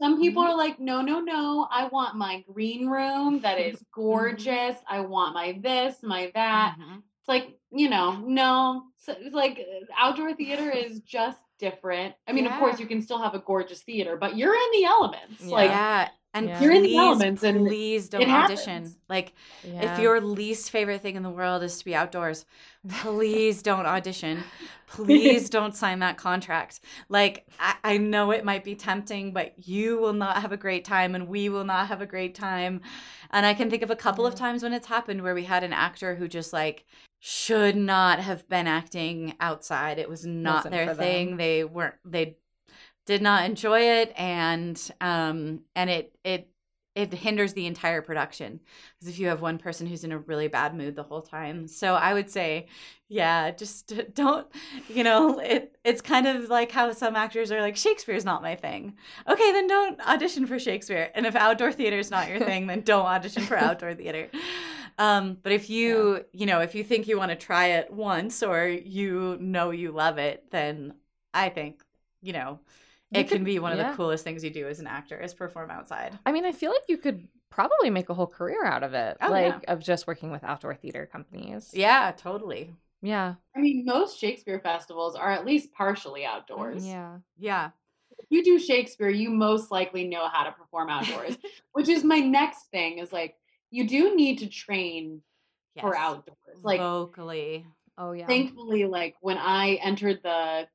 some 0.00 0.20
people 0.20 0.42
Mhm. 0.42 0.46
are 0.48 0.56
like, 0.56 0.78
no, 0.78 1.02
no, 1.02 1.20
no. 1.20 1.66
I 1.70 1.88
want 1.88 2.14
my 2.16 2.44
green 2.52 2.86
room 2.88 3.40
that 3.40 3.58
is 3.58 3.82
gorgeous. 3.92 4.76
I 4.88 5.00
want 5.00 5.34
my 5.34 5.58
this, 5.60 6.02
my 6.02 6.30
that. 6.34 6.76
Mhm. 6.78 6.98
It's 7.20 7.28
like 7.28 7.58
you 7.70 7.90
know, 7.90 8.12
no. 8.24 8.84
So 8.96 9.12
it's 9.18 9.34
like 9.34 9.66
outdoor 9.96 10.32
theater 10.34 10.70
is 10.70 11.00
just 11.00 11.38
different. 11.58 12.14
I 12.26 12.32
mean, 12.32 12.46
of 12.46 12.52
course, 12.58 12.78
you 12.80 12.86
can 12.86 13.02
still 13.02 13.18
have 13.18 13.34
a 13.34 13.40
gorgeous 13.40 13.82
theater, 13.82 14.16
but 14.16 14.36
you're 14.36 14.54
in 14.54 14.70
the 14.72 14.84
elements. 14.84 15.42
Yeah. 15.42 15.50
Like 15.54 15.70
yeah. 15.70 16.08
And 16.34 16.46
Yeah. 16.48 16.60
You're 16.62 16.72
in 16.72 16.82
the 16.82 16.88
please, 16.88 16.98
elements 16.98 17.42
and 17.42 17.66
please 17.66 18.08
don't 18.08 18.22
audition. 18.30 18.72
happens. 18.84 18.98
Like 19.08 19.32
Yeah. 19.64 19.94
if 19.94 19.98
your 19.98 20.20
least 20.20 20.70
favorite 20.70 21.00
thing 21.00 21.16
in 21.16 21.22
the 21.22 21.30
world 21.30 21.62
is 21.62 21.78
to 21.78 21.84
be 21.84 21.94
outdoors, 21.94 22.44
please 23.00 23.62
don't 23.62 23.86
audition. 23.86 24.42
Please 24.90 25.50
don't 25.50 25.76
sign 25.76 25.98
that 25.98 26.16
contract. 26.16 26.80
Like 27.10 27.46
I, 27.60 27.74
I 27.84 27.96
know 27.98 28.30
it 28.30 28.42
might 28.42 28.64
be 28.64 28.74
tempting, 28.74 29.34
but 29.34 29.52
you 29.68 29.98
will 29.98 30.14
not 30.14 30.40
have 30.40 30.50
a 30.50 30.56
great 30.56 30.82
time 30.86 31.14
and 31.14 31.28
we 31.28 31.50
will 31.50 31.64
not 31.64 31.88
have 31.88 32.00
a 32.00 32.06
great 32.06 32.34
time. 32.34 32.80
And 33.30 33.44
I 33.44 33.52
can 33.52 33.68
think 33.68 33.82
of 33.82 33.90
a 33.90 33.96
couple 33.96 34.24
of 34.24 34.34
times 34.34 34.62
when 34.62 34.72
it's 34.72 34.86
happened 34.86 35.20
where 35.22 35.34
we 35.34 35.44
had 35.44 35.62
an 35.62 35.74
actor 35.74 36.14
who 36.14 36.26
just 36.26 36.54
like 36.54 36.86
should 37.20 37.76
not 37.76 38.18
have 38.20 38.48
been 38.48 38.66
acting 38.66 39.34
outside. 39.40 39.98
It 39.98 40.08
was 40.08 40.24
not 40.24 40.54
Wasn't 40.64 40.72
their 40.72 40.86
for 40.88 40.94
them. 40.94 41.04
thing. 41.04 41.36
They 41.36 41.64
weren't 41.64 41.96
they 42.06 42.38
did 43.08 43.22
not 43.22 43.46
enjoy 43.46 43.80
it 43.80 44.12
and 44.18 44.90
um 45.00 45.60
and 45.74 45.88
it 45.88 46.14
it 46.24 46.50
it 46.94 47.14
hinders 47.14 47.54
the 47.54 47.64
entire 47.64 48.02
production 48.02 48.60
because 48.94 49.08
if 49.08 49.18
you 49.18 49.28
have 49.28 49.40
one 49.40 49.56
person 49.56 49.86
who's 49.86 50.04
in 50.04 50.12
a 50.12 50.18
really 50.18 50.46
bad 50.46 50.74
mood 50.74 50.94
the 50.94 51.02
whole 51.02 51.22
time. 51.22 51.66
So 51.66 51.94
i 51.94 52.12
would 52.12 52.28
say 52.28 52.66
yeah 53.08 53.50
just 53.50 53.94
don't 54.14 54.46
you 54.90 55.04
know 55.04 55.38
it 55.38 55.78
it's 55.84 56.02
kind 56.02 56.26
of 56.26 56.50
like 56.50 56.70
how 56.70 56.92
some 56.92 57.16
actors 57.16 57.50
are 57.50 57.62
like 57.62 57.78
shakespeare's 57.78 58.26
not 58.26 58.42
my 58.42 58.54
thing. 58.56 58.94
Okay 59.26 59.52
then 59.52 59.66
don't 59.66 59.98
audition 60.06 60.46
for 60.46 60.58
shakespeare 60.58 61.10
and 61.14 61.24
if 61.24 61.34
outdoor 61.34 61.72
theater 61.72 61.98
is 61.98 62.10
not 62.10 62.28
your 62.28 62.40
thing 62.40 62.66
then 62.66 62.82
don't 62.82 63.06
audition 63.06 63.42
for 63.42 63.56
outdoor 63.66 63.94
theater. 63.94 64.28
Um 64.98 65.38
but 65.42 65.52
if 65.52 65.70
you 65.70 66.26
you 66.32 66.44
know 66.44 66.60
if 66.60 66.74
you 66.74 66.84
think 66.84 67.08
you 67.08 67.16
want 67.16 67.30
to 67.30 67.36
try 67.36 67.68
it 67.68 67.90
once 67.90 68.42
or 68.42 68.68
you 68.68 69.38
know 69.40 69.70
you 69.70 69.92
love 69.92 70.18
it 70.18 70.44
then 70.50 70.92
i 71.32 71.48
think 71.48 71.82
you 72.20 72.34
know 72.34 72.60
You 73.10 73.20
it 73.20 73.28
can 73.28 73.42
be 73.44 73.58
one 73.58 73.72
of 73.72 73.78
yeah. 73.78 73.90
the 73.90 73.96
coolest 73.96 74.22
things 74.24 74.44
you 74.44 74.50
do 74.50 74.68
as 74.68 74.80
an 74.80 74.86
actor 74.86 75.18
is 75.18 75.32
perform 75.34 75.70
outside 75.70 76.18
I 76.26 76.32
mean, 76.32 76.44
I 76.44 76.52
feel 76.52 76.70
like 76.70 76.82
you 76.88 76.98
could 76.98 77.26
probably 77.50 77.88
make 77.90 78.08
a 78.10 78.14
whole 78.14 78.26
career 78.26 78.64
out 78.66 78.82
of 78.82 78.92
it, 78.94 79.16
Oh, 79.22 79.30
like 79.30 79.54
yeah. 79.64 79.72
of 79.72 79.80
just 79.80 80.06
working 80.06 80.30
with 80.30 80.44
outdoor 80.44 80.74
theater 80.74 81.06
companies. 81.10 81.70
yeah 81.72 82.12
totally 82.16 82.74
Yeah. 83.00 83.34
I 83.56 83.60
mean, 83.60 83.84
most 83.86 84.18
Shakespeare 84.20 84.60
festivals 84.60 85.16
are 85.16 85.30
at 85.30 85.46
least 85.46 85.72
partially 85.72 86.24
outdoors. 86.26 86.84
Yeah. 86.86 87.18
yeah 87.38 87.70
If 88.18 88.26
you 88.30 88.44
do 88.44 88.58
Shakespeare, 88.58 89.08
you 89.08 89.30
most 89.30 89.70
likely 89.70 90.06
know 90.06 90.28
how 90.28 90.44
to 90.44 90.52
perform 90.52 90.90
outdoors, 90.90 91.38
which 91.72 91.88
is 91.88 92.04
my 92.04 92.18
next 92.18 92.64
thing 92.70 92.98
is 92.98 93.12
like 93.12 93.36
you 93.70 93.86
do 93.88 94.14
need 94.16 94.38
to 94.40 94.48
train 94.48 95.22
for 95.80 95.96
outdoors. 95.96 96.36
Like 96.62 96.80
vocally 96.80 97.64
Oh 97.96 98.12
yeah. 98.12 98.26
thankfully 98.26 98.84
like 98.84 99.14
when 99.20 99.38
I 99.38 99.74
entered 99.82 100.20
the 100.22 100.66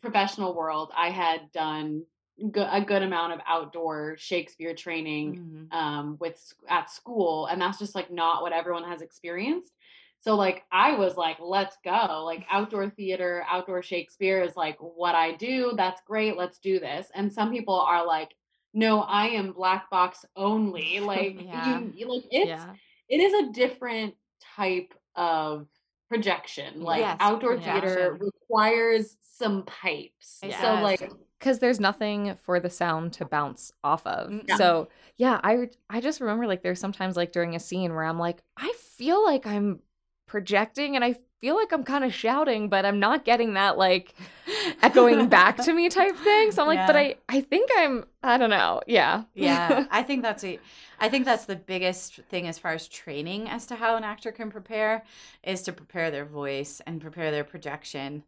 professional 0.00 0.54
world, 0.54 0.90
I 0.96 1.10
had 1.10 1.50
done 1.52 2.04
go- 2.50 2.68
a 2.70 2.80
good 2.80 3.02
amount 3.02 3.32
of 3.34 3.40
outdoor 3.46 4.16
Shakespeare 4.18 4.74
training 4.74 5.36
Mhm. 5.70 5.76
um 5.76 6.16
with 6.20 6.40
at 6.68 6.90
school 6.90 7.46
and 7.46 7.60
that's 7.60 7.78
just 7.78 7.94
like 7.94 8.10
not 8.10 8.42
what 8.42 8.52
everyone 8.52 8.84
has 8.84 9.02
experienced 9.02 9.72
so 10.20 10.34
like 10.34 10.64
i 10.72 10.94
was 10.94 11.16
like 11.16 11.36
let's 11.40 11.76
go 11.84 12.22
like 12.24 12.44
outdoor 12.50 12.88
theater 12.90 13.44
outdoor 13.48 13.82
shakespeare 13.82 14.40
is 14.42 14.56
like 14.56 14.76
what 14.80 15.14
i 15.14 15.32
do 15.36 15.72
that's 15.76 16.00
great 16.06 16.36
let's 16.36 16.58
do 16.58 16.80
this 16.80 17.08
and 17.14 17.32
some 17.32 17.50
people 17.52 17.78
are 17.78 18.04
like 18.06 18.34
no 18.74 19.00
i 19.02 19.26
am 19.28 19.52
black 19.52 19.88
box 19.90 20.24
only 20.34 20.98
like 21.12 21.36
Yeah. 21.42 21.80
you 21.94 22.08
like 22.08 22.24
it's 22.30 22.48
yeah. 22.48 22.74
it 23.08 23.20
is 23.20 23.32
a 23.34 23.52
different 23.52 24.14
type 24.56 24.92
of 25.14 25.66
projection 26.10 26.80
like 26.80 27.00
Yes, 27.00 27.16
outdoor 27.20 27.56
theater 27.56 28.18
requires 28.20 29.16
some 29.22 29.62
pipes 29.62 30.42
so 30.60 30.74
like 30.82 31.10
because 31.38 31.60
there's 31.60 31.80
nothing 31.80 32.36
for 32.44 32.60
the 32.60 32.68
sound 32.68 33.14
to 33.14 33.24
bounce 33.24 33.72
off 33.82 34.06
of. 34.06 34.42
Yeah. 34.46 34.56
So 34.56 34.88
yeah, 35.16 35.40
I 35.42 35.70
I 35.88 36.00
just 36.00 36.20
remember 36.20 36.46
like 36.46 36.62
there's 36.62 36.80
sometimes 36.80 37.16
like 37.16 37.32
during 37.32 37.54
a 37.54 37.60
scene 37.60 37.94
where 37.94 38.04
I'm 38.04 38.18
like 38.18 38.42
I 38.58 38.72
feel 38.76 39.24
like 39.24 39.46
I'm 39.46 39.80
projecting 40.26 40.96
and 40.96 41.04
I 41.04 41.16
feel 41.40 41.56
like 41.56 41.72
I'm 41.72 41.84
kind 41.84 42.04
of 42.04 42.12
shouting, 42.14 42.68
but 42.68 42.84
I'm 42.84 43.00
not 43.00 43.24
getting 43.24 43.54
that 43.54 43.78
like 43.78 44.14
echoing 44.82 45.28
back 45.28 45.56
to 45.58 45.72
me 45.72 45.88
type 45.88 46.16
thing. 46.16 46.52
So 46.52 46.62
I'm 46.62 46.68
like, 46.68 46.86
but 46.86 46.96
I 46.96 47.16
I 47.28 47.40
think 47.40 47.70
I'm 47.76 48.04
I 48.22 48.36
don't 48.36 48.50
know. 48.50 48.82
Yeah. 48.86 49.24
yeah 49.34 49.86
i 49.90 50.02
think 50.02 50.22
that's 50.22 50.44
a 50.44 50.58
i 50.98 51.08
think 51.08 51.24
that's 51.24 51.46
the 51.46 51.56
biggest 51.56 52.16
thing 52.28 52.46
as 52.46 52.58
far 52.58 52.72
as 52.72 52.86
training 52.88 53.48
as 53.48 53.66
to 53.66 53.74
how 53.74 53.96
an 53.96 54.04
actor 54.04 54.30
can 54.32 54.50
prepare 54.50 55.04
is 55.42 55.62
to 55.62 55.72
prepare 55.72 56.10
their 56.10 56.24
voice 56.24 56.80
and 56.86 57.00
prepare 57.00 57.30
their 57.30 57.44
projection 57.44 58.22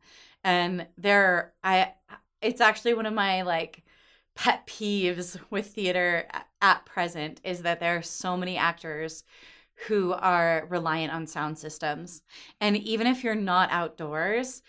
and 0.45 0.87
there 0.97 1.53
i 1.63 1.93
it's 2.41 2.61
actually 2.61 2.95
one 2.95 3.07
of 3.07 3.13
my 3.13 3.43
like 3.43 3.83
pet 4.35 4.67
peeves 4.67 5.39
with 5.51 5.67
theater 5.67 6.27
at 6.63 6.85
present 6.87 7.41
is 7.45 7.63
that 7.63 7.81
there 7.81 7.97
are 7.97 8.03
so 8.03 8.37
many 8.37 8.57
actors 8.57 9.25
who 9.87 10.13
are 10.13 10.67
reliant 10.71 11.13
on 11.13 11.27
sound 11.27 11.59
systems 11.59 12.23
and 12.61 12.77
even 12.77 13.07
if 13.07 13.23
you're 13.25 13.35
not 13.35 13.71
outdoors 13.71 14.63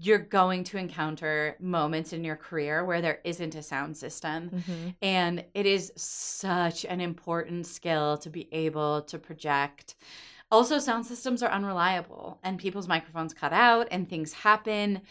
you're 0.00 0.18
going 0.18 0.62
to 0.62 0.78
encounter 0.78 1.56
moments 1.60 2.12
in 2.12 2.22
your 2.22 2.36
career 2.36 2.84
where 2.84 3.00
there 3.00 3.20
isn't 3.24 3.54
a 3.56 3.62
sound 3.62 3.96
system 3.96 4.50
Mhm. 4.50 4.94
and 5.02 5.44
it 5.54 5.66
is 5.66 5.92
such 5.96 6.84
an 6.84 7.00
important 7.00 7.66
skill 7.66 8.16
to 8.18 8.30
be 8.30 8.48
able 8.52 9.02
to 9.02 9.18
project. 9.18 9.96
Also, 10.50 10.78
sound 10.78 11.04
systems 11.04 11.42
are 11.42 11.50
unreliable 11.50 12.38
and 12.42 12.58
people's 12.58 12.88
microphones 12.88 13.34
cut 13.34 13.52
out 13.52 13.88
and 13.90 14.08
things 14.08 14.32
happen. 14.32 15.02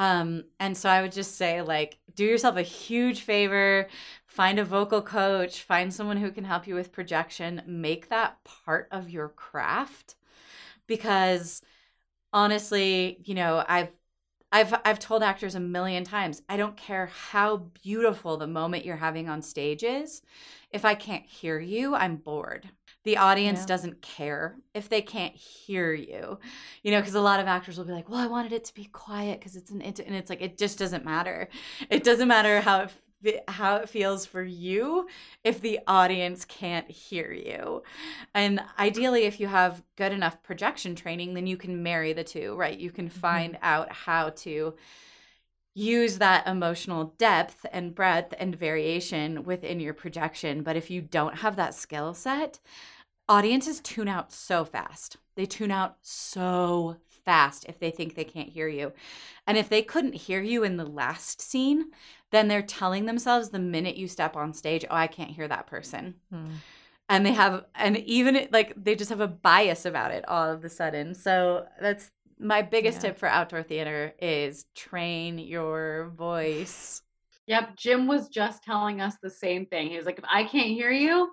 Um, 0.00 0.44
and 0.58 0.74
so 0.74 0.88
I 0.88 1.02
would 1.02 1.12
just 1.12 1.36
say, 1.36 1.60
like, 1.60 1.98
do 2.14 2.24
yourself 2.24 2.56
a 2.56 2.62
huge 2.62 3.20
favor, 3.20 3.86
find 4.24 4.58
a 4.58 4.64
vocal 4.64 5.02
coach, 5.02 5.62
find 5.62 5.92
someone 5.92 6.16
who 6.16 6.30
can 6.30 6.44
help 6.44 6.66
you 6.66 6.74
with 6.74 6.90
projection, 6.90 7.62
make 7.66 8.08
that 8.08 8.42
part 8.44 8.88
of 8.92 9.10
your 9.10 9.28
craft. 9.28 10.14
Because 10.86 11.62
honestly, 12.32 13.20
you 13.24 13.34
know, 13.34 13.64
I've 13.68 13.90
I've 14.52 14.74
I've 14.84 14.98
told 15.00 15.22
actors 15.22 15.54
a 15.54 15.60
million 15.60 16.04
times, 16.04 16.42
I 16.48 16.56
don't 16.56 16.76
care 16.76 17.06
how 17.06 17.58
beautiful 17.82 18.36
the 18.38 18.46
moment 18.46 18.86
you're 18.86 18.96
having 18.96 19.28
on 19.28 19.42
stage 19.42 19.84
is. 19.84 20.22
If 20.70 20.84
I 20.84 20.94
can't 20.94 21.26
hear 21.26 21.60
you, 21.60 21.94
I'm 21.94 22.16
bored. 22.16 22.70
The 23.04 23.16
audience 23.16 23.60
Yeah. 23.60 23.66
doesn't 23.66 24.02
care 24.02 24.56
if 24.74 24.88
they 24.88 25.00
can't 25.02 25.34
hear 25.34 25.92
you. 25.92 26.38
You 26.82 26.90
know, 26.90 27.00
because 27.00 27.14
a 27.14 27.20
lot 27.20 27.40
of 27.40 27.46
actors 27.46 27.78
will 27.78 27.84
be 27.84 27.92
like, 27.92 28.08
"Well, 28.08 28.20
I 28.20 28.26
wanted 28.26 28.52
it 28.52 28.64
to 28.64 28.74
be 28.74 28.84
quiet 28.84 29.40
because 29.40 29.56
it's 29.56 29.70
an 29.70 29.80
int-" 29.80 30.00
and 30.00 30.14
it's 30.14 30.30
like 30.30 30.42
it 30.42 30.58
just 30.58 30.78
doesn't 30.78 31.04
matter. 31.04 31.48
It 31.88 32.04
doesn't 32.04 32.28
matter 32.28 32.60
how 32.60 32.82
it 32.82 33.44
how 33.48 33.76
it 33.76 33.88
feels 33.88 34.24
for 34.26 34.42
you 34.42 35.06
if 35.44 35.60
the 35.60 35.80
audience 35.86 36.44
can't 36.44 36.90
hear 36.90 37.32
you. 37.32 37.82
And 38.34 38.62
ideally, 38.78 39.24
if 39.24 39.40
you 39.40 39.46
have 39.46 39.82
good 39.96 40.12
enough 40.12 40.42
projection 40.42 40.94
training, 40.94 41.34
then 41.34 41.46
you 41.46 41.56
can 41.56 41.82
marry 41.82 42.12
the 42.12 42.24
two, 42.24 42.54
right? 42.56 42.78
You 42.78 42.90
can 42.90 43.08
mm-hmm. 43.08 43.20
find 43.20 43.58
out 43.62 43.92
how 43.92 44.30
to 44.30 44.74
use 45.74 46.18
that 46.18 46.46
emotional 46.46 47.14
depth 47.18 47.64
and 47.72 47.94
breadth 47.94 48.34
and 48.38 48.56
variation 48.56 49.44
within 49.44 49.80
your 49.80 49.94
projection. 49.94 50.62
But 50.62 50.76
if 50.76 50.90
you 50.90 51.00
don't 51.00 51.38
have 51.38 51.56
that 51.56 51.74
skill 51.74 52.14
set, 52.14 52.58
audiences 53.28 53.80
tune 53.80 54.08
out 54.08 54.32
so 54.32 54.64
fast. 54.64 55.16
They 55.36 55.46
tune 55.46 55.70
out 55.70 55.96
so 56.02 56.96
fast 57.24 57.64
if 57.68 57.78
they 57.78 57.90
think 57.90 58.14
they 58.14 58.24
can't 58.24 58.48
hear 58.48 58.68
you. 58.68 58.92
And 59.46 59.56
if 59.56 59.68
they 59.68 59.82
couldn't 59.82 60.14
hear 60.14 60.42
you 60.42 60.64
in 60.64 60.76
the 60.76 60.84
last 60.86 61.40
scene, 61.40 61.90
then 62.32 62.48
they're 62.48 62.62
telling 62.62 63.06
themselves 63.06 63.50
the 63.50 63.58
minute 63.58 63.96
you 63.96 64.08
step 64.08 64.36
on 64.36 64.52
stage, 64.52 64.84
oh, 64.90 64.94
I 64.96 65.06
can't 65.06 65.30
hear 65.30 65.48
that 65.48 65.66
person 65.66 66.14
Hmm. 66.30 66.56
and 67.08 67.26
they 67.26 67.32
have 67.32 67.64
and 67.74 67.96
even 67.98 68.48
like 68.52 68.72
they 68.76 68.94
just 68.94 69.10
have 69.10 69.20
a 69.20 69.28
bias 69.28 69.84
about 69.84 70.12
it 70.12 70.26
all 70.28 70.48
of 70.50 70.64
a 70.64 70.68
sudden 70.68 71.14
so 71.14 71.66
that's 71.80 72.10
my 72.40 72.62
biggest 72.62 72.98
Yeah. 72.98 73.10
tip 73.10 73.18
for 73.18 73.28
outdoor 73.28 73.62
theater 73.62 74.14
is 74.20 74.64
train 74.74 75.38
your 75.38 76.10
voice 76.16 77.02
Yep, 77.50 77.76
Jim 77.76 78.06
was 78.06 78.28
just 78.28 78.62
telling 78.62 79.00
us 79.00 79.16
the 79.20 79.28
same 79.28 79.66
thing. 79.66 79.90
He 79.90 79.96
was 79.96 80.06
like, 80.06 80.18
if 80.18 80.24
I 80.32 80.44
can't 80.44 80.68
hear 80.68 80.92
you, 80.92 81.32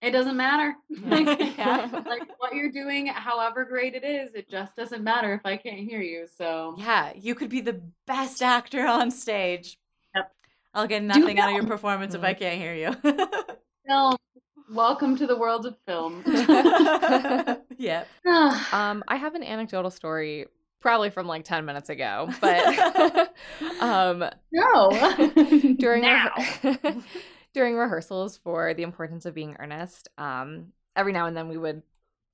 it 0.00 0.12
doesn't 0.12 0.36
matter. 0.36 0.76
like, 1.02 1.56
Yeah. 1.58 1.88
like 2.06 2.22
what 2.38 2.54
you're 2.54 2.70
doing, 2.70 3.08
however 3.08 3.64
great 3.64 3.96
it 3.96 4.04
is, 4.04 4.32
it 4.36 4.48
just 4.48 4.76
doesn't 4.76 5.02
matter 5.02 5.34
if 5.34 5.40
I 5.44 5.56
can't 5.56 5.80
hear 5.80 6.00
you. 6.00 6.28
So 6.36 6.76
Yeah, 6.78 7.12
you 7.16 7.34
could 7.34 7.50
be 7.50 7.60
the 7.60 7.82
best 8.06 8.42
actor 8.42 8.86
on 8.86 9.10
stage. 9.10 9.76
Yep. 10.14 10.30
I'll 10.72 10.86
get 10.86 11.02
nothing 11.02 11.40
out 11.40 11.48
of 11.48 11.56
your 11.56 11.66
performance 11.66 12.14
if 12.14 12.22
I 12.22 12.32
mm-hmm. 12.32 12.38
can't 12.38 12.60
hear 12.60 12.74
you. 12.74 12.92
film, 13.88 14.16
welcome 14.70 15.16
to 15.16 15.26
the 15.26 15.36
world 15.36 15.66
of 15.66 15.76
film. 15.86 16.22
yep. 17.76 18.08
Um, 18.72 19.04
I 19.08 19.16
have 19.16 19.34
an 19.34 19.42
anecdotal 19.42 19.90
story, 19.90 20.46
probably 20.80 21.10
from 21.10 21.26
like 21.26 21.44
ten 21.44 21.64
minutes 21.64 21.90
ago, 21.90 22.28
but 22.40 23.32
um, 23.80 24.24
no. 24.52 24.90
during 25.78 26.02
now. 26.02 26.30
rehe- 26.36 27.02
during 27.52 27.76
rehearsals 27.76 28.36
for 28.36 28.74
the 28.74 28.82
importance 28.82 29.26
of 29.26 29.34
being 29.34 29.56
earnest, 29.60 30.08
um, 30.18 30.72
every 30.96 31.12
now 31.12 31.26
and 31.26 31.36
then 31.36 31.48
we 31.48 31.56
would 31.56 31.82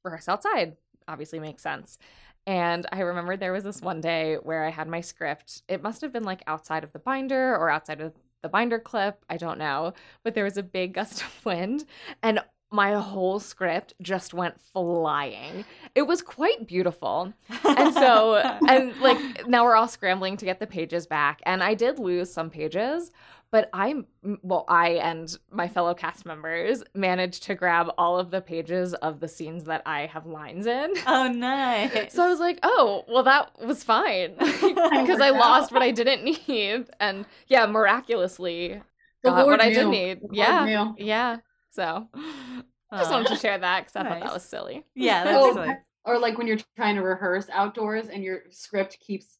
rehearse 0.03 0.28
outside. 0.28 0.76
Obviously, 1.07 1.39
makes 1.39 1.62
sense. 1.62 1.99
And 2.47 2.87
I 2.91 3.01
remember 3.01 3.37
there 3.37 3.53
was 3.53 3.64
this 3.64 3.83
one 3.83 4.01
day 4.01 4.37
where 4.37 4.64
I 4.64 4.70
had 4.70 4.89
my 4.89 5.03
script. 5.03 5.62
It 5.68 5.83
must 5.83 6.01
have 6.01 6.12
been 6.12 6.24
like 6.24 6.43
outside 6.47 6.85
of 6.85 6.93
the 6.93 6.99
binder 6.99 7.55
or 7.55 7.68
outside 7.68 8.01
of 8.01 8.14
the 8.43 8.49
binder 8.49 8.78
clip. 8.78 9.24
I 9.28 9.36
don't 9.36 9.59
know. 9.59 9.95
But 10.22 10.34
there 10.34 10.45
was 10.45 10.57
a 10.57 10.62
big 10.62 10.95
gust 10.95 11.22
of 11.22 11.41
wind, 11.45 11.84
and 12.22 12.41
my 12.72 12.95
whole 12.95 13.41
script 13.41 13.95
just 14.01 14.32
went 14.32 14.61
flying. 14.61 15.64
It 15.95 16.03
was 16.03 16.22
quite 16.22 16.66
beautiful. 16.66 17.32
And 17.64 17.93
so, 17.93 18.36
and 18.68 18.97
like 19.01 19.49
now 19.49 19.64
we're 19.64 19.74
all 19.74 19.88
scrambling 19.88 20.36
to 20.36 20.45
get 20.45 20.61
the 20.61 20.66
pages 20.66 21.07
back. 21.07 21.41
And 21.45 21.62
I 21.64 21.74
did 21.74 21.99
lose 21.99 22.32
some 22.32 22.49
pages, 22.49 23.11
but 23.53 23.68
I, 23.72 23.94
well, 24.42 24.64
I 24.68 24.90
and 24.90 25.36
my 25.51 25.66
fellow 25.66 25.92
cast 25.94 26.24
members 26.24 26.82
managed 26.94 27.42
to 27.44 27.55
grab 27.55 27.90
all 27.98 28.18
of 28.18 28.30
the 28.30 28.40
pages 28.40 28.94
of 28.94 29.20
the 29.20 29.28
scenes 29.28 29.64
that 29.64 29.82
I 29.86 30.07
have 30.07 30.26
lines 30.26 30.66
in. 30.66 30.92
oh, 31.07 31.28
nice. 31.28 32.12
So 32.14 32.24
I 32.24 32.28
was 32.28 32.38
like, 32.38 32.61
oh, 32.62 33.05
well, 33.09 33.24
that 33.24 33.51
was 33.64 33.82
fine 33.82 34.34
because 34.38 35.20
I 35.20 35.30
lost 35.30 35.72
what 35.72 35.82
I 35.82 35.90
didn't 35.90 36.24
need. 36.48 36.86
And 37.01 37.26
yeah, 37.48 37.66
miraculously 37.66 38.80
The 39.22 39.30
got 39.30 39.36
what 39.36 39.46
Lord 39.46 39.61
I 39.61 39.70
did 39.70 39.88
need. 39.88 40.20
The 40.22 40.36
Yeah. 40.36 40.64
knew. 40.64 40.94
Yeah. 40.98 41.36
So 41.70 42.09
I 42.14 42.98
just 42.98 43.11
Aw. 43.11 43.14
wanted 43.14 43.28
to 43.28 43.36
share 43.36 43.59
that 43.59 43.86
because 43.86 43.96
I 43.96 44.09
thought 44.09 44.20
that 44.20 44.32
was 44.34 44.42
silly. 44.44 44.84
Yeah, 44.94 45.24
that's 45.24 45.44
Oh, 45.44 45.55
silly. 45.55 45.76
Or 46.05 46.18
like 46.18 46.38
when 46.38 46.46
you're 46.46 46.59
trying 46.76 46.96
to 46.96 47.03
rehearse 47.03 47.48
outdoors 47.53 48.09
and 48.09 48.22
your 48.24 48.42
script 48.51 48.98
keeps 49.01 49.38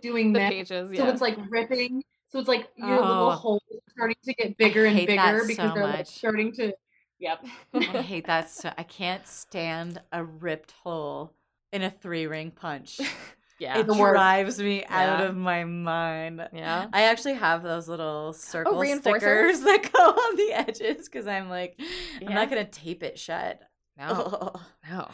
doing 0.00 0.32
the 0.32 0.38
that. 0.40 0.52
pages, 0.52 0.96
So 0.96 1.08
it's 1.08 1.20
like 1.20 1.36
ripping. 1.48 2.02
So 2.30 2.38
it's 2.38 2.48
like 2.48 2.70
your 2.76 2.98
Oh. 2.98 3.06
little 3.08 3.30
hole 3.32 3.62
are 3.72 3.90
starting 3.92 4.16
to 4.24 4.34
get 4.34 4.56
bigger 4.56 4.84
and 4.86 4.96
bigger 5.06 5.44
because 5.46 5.68
so 5.70 5.74
they're 5.74 5.84
like 5.84 5.98
much. 5.98 6.08
starting 6.08 6.52
to. 6.52 6.72
Yep. 7.18 7.44
I 7.74 7.78
hate 8.02 8.26
that 8.26 8.48
so 8.50 8.72
I 8.78 8.82
can't 8.84 9.26
stand 9.26 10.00
a 10.12 10.24
ripped 10.24 10.72
hole 10.72 11.34
in 11.72 11.82
a 11.82 11.90
three 11.90 12.26
ring 12.26 12.50
punch. 12.52 13.00
yeah. 13.58 13.78
It 13.78 13.86
drives 13.86 14.58
me 14.60 14.84
out 14.86 15.24
of 15.24 15.36
my 15.36 15.64
mind. 15.64 16.48
yeah. 16.52 16.86
I 16.92 17.02
actually 17.02 17.34
have 17.34 17.62
those 17.62 17.88
little 17.88 18.28
oh, 18.28 18.32
circle 18.32 18.74
reinforcers? 18.74 19.18
stickers 19.18 19.60
that 19.62 19.90
go 19.92 20.02
on 20.04 20.36
the 20.36 20.52
edges 20.52 21.08
because 21.08 21.26
I'm 21.26 21.50
like, 21.50 21.80
I'm 22.24 22.32
not 22.32 22.48
gonna 22.48 22.64
tape 22.64 23.02
it 23.02 23.18
shut. 23.18 23.60
No. 24.00 24.52
No. 24.90 25.08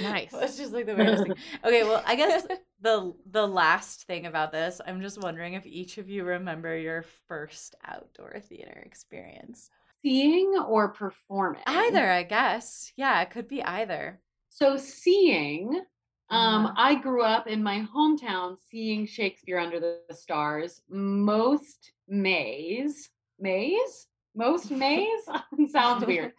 Nice. 0.00 0.30
It's 0.32 0.56
just 0.56 0.72
like 0.72 0.86
the 0.86 0.94
weirdest 0.94 1.24
thing. 1.24 1.34
Okay, 1.64 1.82
well, 1.82 2.02
I 2.06 2.14
guess 2.14 2.46
the 2.80 3.14
the 3.30 3.46
last 3.46 4.06
thing 4.06 4.26
about 4.26 4.52
this, 4.52 4.80
I'm 4.86 5.00
just 5.00 5.20
wondering 5.20 5.54
if 5.54 5.66
each 5.66 5.98
of 5.98 6.08
you 6.08 6.24
remember 6.24 6.76
your 6.76 7.04
first 7.26 7.74
outdoor 7.84 8.38
theater 8.40 8.82
experience. 8.86 9.70
Seeing 10.02 10.54
or 10.68 10.90
performing. 10.90 11.62
Either, 11.66 12.08
I 12.10 12.22
guess. 12.22 12.92
Yeah, 12.96 13.20
it 13.22 13.30
could 13.30 13.48
be 13.48 13.62
either. 13.62 14.20
So 14.50 14.76
seeing. 14.76 15.82
Um, 16.28 16.66
Uh-huh. 16.66 16.74
I 16.76 16.94
grew 16.96 17.22
up 17.22 17.46
in 17.46 17.62
my 17.62 17.86
hometown 17.94 18.56
seeing 18.70 19.06
Shakespeare 19.06 19.58
under 19.58 19.80
the 19.80 20.00
stars 20.14 20.82
most 20.88 21.92
Mays. 22.08 23.10
Mays? 23.40 24.06
Most 24.34 24.70
Mays? 24.70 25.22
Sounds 25.70 26.04
weird. 26.06 26.32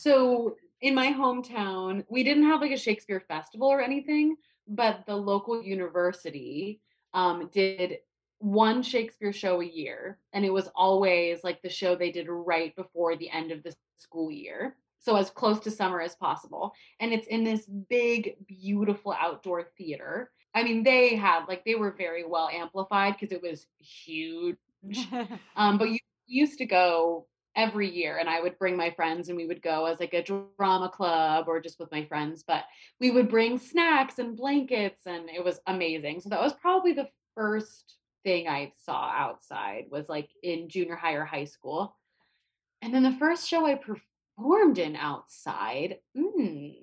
So 0.00 0.56
in 0.80 0.94
my 0.94 1.12
hometown, 1.12 2.04
we 2.08 2.24
didn't 2.24 2.44
have 2.44 2.62
like 2.62 2.72
a 2.72 2.78
Shakespeare 2.78 3.20
festival 3.20 3.68
or 3.68 3.82
anything, 3.82 4.36
but 4.66 5.04
the 5.06 5.14
local 5.14 5.62
university 5.62 6.80
um, 7.12 7.50
did 7.52 7.98
one 8.38 8.82
Shakespeare 8.82 9.34
show 9.34 9.60
a 9.60 9.66
year, 9.66 10.18
and 10.32 10.42
it 10.42 10.52
was 10.52 10.70
always 10.74 11.44
like 11.44 11.60
the 11.60 11.68
show 11.68 11.94
they 11.94 12.10
did 12.10 12.28
right 12.30 12.74
before 12.76 13.14
the 13.14 13.28
end 13.28 13.52
of 13.52 13.62
the 13.62 13.74
school 13.96 14.30
year. 14.30 14.76
So 15.00 15.16
as 15.16 15.28
close 15.28 15.60
to 15.60 15.70
summer 15.70 16.00
as 16.00 16.14
possible. 16.14 16.72
And 16.98 17.12
it's 17.12 17.26
in 17.26 17.44
this 17.44 17.66
big, 17.66 18.36
beautiful 18.46 19.14
outdoor 19.20 19.64
theater. 19.76 20.30
I 20.54 20.62
mean, 20.62 20.82
they 20.82 21.14
had 21.14 21.44
like 21.46 21.62
they 21.66 21.74
were 21.74 21.92
very 21.92 22.24
well 22.24 22.48
amplified 22.50 23.16
because 23.20 23.36
it 23.36 23.42
was 23.42 23.66
huge. 23.78 24.56
Um, 25.56 25.76
but 25.76 25.90
you 25.90 25.98
used 26.26 26.56
to 26.56 26.64
go 26.64 27.26
every 27.56 27.90
year, 27.90 28.18
and 28.18 28.28
I 28.28 28.40
would 28.40 28.58
bring 28.58 28.76
my 28.76 28.90
friends, 28.90 29.28
and 29.28 29.36
we 29.36 29.46
would 29.46 29.62
go 29.62 29.86
as 29.86 30.00
like 30.00 30.14
a 30.14 30.22
drama 30.22 30.88
club 30.88 31.46
or 31.48 31.60
just 31.60 31.78
with 31.78 31.90
my 31.92 32.04
friends. 32.06 32.44
But 32.46 32.64
we 33.00 33.10
would 33.10 33.28
bring 33.28 33.58
snacks 33.58 34.18
and 34.18 34.36
blankets, 34.36 35.06
and 35.06 35.28
it 35.30 35.44
was 35.44 35.60
amazing. 35.66 36.20
So 36.20 36.28
that 36.30 36.40
was 36.40 36.54
probably 36.54 36.92
the 36.92 37.08
first 37.34 37.96
thing 38.24 38.48
I 38.48 38.72
saw 38.76 39.10
outside 39.10 39.86
was 39.90 40.08
like 40.08 40.30
in 40.42 40.68
junior 40.68 40.96
high 40.96 41.14
or 41.14 41.24
high 41.24 41.44
school. 41.44 41.96
And 42.82 42.94
then 42.94 43.02
the 43.02 43.12
first 43.18 43.48
show 43.48 43.66
I 43.66 43.74
performed 43.76 44.78
in 44.78 44.96
outside, 44.96 45.98
mm, 46.16 46.74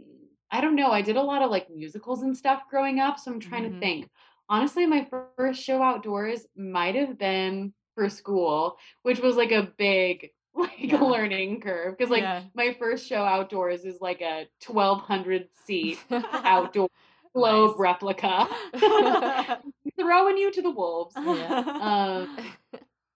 I 0.51 0.61
don't 0.61 0.76
know. 0.76 0.91
I 0.91 1.01
did 1.01 1.18
a 1.18 1.22
lot 1.22 1.41
of 1.41 1.51
like 1.51 1.70
musicals 1.70 2.22
and 2.24 2.38
stuff 2.38 2.63
growing 2.70 2.99
up. 2.99 3.20
So 3.20 3.32
I'm 3.32 3.39
trying 3.39 3.63
Mhm. 3.63 3.74
to 3.74 3.80
think. 3.80 4.09
Honestly, 4.49 4.86
my 4.86 5.07
first 5.38 5.61
show 5.61 5.82
outdoors 5.82 6.45
might 6.55 6.95
have 6.95 7.18
been 7.18 7.74
for 7.95 8.09
school, 8.09 8.78
which 9.03 9.20
was 9.20 9.36
like 9.36 9.51
a 9.51 9.74
big 9.78 10.32
like 10.58 10.74
Yeah. 10.80 11.01
learning 11.01 11.62
curve. 11.62 11.97
Because 11.97 12.12
like 12.12 12.22
Yeah. 12.22 12.43
my 12.55 12.76
first 12.80 13.08
show 13.08 13.24
outdoors 13.24 13.86
is 13.86 13.99
like 14.01 14.22
a 14.22 14.47
1200 14.66 15.49
seat 15.66 15.99
outdoor 16.12 16.89
globe 17.34 17.72
Nice. 17.72 17.80
replica. 17.80 18.47
Throwing 19.99 20.38
you 20.38 20.51
to 20.51 20.62
the 20.62 20.70
wolves. 20.72 21.16
Um, 21.16 22.38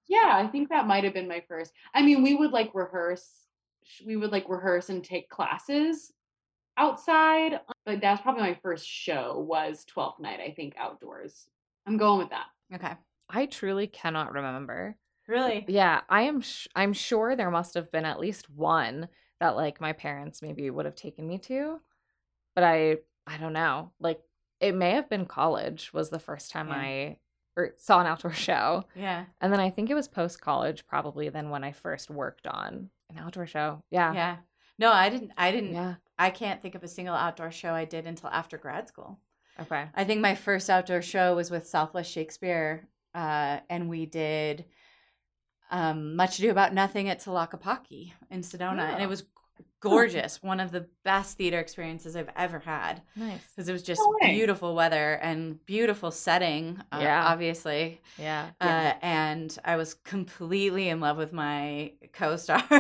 yeah, 0.07 0.31
I 0.33 0.47
think 0.51 0.69
that 0.69 0.87
might 0.87 1.03
have 1.03 1.13
been 1.13 1.27
my 1.27 1.43
first. 1.47 1.71
I 1.93 2.01
mean, 2.01 2.23
we 2.23 2.35
would 2.35 2.51
like 2.51 2.71
rehearse, 2.73 3.27
we 4.05 4.15
would 4.17 4.31
like 4.31 4.49
rehearse 4.49 4.89
and 4.89 5.03
take 5.03 5.29
classes 5.29 6.11
outside, 6.77 7.59
but 7.85 8.01
that's 8.01 8.21
probably 8.21 8.41
my 8.41 8.57
first 8.61 8.87
show 8.87 9.39
was 9.47 9.85
12th 9.95 10.19
night, 10.19 10.39
I 10.39 10.51
think, 10.51 10.73
outdoors. 10.77 11.47
I'm 11.85 11.97
going 11.97 12.19
with 12.19 12.29
that. 12.29 12.47
okay. 12.73 12.93
I 13.29 13.45
truly 13.45 13.87
cannot 13.87 14.33
remember. 14.33 14.97
Really? 15.31 15.65
Yeah, 15.67 16.01
I 16.09 16.23
am. 16.23 16.41
Sh- 16.41 16.67
I'm 16.75 16.93
sure 16.93 17.35
there 17.35 17.51
must 17.51 17.73
have 17.75 17.91
been 17.91 18.05
at 18.05 18.19
least 18.19 18.49
one 18.49 19.07
that 19.39 19.55
like 19.55 19.81
my 19.81 19.93
parents 19.93 20.41
maybe 20.41 20.69
would 20.69 20.85
have 20.85 20.95
taken 20.95 21.27
me 21.27 21.37
to, 21.39 21.79
but 22.55 22.63
I 22.63 22.97
I 23.25 23.37
don't 23.37 23.53
know. 23.53 23.91
Like 23.99 24.21
it 24.59 24.75
may 24.75 24.91
have 24.91 25.09
been 25.09 25.25
college 25.25 25.91
was 25.93 26.09
the 26.09 26.19
first 26.19 26.51
time 26.51 26.67
Yeah. 26.67 26.75
I 26.75 27.17
or 27.57 27.73
saw 27.77 27.99
an 27.99 28.07
outdoor 28.07 28.33
show, 28.47 28.85
Yeah. 28.95 29.25
and 29.41 29.51
then 29.51 29.59
I 29.59 29.69
think 29.69 29.89
it 29.89 29.95
was 29.95 30.07
post 30.07 30.39
college 30.41 30.85
probably 30.85 31.29
then 31.29 31.49
when 31.49 31.63
I 31.63 31.71
first 31.71 32.09
worked 32.09 32.47
on 32.47 32.89
an 33.09 33.17
outdoor 33.17 33.45
show. 33.47 33.83
Yeah, 33.89 34.13
Yeah. 34.13 34.37
No, 34.77 34.91
I 34.91 35.09
didn't 35.09 35.31
I 35.37 35.51
didn't 35.51 35.73
yeah. 35.73 35.95
I 36.17 36.29
can't 36.29 36.61
think 36.61 36.75
of 36.75 36.83
a 36.83 36.87
single 36.87 37.15
outdoor 37.15 37.51
show 37.51 37.73
I 37.73 37.85
did 37.85 38.05
until 38.07 38.29
after 38.29 38.57
grad 38.57 38.87
school. 38.87 39.19
Okay. 39.59 39.85
I 39.93 40.03
think 40.05 40.21
my 40.21 40.33
first 40.35 40.69
outdoor 40.69 41.01
show 41.01 41.35
was 41.35 41.51
with 41.51 41.67
Southwest 41.67 42.11
Shakespeare, 42.11 42.87
uh, 43.13 43.59
and 43.69 43.89
we 43.89 44.05
did 44.05 44.65
um, 45.71 46.15
Much 46.15 46.37
Ado 46.39 46.51
About 46.51 46.73
Nothing 46.73 47.09
at 47.09 47.19
Tlaquepaque 47.19 48.11
in 48.29 48.41
Sedona, 48.41 48.81
and 48.93 48.99
Oh. 49.01 49.03
it 49.03 49.09
was 49.09 49.23
gorgeous. 49.79 50.43
One 50.43 50.59
of 50.59 50.71
the 50.71 50.87
best 51.03 51.37
theater 51.39 51.57
experiences 51.59 52.15
I've 52.15 52.29
ever 52.35 52.59
had 52.59 53.01
Nice. 53.15 53.39
because 53.55 53.67
it 53.67 53.71
was 53.71 53.81
just 53.81 53.99
No 53.99 54.15
beautiful 54.29 54.75
weather 54.75 55.13
and 55.13 55.63
beautiful 55.65 56.11
setting. 56.11 56.79
Uh, 56.91 56.99
Yeah. 57.01 57.25
obviously. 57.25 57.99
Yeah. 58.19 58.49
Uh, 58.61 58.93
and 59.01 59.57
I 59.65 59.77
was 59.77 59.95
completely 59.95 60.89
in 60.89 60.99
love 60.99 61.17
with 61.17 61.33
my 61.33 61.93
co-star. 62.13 62.61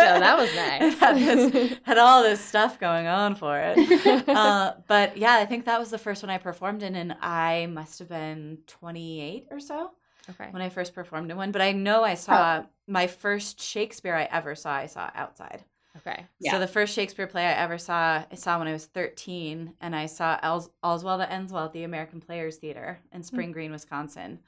So, 0.00 0.18
that 0.18 0.36
was 0.38 0.54
nice. 0.56 0.98
had, 0.98 1.16
this- 1.16 1.78
had 1.82 1.98
all 1.98 2.22
this 2.22 2.40
stuff 2.40 2.80
going 2.80 3.06
on 3.06 3.34
for 3.34 3.58
it. 3.62 4.28
Uh, 4.28 4.72
but 4.88 5.16
yeah, 5.16 5.34
I 5.34 5.44
think 5.46 5.66
that 5.66 5.78
was 5.78 5.90
the 5.90 5.98
first 5.98 6.22
one 6.22 6.30
I 6.30 6.38
performed 6.38 6.82
in, 6.82 6.94
and 6.96 7.14
I 7.20 7.66
must 7.66 7.98
have 7.98 8.08
been 8.08 8.58
28 8.66 9.48
or 9.50 9.60
so 9.60 9.90
okay. 10.30 10.48
when 10.50 10.62
I 10.62 10.68
first 10.68 10.94
performed 10.94 11.30
in 11.30 11.36
one. 11.36 11.52
But 11.52 11.62
I 11.62 11.72
know 11.72 12.02
I 12.02 12.14
saw 12.14 12.64
my 12.86 13.06
first 13.06 13.60
Shakespeare 13.60 14.14
I 14.14 14.24
ever 14.24 14.54
saw. 14.54 14.72
I 14.72 14.86
saw 14.86 15.10
outside. 15.14 15.64
Okay. 15.96 16.26
Yeah. 16.38 16.52
So 16.52 16.60
the 16.60 16.68
first 16.68 16.94
Shakespeare 16.94 17.26
play 17.26 17.44
I 17.44 17.52
ever 17.52 17.76
saw, 17.76 18.22
I 18.30 18.34
saw 18.34 18.58
when 18.58 18.68
I 18.68 18.72
was 18.72 18.86
13, 18.86 19.74
and 19.80 19.94
I 19.94 20.06
saw 20.06 20.38
All's, 20.42 20.70
All's 20.82 21.02
Well 21.02 21.18
That 21.18 21.32
Ends 21.32 21.52
Well 21.52 21.64
at 21.66 21.72
the 21.72 21.82
American 21.82 22.20
Players 22.20 22.56
Theater 22.56 22.98
in 23.12 23.22
Spring 23.22 23.48
mm-hmm. 23.48 23.52
Green, 23.52 23.72
Wisconsin. 23.72 24.38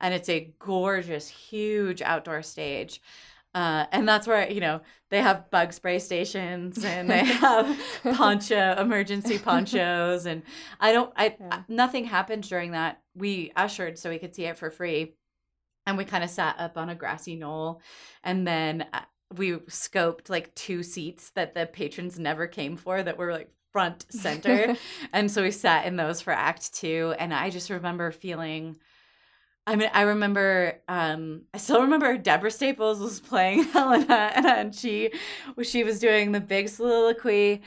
And 0.00 0.14
it's 0.14 0.28
a 0.28 0.52
gorgeous, 0.58 1.28
huge 1.28 2.00
outdoor 2.00 2.42
stage. 2.42 3.02
Uh, 3.54 3.86
and 3.90 4.06
that's 4.06 4.26
where 4.26 4.50
you 4.50 4.60
know 4.60 4.82
they 5.08 5.22
have 5.22 5.50
bug 5.50 5.72
spray 5.72 5.98
stations 5.98 6.84
and 6.84 7.08
they 7.08 7.24
have 7.24 7.78
poncho 8.14 8.74
emergency 8.78 9.38
ponchos 9.38 10.26
and 10.26 10.42
i 10.78 10.92
don't 10.92 11.10
i 11.16 11.34
yeah. 11.40 11.62
nothing 11.66 12.04
happened 12.04 12.42
during 12.42 12.72
that 12.72 13.00
we 13.14 13.50
ushered 13.56 13.98
so 13.98 14.10
we 14.10 14.18
could 14.18 14.34
see 14.34 14.44
it 14.44 14.58
for 14.58 14.68
free 14.68 15.14
and 15.86 15.96
we 15.96 16.04
kind 16.04 16.24
of 16.24 16.30
sat 16.30 16.56
up 16.58 16.76
on 16.76 16.88
a 16.88 16.94
grassy 16.94 17.36
knoll 17.36 17.80
and 18.24 18.46
then 18.46 18.86
uh, 18.92 19.00
we 19.36 19.52
scoped 19.52 20.28
like 20.28 20.54
two 20.54 20.82
seats 20.82 21.30
that 21.30 21.54
the 21.54 21.66
patrons 21.66 22.18
never 22.18 22.46
came 22.46 22.76
for 22.76 23.02
that 23.02 23.18
were 23.18 23.32
like 23.32 23.50
front 23.72 24.06
center 24.10 24.76
and 25.12 25.30
so 25.30 25.42
we 25.42 25.50
sat 25.50 25.86
in 25.86 25.96
those 25.96 26.20
for 26.20 26.32
act 26.32 26.74
two 26.74 27.14
and 27.18 27.32
i 27.32 27.50
just 27.50 27.70
remember 27.70 28.10
feeling 28.10 28.76
I 29.68 29.74
mean, 29.74 29.90
I 29.92 30.02
remember, 30.02 30.80
um, 30.86 31.42
I 31.52 31.58
still 31.58 31.82
remember 31.82 32.16
Deborah 32.16 32.52
Staples 32.52 33.00
was 33.00 33.18
playing 33.18 33.64
Helena, 33.72 34.30
and 34.34 34.72
she, 34.72 35.10
she 35.62 35.82
was 35.82 35.98
doing 35.98 36.30
the 36.30 36.40
big 36.40 36.68
soliloquy 36.68 37.62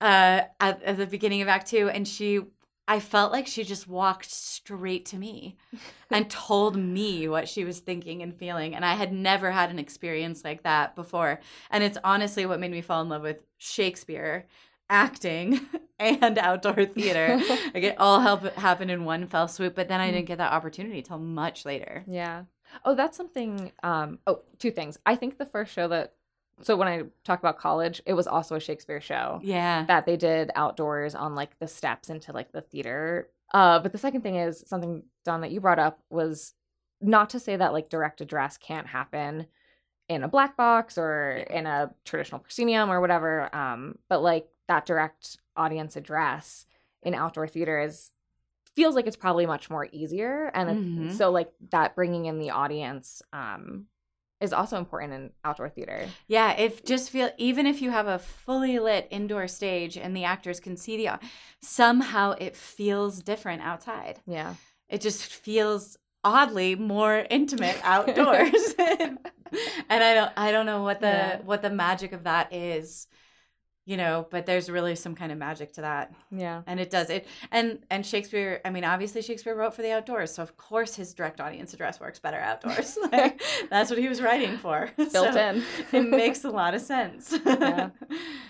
uh, 0.00 0.42
at, 0.60 0.82
at 0.82 0.96
the 0.96 1.06
beginning 1.06 1.42
of 1.42 1.48
Act 1.48 1.66
Two, 1.66 1.88
and 1.88 2.06
she, 2.06 2.40
I 2.90 2.98
felt 2.98 3.30
like 3.30 3.46
she 3.46 3.62
just 3.62 3.86
walked 3.86 4.28
straight 4.28 5.06
to 5.06 5.16
me 5.16 5.56
and 6.10 6.28
told 6.28 6.74
me 6.74 7.28
what 7.28 7.48
she 7.48 7.64
was 7.64 7.78
thinking 7.78 8.20
and 8.20 8.36
feeling, 8.36 8.74
and 8.74 8.84
I 8.84 8.94
had 8.94 9.12
never 9.12 9.52
had 9.52 9.70
an 9.70 9.78
experience 9.78 10.42
like 10.42 10.64
that 10.64 10.96
before, 10.96 11.38
and 11.70 11.84
it's 11.84 11.98
honestly 12.02 12.46
what 12.46 12.58
made 12.58 12.72
me 12.72 12.80
fall 12.80 13.00
in 13.00 13.08
love 13.08 13.22
with 13.22 13.44
Shakespeare 13.58 14.48
acting 14.88 15.60
and 16.00 16.36
outdoor 16.36 16.84
theater. 16.84 17.40
like 17.72 17.84
it 17.84 17.94
all 17.96 18.18
help 18.18 18.42
happened 18.56 18.90
in 18.90 19.04
one 19.04 19.28
fell 19.28 19.46
swoop, 19.46 19.76
but 19.76 19.86
then 19.86 20.00
I 20.00 20.10
didn't 20.10 20.24
mm. 20.24 20.28
get 20.28 20.38
that 20.38 20.52
opportunity 20.52 21.00
till 21.00 21.18
much 21.18 21.64
later. 21.64 22.02
Yeah. 22.08 22.42
Oh, 22.84 22.96
that's 22.96 23.16
something 23.16 23.70
um 23.84 24.18
oh, 24.26 24.40
two 24.58 24.72
things. 24.72 24.98
I 25.06 25.14
think 25.14 25.38
the 25.38 25.46
first 25.46 25.72
show 25.72 25.86
that 25.86 26.14
so 26.62 26.76
when 26.76 26.88
I 26.88 27.02
talk 27.24 27.38
about 27.38 27.58
college, 27.58 28.02
it 28.06 28.14
was 28.14 28.26
also 28.26 28.56
a 28.56 28.60
Shakespeare 28.60 29.00
show. 29.00 29.40
Yeah. 29.42 29.84
That 29.86 30.06
they 30.06 30.16
did 30.16 30.50
outdoors 30.54 31.14
on 31.14 31.34
like 31.34 31.58
the 31.58 31.68
steps 31.68 32.10
into 32.10 32.32
like 32.32 32.52
the 32.52 32.60
theater. 32.60 33.30
Uh 33.52 33.78
but 33.80 33.92
the 33.92 33.98
second 33.98 34.22
thing 34.22 34.36
is 34.36 34.64
something 34.66 35.02
Dawn 35.24 35.40
that 35.40 35.50
you 35.50 35.60
brought 35.60 35.78
up 35.78 36.00
was 36.10 36.54
not 37.00 37.30
to 37.30 37.40
say 37.40 37.56
that 37.56 37.72
like 37.72 37.88
direct 37.88 38.20
address 38.20 38.56
can't 38.56 38.86
happen 38.86 39.46
in 40.08 40.24
a 40.24 40.28
black 40.28 40.56
box 40.56 40.98
or 40.98 41.44
in 41.50 41.66
a 41.66 41.90
traditional 42.04 42.40
proscenium 42.40 42.90
or 42.90 43.00
whatever 43.00 43.54
um 43.54 43.96
but 44.08 44.20
like 44.20 44.46
that 44.68 44.84
direct 44.84 45.38
audience 45.56 45.96
address 45.96 46.66
in 47.02 47.14
outdoor 47.14 47.46
theater 47.46 47.80
is 47.80 48.10
feels 48.76 48.94
like 48.94 49.06
it's 49.06 49.16
probably 49.16 49.46
much 49.46 49.70
more 49.70 49.88
easier 49.92 50.50
and 50.54 50.70
mm-hmm. 50.70 51.10
so 51.10 51.30
like 51.30 51.50
that 51.70 51.94
bringing 51.94 52.26
in 52.26 52.38
the 52.38 52.50
audience 52.50 53.22
um 53.32 53.86
is 54.40 54.52
also 54.52 54.78
important 54.78 55.12
in 55.12 55.30
outdoor 55.44 55.68
theater. 55.68 56.08
Yeah, 56.26 56.52
if 56.52 56.84
just 56.84 57.10
feel 57.10 57.30
even 57.36 57.66
if 57.66 57.82
you 57.82 57.90
have 57.90 58.06
a 58.06 58.18
fully 58.18 58.78
lit 58.78 59.06
indoor 59.10 59.48
stage 59.48 59.96
and 59.96 60.16
the 60.16 60.24
actors 60.24 60.60
can 60.60 60.76
see 60.76 60.96
the 60.96 61.18
somehow 61.60 62.32
it 62.32 62.56
feels 62.56 63.22
different 63.22 63.62
outside. 63.62 64.20
Yeah. 64.26 64.54
It 64.88 65.00
just 65.00 65.24
feels 65.24 65.98
oddly 66.24 66.74
more 66.74 67.26
intimate 67.30 67.78
outdoors. 67.84 68.74
and 68.78 69.18
I 69.88 70.14
don't 70.14 70.32
I 70.36 70.52
don't 70.52 70.66
know 70.66 70.82
what 70.82 71.00
the 71.00 71.06
yeah. 71.06 71.40
what 71.42 71.62
the 71.62 71.70
magic 71.70 72.12
of 72.12 72.24
that 72.24 72.52
is 72.52 73.06
you 73.86 73.96
know 73.96 74.26
but 74.30 74.46
there's 74.46 74.70
really 74.70 74.94
some 74.94 75.14
kind 75.14 75.32
of 75.32 75.38
magic 75.38 75.72
to 75.72 75.80
that. 75.80 76.12
Yeah. 76.30 76.62
And 76.66 76.78
it 76.80 76.90
does 76.90 77.10
it 77.10 77.26
and 77.50 77.78
and 77.90 78.04
shakespeare 78.04 78.60
i 78.64 78.70
mean 78.70 78.84
obviously 78.84 79.22
shakespeare 79.22 79.54
wrote 79.54 79.74
for 79.74 79.82
the 79.82 79.92
outdoors 79.92 80.34
so 80.34 80.42
of 80.42 80.56
course 80.56 80.94
his 80.94 81.14
direct 81.14 81.40
audience 81.40 81.74
address 81.74 82.00
works 82.00 82.18
better 82.18 82.38
outdoors. 82.38 82.98
Like, 83.10 83.42
that's 83.70 83.90
what 83.90 83.98
he 83.98 84.08
was 84.08 84.22
writing 84.22 84.56
for. 84.58 84.88
Built 84.96 85.10
so 85.12 85.36
in. 85.36 85.64
it 85.92 86.08
makes 86.08 86.44
a 86.44 86.50
lot 86.50 86.74
of 86.74 86.80
sense. 86.80 87.36
Yeah. 87.44 87.90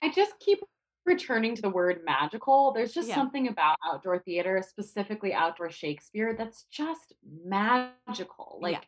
i 0.03 0.11
just 0.15 0.39
keep 0.39 0.59
returning 1.07 1.55
to 1.57 1.63
the 1.63 1.71
word 1.71 2.01
magical. 2.05 2.73
There's 2.73 2.93
just 2.93 3.09
yeah. 3.09 3.15
something 3.15 3.49
about 3.49 3.79
outdoor 3.87 4.19
theater 4.19 4.63
specifically 4.67 5.33
outdoor 5.33 5.71
shakespeare 5.71 6.35
that's 6.37 6.65
just 6.71 7.15
magical. 7.45 8.59
Like 8.61 8.75
yeah 8.75 8.81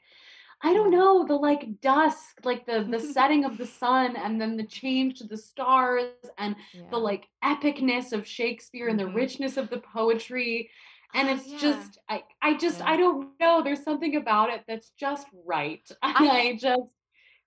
I 0.64 0.72
don't 0.72 0.90
know, 0.90 1.26
the 1.26 1.34
like 1.34 1.80
dusk, 1.80 2.38
like 2.44 2.66
the 2.66 2.86
the 2.88 3.00
setting 3.12 3.44
of 3.44 3.58
the 3.58 3.66
sun 3.66 4.16
and 4.16 4.40
then 4.40 4.56
the 4.56 4.66
change 4.66 5.18
to 5.18 5.24
the 5.26 5.36
stars 5.36 6.12
and 6.38 6.54
yeah. 6.72 6.82
the 6.90 6.98
like 6.98 7.28
epicness 7.44 8.12
of 8.12 8.26
Shakespeare 8.26 8.88
and 8.88 8.98
mm-hmm. 8.98 9.08
the 9.08 9.14
richness 9.14 9.56
of 9.56 9.70
the 9.70 9.78
poetry. 9.78 10.70
And 11.14 11.28
it's 11.28 11.46
yeah. 11.46 11.58
just 11.58 11.98
I 12.08 12.22
I 12.40 12.56
just 12.56 12.78
yeah. 12.78 12.90
I 12.90 12.96
don't 12.96 13.30
know. 13.40 13.62
There's 13.62 13.82
something 13.82 14.16
about 14.16 14.50
it 14.50 14.62
that's 14.68 14.90
just 14.90 15.26
right. 15.44 15.86
I, 16.02 16.28
I 16.28 16.58
just 16.60 16.82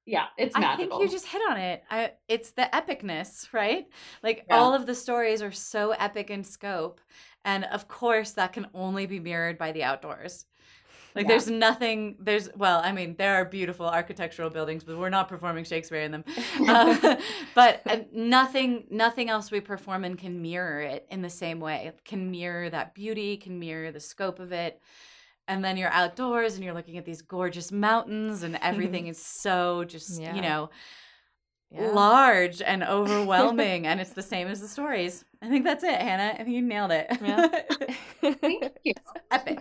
yeah, 0.06 0.26
it's 0.38 0.56
magical. 0.56 0.86
I 0.86 1.00
think 1.00 1.02
you 1.02 1.10
just 1.10 1.26
hit 1.26 1.42
on 1.50 1.58
it. 1.58 1.84
I, 1.90 2.12
it's 2.28 2.52
the 2.52 2.70
epicness, 2.74 3.52
right? 3.54 3.88
Like 4.22 4.46
all 4.52 4.74
of 4.74 4.86
the 4.86 4.94
stories 4.94 5.42
are 5.42 5.52
so 5.52 5.92
epic 5.92 6.30
in 6.30 6.44
scope. 6.44 7.02
And 7.44 7.64
of 7.66 7.88
course, 7.88 8.32
that 8.32 8.54
can 8.54 8.68
only 8.76 9.08
be 9.08 9.20
mirrored 9.20 9.58
by 9.58 9.72
the 9.72 9.84
outdoors. 9.84 10.46
Like 11.16 11.24
yeah. 11.24 11.30
there's 11.30 11.50
nothing. 11.50 12.18
There's 12.20 12.50
well, 12.56 12.82
I 12.84 12.92
mean, 12.92 13.16
there 13.18 13.36
are 13.36 13.46
beautiful 13.46 13.88
architectural 13.88 14.50
buildings, 14.50 14.84
but 14.84 14.98
we're 14.98 15.10
not 15.10 15.30
performing 15.30 15.64
Shakespeare 15.64 16.02
in 16.02 16.12
them. 16.12 16.24
Uh, 16.68 17.16
but 17.54 17.82
uh, 17.86 17.98
nothing, 18.12 18.86
nothing 18.90 19.30
else 19.30 19.52
we 19.52 19.60
perform 19.60 20.04
in 20.04 20.16
can 20.16 20.42
mirror 20.42 20.82
it 20.82 21.06
in 21.10 21.22
the 21.22 21.30
same 21.30 21.60
way. 21.60 21.86
It 21.88 22.04
can 22.04 22.32
mirror 22.32 22.70
that 22.70 22.96
beauty, 22.96 23.38
can 23.38 23.60
mirror 23.60 23.92
the 23.92 24.00
scope 24.00 24.40
of 24.40 24.52
it. 24.52 24.82
And 25.48 25.64
then 25.64 25.78
you're 25.78 25.92
outdoors 25.92 26.56
and 26.56 26.64
you're 26.64 26.74
looking 26.74 26.98
at 26.98 27.06
these 27.06 27.22
gorgeous 27.22 27.72
mountains, 27.72 28.44
and 28.44 28.58
everything 28.62 29.08
is 29.14 29.24
so 29.24 29.84
just 29.86 30.20
yeah. 30.20 30.36
you 30.36 30.42
know. 30.42 30.70
Yeah. 31.72 31.90
large 31.90 32.62
and 32.62 32.84
overwhelming 32.88 33.88
and 33.88 34.00
it's 34.00 34.14
the 34.14 34.22
same 34.22 34.48
as 34.48 34.62
the 34.62 34.68
stories 34.68 35.26
i 35.42 35.50
think 35.50 35.66
that's 35.66 35.84
it 35.84 36.00
hannah 36.00 36.34
i 36.40 36.44
think 36.44 36.56
you 36.56 36.62
nailed 36.62 36.92
it 36.92 37.08
yeah. 37.22 37.48
thank 38.22 38.72
you 38.84 38.94
epic 39.32 39.60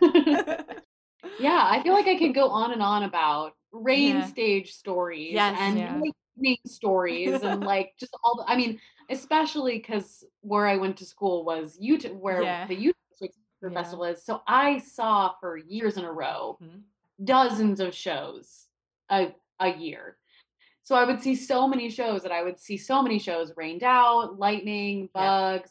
yeah, 1.39 1.67
I 1.69 1.83
feel 1.83 1.93
like 1.93 2.07
I 2.07 2.17
could 2.17 2.35
go 2.35 2.49
on 2.49 2.73
and 2.73 2.83
on 2.83 3.05
about 3.05 3.55
rain 3.73 4.17
yeah. 4.17 4.27
stage 4.27 4.73
stories 4.73 5.33
yes, 5.33 5.57
and 5.61 5.79
yeah. 5.79 6.55
stories 6.67 7.43
and 7.43 7.61
like 7.65 7.93
just 7.99 8.17
all 8.23 8.37
the, 8.37 8.51
I 8.51 8.57
mean, 8.57 8.81
especially 9.11 9.79
because 9.79 10.25
where 10.41 10.67
I 10.67 10.77
went 10.77 10.97
to 10.99 11.05
school 11.05 11.45
was 11.45 11.77
Utah, 11.81 12.09
where 12.09 12.43
yeah. 12.43 12.67
the 12.67 12.75
Utah 12.75 12.99
Shakespeare 13.21 13.71
yeah. 13.71 13.83
Festival 13.83 14.05
is. 14.05 14.25
So 14.25 14.43
I 14.47 14.79
saw 14.79 15.33
for 15.41 15.57
years 15.57 15.97
in 15.97 16.05
a 16.05 16.13
row 16.13 16.59
mm-hmm. 16.63 16.79
dozens 17.25 17.81
of 17.81 17.95
shows 17.95 18.67
a, 19.11 19.35
a 19.61 19.75
year. 19.75 20.17
So 20.83 20.95
I 20.95 21.05
would 21.05 21.23
see 21.23 21.35
so 21.35 21.67
many 21.67 21.89
shows 21.89 22.23
that 22.23 22.33
I 22.33 22.43
would 22.43 22.61
see 22.61 22.77
so 22.77 23.03
many 23.03 23.19
shows 23.19 23.53
rained 23.57 23.83
out, 23.83 24.39
lightning, 24.39 25.09
bugs, 25.15 25.71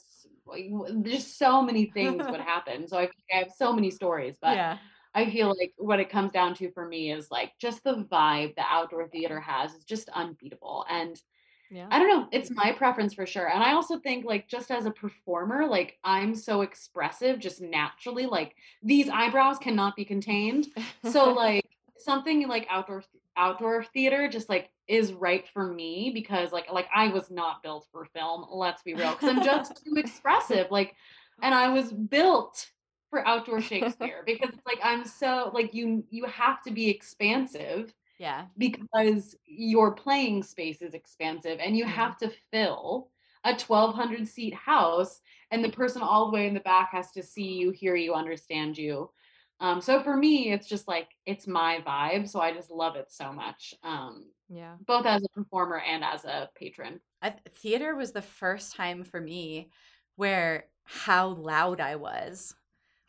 yeah. 0.56 0.80
just 1.04 1.38
so 1.38 1.62
many 1.62 1.86
things 1.86 2.26
would 2.28 2.42
happen. 2.42 2.88
So 2.88 2.98
I, 2.98 3.10
I 3.32 3.38
have 3.38 3.52
so 3.56 3.72
many 3.74 3.92
stories, 3.92 4.38
but 4.42 4.56
yeah. 4.56 4.78
I 5.16 5.30
feel 5.30 5.50
like 5.50 5.74
what 5.78 6.00
it 6.00 6.10
comes 6.10 6.32
down 6.32 6.56
to 6.56 6.72
for 6.72 6.88
me 6.88 7.12
is 7.12 7.30
like 7.30 7.54
just 7.60 7.84
the 7.84 8.06
vibe 8.12 8.56
the 8.56 8.64
outdoor 8.68 9.08
theater 9.08 9.40
has 9.40 9.74
is 9.74 9.84
just 9.84 10.10
unbeatable. 10.10 10.86
And 10.90 11.22
yeah. 11.70 11.88
I 11.90 12.00
don't 12.00 12.08
know, 12.08 12.28
it's 12.32 12.52
my 12.52 12.72
preference 12.72 13.14
for 13.14 13.26
sure. 13.26 13.48
And 13.50 13.64
I 13.64 13.74
also 13.74 14.00
think 14.00 14.26
like 14.26 14.48
just 14.48 14.72
as 14.72 14.86
a 14.86 14.92
performer, 14.92 15.66
like 15.66 15.98
I'm 16.04 16.36
so 16.36 16.62
expressive 16.62 17.40
just 17.40 17.62
naturally, 17.62 18.26
like 18.26 18.56
these 18.82 19.10
eyebrows 19.10 19.58
cannot 19.60 19.96
be 19.96 20.06
contained. 20.06 20.68
So 21.12 21.32
like 21.34 21.66
something 21.98 22.48
like 22.48 22.68
outdoor 22.70 23.04
outdoor 23.36 23.84
theater 23.84 24.28
just 24.28 24.50
like 24.50 24.70
is 24.88 25.14
right 25.14 25.48
for 25.48 25.68
me 25.68 26.12
because 26.14 26.52
like 26.52 26.72
like 26.72 26.88
I 26.94 27.08
was 27.08 27.32
not 27.32 27.64
built 27.64 27.88
for 27.92 28.06
film, 28.06 28.46
let's 28.52 28.84
be 28.84 28.94
real, 28.94 29.14
cuz 29.14 29.30
I'm 29.30 29.44
just 29.44 29.84
too 29.86 29.96
expressive. 29.96 30.70
Like 30.70 30.96
and 31.42 31.56
I 31.56 31.70
was 31.70 31.92
built 31.92 32.68
for 33.14 33.26
outdoor 33.28 33.62
Shakespeare 33.62 34.24
because 34.26 34.50
it's 34.50 34.66
like 34.66 34.80
I'm 34.82 35.06
so 35.06 35.52
like 35.54 35.72
you 35.76 36.04
you 36.10 36.26
have 36.26 36.64
to 36.64 36.72
be 36.72 36.90
expansive. 36.90 37.94
Yeah. 38.18 38.46
Because 38.58 39.36
your 39.46 39.92
playing 39.92 40.44
space 40.44 40.82
is 40.82 40.94
expansive 40.94 41.60
and 41.62 41.78
you 41.78 41.84
mm-hmm. 41.84 41.94
have 41.94 42.18
to 42.18 42.32
fill 42.52 43.10
a 43.44 43.52
1200 43.52 44.28
seat 44.28 44.54
house 44.54 45.20
and 45.52 45.64
the 45.64 45.70
person 45.70 46.02
all 46.02 46.26
the 46.26 46.32
way 46.32 46.48
in 46.48 46.54
the 46.54 46.62
back 46.62 46.92
has 46.92 47.12
to 47.12 47.22
see 47.22 47.54
you, 47.54 47.72
hear 47.72 47.96
you, 47.96 48.14
understand 48.14 48.78
you. 48.78 49.12
Um, 49.60 49.82
so 49.82 50.02
for 50.02 50.16
me, 50.16 50.52
it's 50.52 50.68
just 50.68 50.88
like 50.88 51.10
it's 51.26 51.48
my 51.48 51.84
vibe. 51.86 52.28
So 52.28 52.40
I 52.40 52.52
just 52.52 52.72
love 52.72 52.96
it 52.96 53.12
so 53.12 53.32
much. 53.32 53.76
Um, 53.84 54.26
yeah. 54.50 54.76
Both 54.88 55.06
as 55.06 55.24
a 55.24 55.30
performer 55.30 55.80
and 55.80 56.04
as 56.04 56.26
a 56.26 56.50
patron. 56.56 57.00
I, 57.22 57.36
theater 57.62 57.96
was 57.96 58.12
the 58.12 58.22
first 58.24 58.76
time 58.76 59.04
for 59.04 59.22
me 59.22 59.70
where 60.16 60.66
how 60.86 61.30
loud 61.30 61.80
I 61.80 61.96
was 61.96 62.56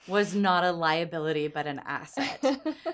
was 0.07 0.35
not 0.35 0.65
a 0.65 0.73
liability 0.73 1.49
but 1.49 1.67
an 1.67 1.81
asset. 1.87 2.43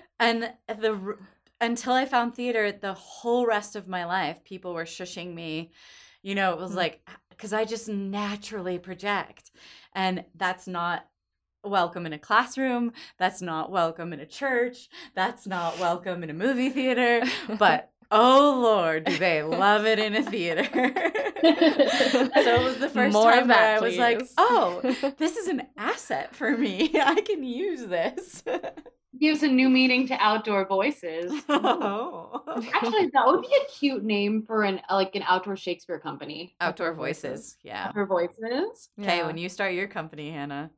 and 0.20 0.52
the 0.68 1.16
until 1.60 1.92
I 1.92 2.06
found 2.06 2.34
theater, 2.34 2.72
the 2.72 2.94
whole 2.94 3.46
rest 3.46 3.76
of 3.76 3.86
my 3.88 4.04
life, 4.06 4.42
people 4.44 4.72
were 4.74 4.84
shushing 4.84 5.34
me, 5.34 5.72
You 6.22 6.34
know, 6.34 6.52
it 6.52 6.58
was 6.58 6.72
Mhm. 6.72 6.76
like 6.76 7.08
because 7.30 7.52
I 7.54 7.64
just 7.64 7.88
naturally 7.88 8.78
project, 8.78 9.50
and 9.94 10.24
that's 10.34 10.66
not 10.66 11.06
welcome 11.64 12.06
in 12.06 12.12
a 12.12 12.18
classroom. 12.18 12.92
That's 13.18 13.40
not 13.42 13.70
welcome 13.70 14.12
in 14.12 14.20
a 14.20 14.26
church. 14.26 14.88
That's 15.14 15.46
not 15.46 15.78
welcome 15.78 16.22
in 16.22 16.30
a 16.30 16.34
movie 16.34 16.70
theater. 16.70 17.22
But 17.58 17.89
oh 18.10 18.60
lord, 18.62 19.04
do 19.04 19.16
they 19.18 19.42
love 19.42 19.86
it 19.86 19.98
in 19.98 20.14
a 20.14 20.22
theater? 20.22 20.64
so 20.72 20.80
it 20.82 22.64
was 22.64 22.78
the 22.78 22.90
first 22.92 23.12
More 23.12 23.30
time 23.30 23.48
that, 23.48 23.76
I 23.76 23.80
was 23.80 23.96
like, 23.96 24.22
oh, 24.38 24.80
this 25.18 25.36
is 25.36 25.48
an 25.48 25.62
asset 25.76 26.34
for 26.34 26.56
me. 26.56 26.90
I 26.94 27.20
can 27.20 27.42
use 27.42 27.86
this. 27.86 28.42
Gives 29.20 29.42
a 29.42 29.48
new 29.48 29.68
meaning 29.68 30.06
to 30.08 30.14
outdoor 30.14 30.66
voices. 30.66 31.32
oh. 31.48 32.42
Actually, 32.72 33.10
that 33.12 33.26
would 33.26 33.42
be 33.42 33.48
a 33.48 33.70
cute 33.70 34.04
name 34.04 34.44
for 34.46 34.62
an 34.62 34.80
like 34.90 35.14
an 35.14 35.22
outdoor 35.26 35.56
Shakespeare 35.56 35.98
company. 35.98 36.54
Outdoor 36.60 36.94
voices. 36.94 37.56
Yeah. 37.62 37.88
Outdoor 37.88 38.06
voices. 38.06 38.88
Okay, 39.00 39.18
Yeah. 39.18 39.26
when 39.26 39.36
you 39.36 39.48
start 39.48 39.74
your 39.74 39.88
company, 39.88 40.30
Hannah. 40.30 40.70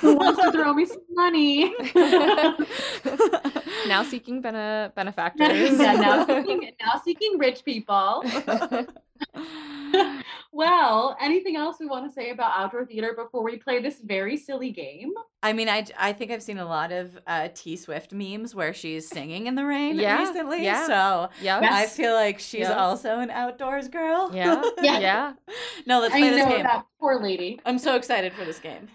Who 0.00 0.14
wants 0.16 0.42
to 0.42 0.52
throw 0.52 0.74
me 0.74 0.84
some 0.84 1.00
money? 1.10 1.72
now 3.88 4.02
seeking 4.02 4.40
bene- 4.42 4.92
benefactors. 4.94 5.78
yeah, 5.78 5.94
now 5.94 6.26
seeking, 6.26 6.70
now 6.82 7.00
seeking 7.04 7.38
rich 7.38 7.64
people. 7.64 8.22
well, 10.52 11.16
anything 11.20 11.56
else 11.56 11.76
we 11.80 11.86
want 11.86 12.06
to 12.06 12.12
say 12.12 12.30
about 12.30 12.52
outdoor 12.58 12.84
theater 12.84 13.14
before 13.16 13.42
we 13.42 13.56
play 13.56 13.80
this 13.80 14.00
very 14.00 14.36
silly 14.36 14.70
game? 14.70 15.12
I 15.42 15.52
mean, 15.52 15.68
I, 15.68 15.86
I 15.98 16.12
think 16.12 16.30
I've 16.30 16.42
seen 16.42 16.58
a 16.58 16.66
lot 16.66 16.92
of 16.92 17.18
uh, 17.26 17.48
T 17.54 17.76
Swift 17.76 18.12
memes 18.12 18.54
where 18.54 18.74
she's 18.74 19.08
singing 19.08 19.46
in 19.46 19.54
the 19.54 19.64
rain 19.64 19.96
Yeah, 19.98 20.18
recently. 20.18 20.64
yeah. 20.64 20.86
So 20.86 21.28
Yep. 21.40 21.62
Yes. 21.62 21.72
I 21.72 21.86
feel 21.86 22.12
like 22.14 22.38
she's 22.40 22.60
Yeah. 22.68 22.74
also 22.76 23.18
an 23.20 23.30
outdoors 23.30 23.88
girl. 23.88 24.30
Yeah. 24.34 24.62
Yeah. 24.82 24.98
Yeah. 25.00 25.32
no, 25.86 26.00
let's 26.00 26.14
I 26.14 26.18
play 26.18 26.30
this 26.30 26.44
know 26.44 26.50
game. 26.50 26.62
that 26.64 26.84
poor 27.00 27.22
lady. 27.22 27.60
I'm 27.64 27.78
so 27.78 27.94
excited 27.96 28.32
for 28.32 28.44
this 28.44 28.58
game. 28.58 28.88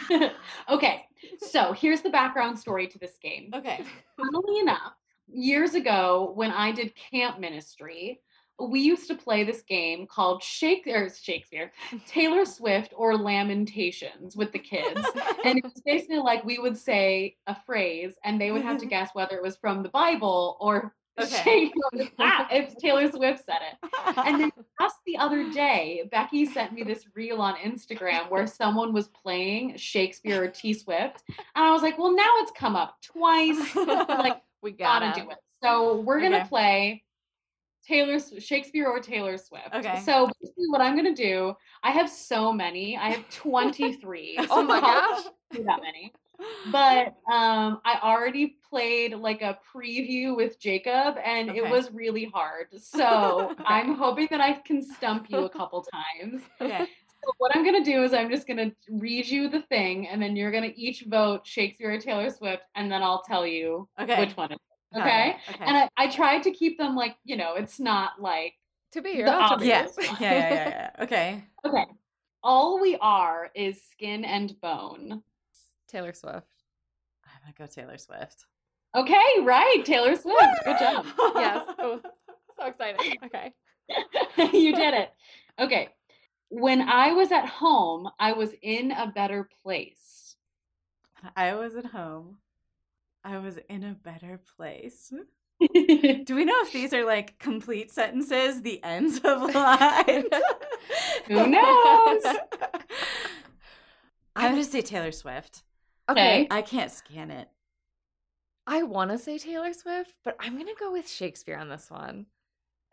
okay, 0.70 1.04
so 1.38 1.72
here's 1.72 2.02
the 2.02 2.10
background 2.10 2.58
story 2.58 2.86
to 2.88 2.98
this 2.98 3.18
game. 3.22 3.50
Okay. 3.54 3.84
Funnily 4.16 4.60
enough, 4.60 4.94
years 5.28 5.74
ago 5.74 6.32
when 6.34 6.50
I 6.50 6.72
did 6.72 6.92
camp 6.94 7.38
ministry, 7.38 8.20
we 8.60 8.80
used 8.80 9.08
to 9.08 9.14
play 9.14 9.44
this 9.44 9.62
game 9.62 10.06
called 10.06 10.42
Shakespeare, 10.42 11.10
Shakespeare, 11.12 11.72
Taylor 12.06 12.44
Swift 12.44 12.92
or 12.96 13.16
Lamentations 13.16 14.36
with 14.36 14.52
the 14.52 14.58
kids. 14.58 15.00
and 15.44 15.58
it 15.58 15.64
was 15.64 15.80
basically 15.84 16.18
like 16.18 16.44
we 16.44 16.58
would 16.58 16.76
say 16.76 17.36
a 17.46 17.56
phrase 17.66 18.14
and 18.24 18.40
they 18.40 18.52
would 18.52 18.62
have 18.62 18.78
to 18.78 18.86
guess 18.86 19.10
whether 19.14 19.36
it 19.36 19.42
was 19.42 19.56
from 19.56 19.82
the 19.82 19.88
Bible 19.88 20.56
or 20.60 20.94
Okay. 21.20 21.42
Shakespeare, 21.44 22.10
ah, 22.18 22.48
if 22.50 22.76
Taylor 22.76 23.10
Swift 23.10 23.44
said 23.44 23.58
it. 23.72 23.90
And 24.16 24.40
then 24.40 24.50
just 24.80 24.96
the 25.06 25.18
other 25.18 25.50
day, 25.50 26.08
Becki 26.12 26.50
sent 26.50 26.72
me 26.72 26.82
this 26.82 27.04
reel 27.14 27.40
on 27.40 27.54
Instagram 27.56 28.30
where 28.30 28.46
someone 28.46 28.92
was 28.92 29.08
playing 29.08 29.76
Shakespeare 29.76 30.42
or 30.44 30.48
T 30.48 30.72
Swift. 30.74 31.22
And 31.28 31.64
I 31.64 31.70
was 31.70 31.82
like, 31.82 31.98
well, 31.98 32.14
now 32.14 32.30
it's 32.38 32.52
come 32.52 32.76
up 32.76 32.96
twice. 33.02 33.74
like, 33.76 34.40
we 34.62 34.72
gotta 34.72 35.06
gotta 35.06 35.20
do 35.22 35.30
it. 35.30 35.38
So 35.62 36.00
we're 36.00 36.20
gonna 36.20 36.38
Okay. 36.38 36.48
play 36.48 37.04
Taylor 37.86 38.18
Shakespeare 38.38 38.86
or 38.86 39.00
Taylor 39.00 39.36
Swift. 39.36 39.74
Okay. 39.74 40.00
So 40.00 40.30
basically 40.40 40.68
what 40.68 40.80
I'm 40.80 40.96
gonna 40.96 41.14
do, 41.14 41.54
I 41.82 41.90
have 41.90 42.08
so 42.08 42.52
many. 42.52 42.96
I 42.96 43.10
have 43.10 43.28
23. 43.30 44.36
Oh 44.38 44.46
so 44.46 44.62
my 44.62 44.80
gosh. 44.80 45.24
that 45.52 45.80
many. 45.82 46.12
But 46.70 47.14
um 47.32 47.80
I 47.84 47.98
already 48.02 48.56
played 48.68 49.14
like 49.14 49.42
a 49.42 49.58
preview 49.74 50.36
with 50.36 50.58
Jacob 50.60 51.16
and 51.24 51.50
it 51.50 51.68
was 51.68 51.90
really 51.92 52.24
hard. 52.24 52.68
So 52.78 53.54
I'm 53.64 53.94
hoping 53.94 54.28
that 54.30 54.40
I 54.40 54.54
can 54.54 54.82
stump 54.82 55.26
you 55.30 55.44
a 55.44 55.50
couple 55.50 55.84
times. 55.84 56.42
okay. 56.60 56.86
So 57.24 57.32
what 57.38 57.54
I'm 57.54 57.64
gonna 57.64 57.84
do 57.84 58.02
is 58.02 58.12
I'm 58.12 58.30
just 58.30 58.46
gonna 58.46 58.72
read 58.88 59.26
you 59.26 59.48
the 59.48 59.62
thing 59.62 60.08
and 60.08 60.20
then 60.22 60.34
you're 60.36 60.50
gonna 60.50 60.72
each 60.74 61.02
vote 61.08 61.46
Shakespeare 61.46 61.92
or 61.92 61.98
Taylor 61.98 62.30
Swift 62.30 62.64
and 62.74 62.90
then 62.90 63.02
I'll 63.02 63.22
tell 63.22 63.46
you 63.46 63.88
Okay. 64.00 64.18
which 64.20 64.36
one 64.36 64.52
it 64.52 64.54
is. 64.54 65.00
Okay. 65.00 65.36
Okay. 65.50 65.64
And 65.64 65.76
I, 65.76 65.88
I 65.96 66.06
tried 66.10 66.42
to 66.44 66.50
keep 66.50 66.78
them 66.78 66.94
like, 66.96 67.16
you 67.24 67.36
know, 67.36 67.54
it's 67.54 67.78
not 67.80 68.20
like, 68.20 68.54
to 68.92 69.00
be 69.00 69.16
The 69.16 69.22
or 69.22 69.26
not 69.26 69.48
to 69.54 69.60
be. 69.60 69.68
yeah. 69.68 69.86
obvious 69.88 70.20
yeah. 70.20 70.30
Yeah. 70.32 70.32
Yeah. 70.50 70.68
Yeah. 70.68 71.04
Okay. 71.04 71.44
okay, 71.64 71.84
all 72.42 72.78
we 72.80 72.96
are 73.00 73.50
is 73.54 73.80
skin 73.90 74.24
and 74.24 74.60
bone. 74.60 75.22
Taylor 75.92 76.14
Swift. 76.14 76.46
I'm 77.24 77.40
gonna 77.42 77.54
go 77.58 77.66
Taylor 77.66 77.98
Swift. 77.98 78.46
Okay, 78.96 79.22
right. 79.42 79.82
Taylor 79.84 80.16
Swift. 80.16 80.42
Good 80.64 80.78
job. 80.78 81.06
Yes. 81.34 81.66
Oh, 81.78 82.00
so 82.58 82.66
exciting. 82.66 83.16
Okay. 83.24 83.52
you 84.58 84.74
did 84.74 84.94
it. 84.94 85.10
Okay. 85.60 85.88
When 86.48 86.82
I 86.82 87.12
was 87.12 87.30
at 87.30 87.46
home, 87.46 88.08
I 88.18 88.32
was 88.32 88.50
in 88.62 88.90
a 88.90 89.12
better 89.14 89.48
place. 89.62 90.36
I 91.36 91.54
was 91.54 91.76
at 91.76 91.86
home. 91.86 92.38
I 93.24 93.38
was 93.38 93.58
in 93.68 93.84
a 93.84 93.92
better 93.92 94.40
place. 94.56 95.12
Do 95.60 96.34
we 96.34 96.44
know 96.44 96.60
if 96.62 96.72
these 96.72 96.92
are 96.92 97.04
like 97.04 97.38
complete 97.38 97.90
sentences, 97.92 98.62
the 98.62 98.82
ends 98.82 99.20
of 99.24 99.54
lines? 99.54 100.26
Who 101.28 101.46
knows? 101.46 102.22
I'm 104.34 104.52
gonna 104.52 104.64
say 104.64 104.82
Taylor 104.82 105.12
Swift. 105.12 105.62
Okay. 106.12 106.40
Okay. 106.42 106.48
I 106.50 106.62
can't 106.62 106.90
scan 106.90 107.30
it. 107.30 107.48
I 108.66 108.82
want 108.84 109.10
to 109.10 109.18
say 109.18 109.38
Taylor 109.38 109.72
Swift, 109.72 110.14
but 110.24 110.36
I'm 110.38 110.56
gonna 110.56 110.72
go 110.78 110.92
with 110.92 111.08
Shakespeare 111.08 111.58
on 111.58 111.68
this 111.68 111.90
one. 111.90 112.26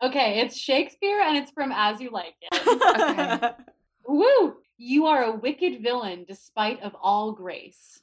Okay, 0.02 0.40
it's 0.40 0.56
Shakespeare 0.56 1.20
and 1.20 1.36
it's 1.36 1.50
from 1.50 1.72
As 1.72 2.00
You 2.00 2.10
Like 2.10 2.34
It. 2.40 3.00
okay. 3.00 3.52
Woo! 4.08 4.56
You 4.78 5.06
are 5.06 5.24
a 5.24 5.36
wicked 5.36 5.82
villain 5.82 6.24
despite 6.26 6.82
of 6.82 6.96
all 7.00 7.32
grace. 7.32 8.00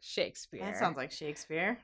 Shakespeare. 0.00 0.64
That 0.64 0.78
sounds 0.78 0.96
like 0.96 1.12
Shakespeare. 1.12 1.78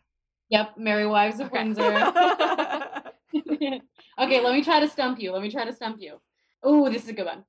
Yep, 0.48 0.78
Merry 0.78 1.06
Wives 1.06 1.40
of 1.40 1.48
Okay. 1.48 1.62
Windsor. 1.62 1.82
okay, 4.18 4.40
let 4.40 4.54
me 4.54 4.62
try 4.64 4.80
to 4.80 4.88
stump 4.88 5.20
you. 5.20 5.32
Let 5.32 5.42
me 5.42 5.50
try 5.50 5.64
to 5.64 5.72
stump 5.72 5.98
you. 6.00 6.20
Oh, 6.62 6.88
this 6.90 7.04
is 7.04 7.08
a 7.10 7.12
good 7.12 7.26
one. 7.26 7.44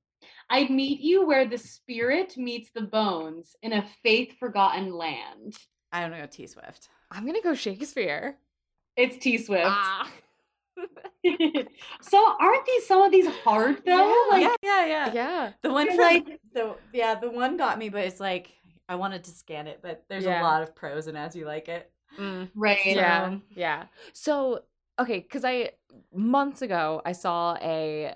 I'd 0.54 0.70
meet 0.70 1.02
you 1.02 1.26
where 1.26 1.48
the 1.48 1.58
spirit 1.58 2.38
meets 2.38 2.70
the 2.76 2.84
bones 2.84 3.56
in 3.64 3.74
a 3.74 3.84
faith 4.04 4.38
forgotten 4.38 4.94
land. 4.94 5.58
I 5.92 6.02
don't 6.02 6.12
know 6.12 6.28
T 6.30 6.46
Swift. 6.46 6.90
I'm 7.10 7.26
gonna 7.26 7.42
go 7.42 7.56
Shakespeare. 7.56 8.38
It's 8.96 9.18
T 9.18 9.40
Swift. 9.40 9.66
Ah. 9.66 10.12
so 12.02 12.36
aren't 12.40 12.66
these 12.68 12.86
some 12.86 13.02
of 13.02 13.12
these 13.12 13.26
hard 13.44 13.82
though? 13.84 14.28
Yeah. 14.30 14.30
Like 14.30 14.42
yeah, 14.62 14.86
yeah, 14.86 14.86
yeah. 14.86 15.14
yeah. 15.14 15.52
The 15.64 15.72
one 15.72 15.88
from, 15.88 15.98
like- 15.98 16.40
the 16.54 16.76
yeah, 16.94 17.16
the 17.16 17.32
one 17.32 17.58
got 17.58 17.80
me, 17.80 17.90
but 17.90 18.02
it's 18.06 18.20
like 18.20 18.52
I 18.88 18.94
wanted 18.94 19.24
to 19.24 19.32
scan 19.32 19.66
it, 19.66 19.80
but 19.82 20.04
there's 20.08 20.26
Yeah. 20.26 20.40
a 20.40 20.44
lot 20.44 20.62
of 20.62 20.76
pros 20.76 21.08
and 21.08 21.18
as 21.18 21.36
you 21.36 21.46
like 21.48 21.68
it. 21.68 21.90
Mm. 22.20 22.52
right. 22.54 22.78
Yeah. 22.86 23.38
Yeah. 23.56 23.86
So, 24.14 24.66
okay, 25.00 25.18
because 25.20 25.44
I 25.44 25.72
months 26.14 26.62
ago 26.62 27.02
I 27.04 27.14
saw 27.14 27.58
a 27.60 28.14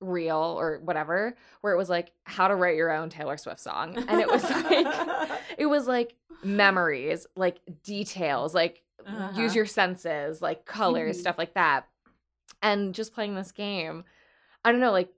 reel 0.00 0.54
or 0.58 0.78
whatever 0.84 1.36
where 1.60 1.72
it 1.72 1.76
was 1.76 1.88
like 1.90 2.12
how 2.24 2.46
to 2.48 2.54
write 2.54 2.76
your 2.76 2.90
own 2.92 3.08
Taylor 3.10 3.36
Swift 3.36 3.60
song, 3.60 3.96
and 4.08 4.20
it 4.20 4.28
was 4.28 4.42
like 4.44 5.30
it 5.58 5.66
was 5.66 5.86
like 5.86 6.14
memories, 6.44 7.26
like 7.36 7.58
details, 7.82 8.54
like 8.54 8.82
Uh-huh. 9.06 9.40
use 9.40 9.54
your 9.54 9.66
senses, 9.66 10.40
like 10.42 10.64
colors, 10.64 11.16
Mhm. 11.16 11.20
stuff 11.20 11.38
like 11.38 11.54
that. 11.54 11.86
And 12.62 12.94
just 12.94 13.14
playing 13.14 13.34
this 13.34 13.52
game, 13.52 14.04
I 14.64 14.70
don't 14.72 14.80
know, 14.80 14.92
like 14.92 15.10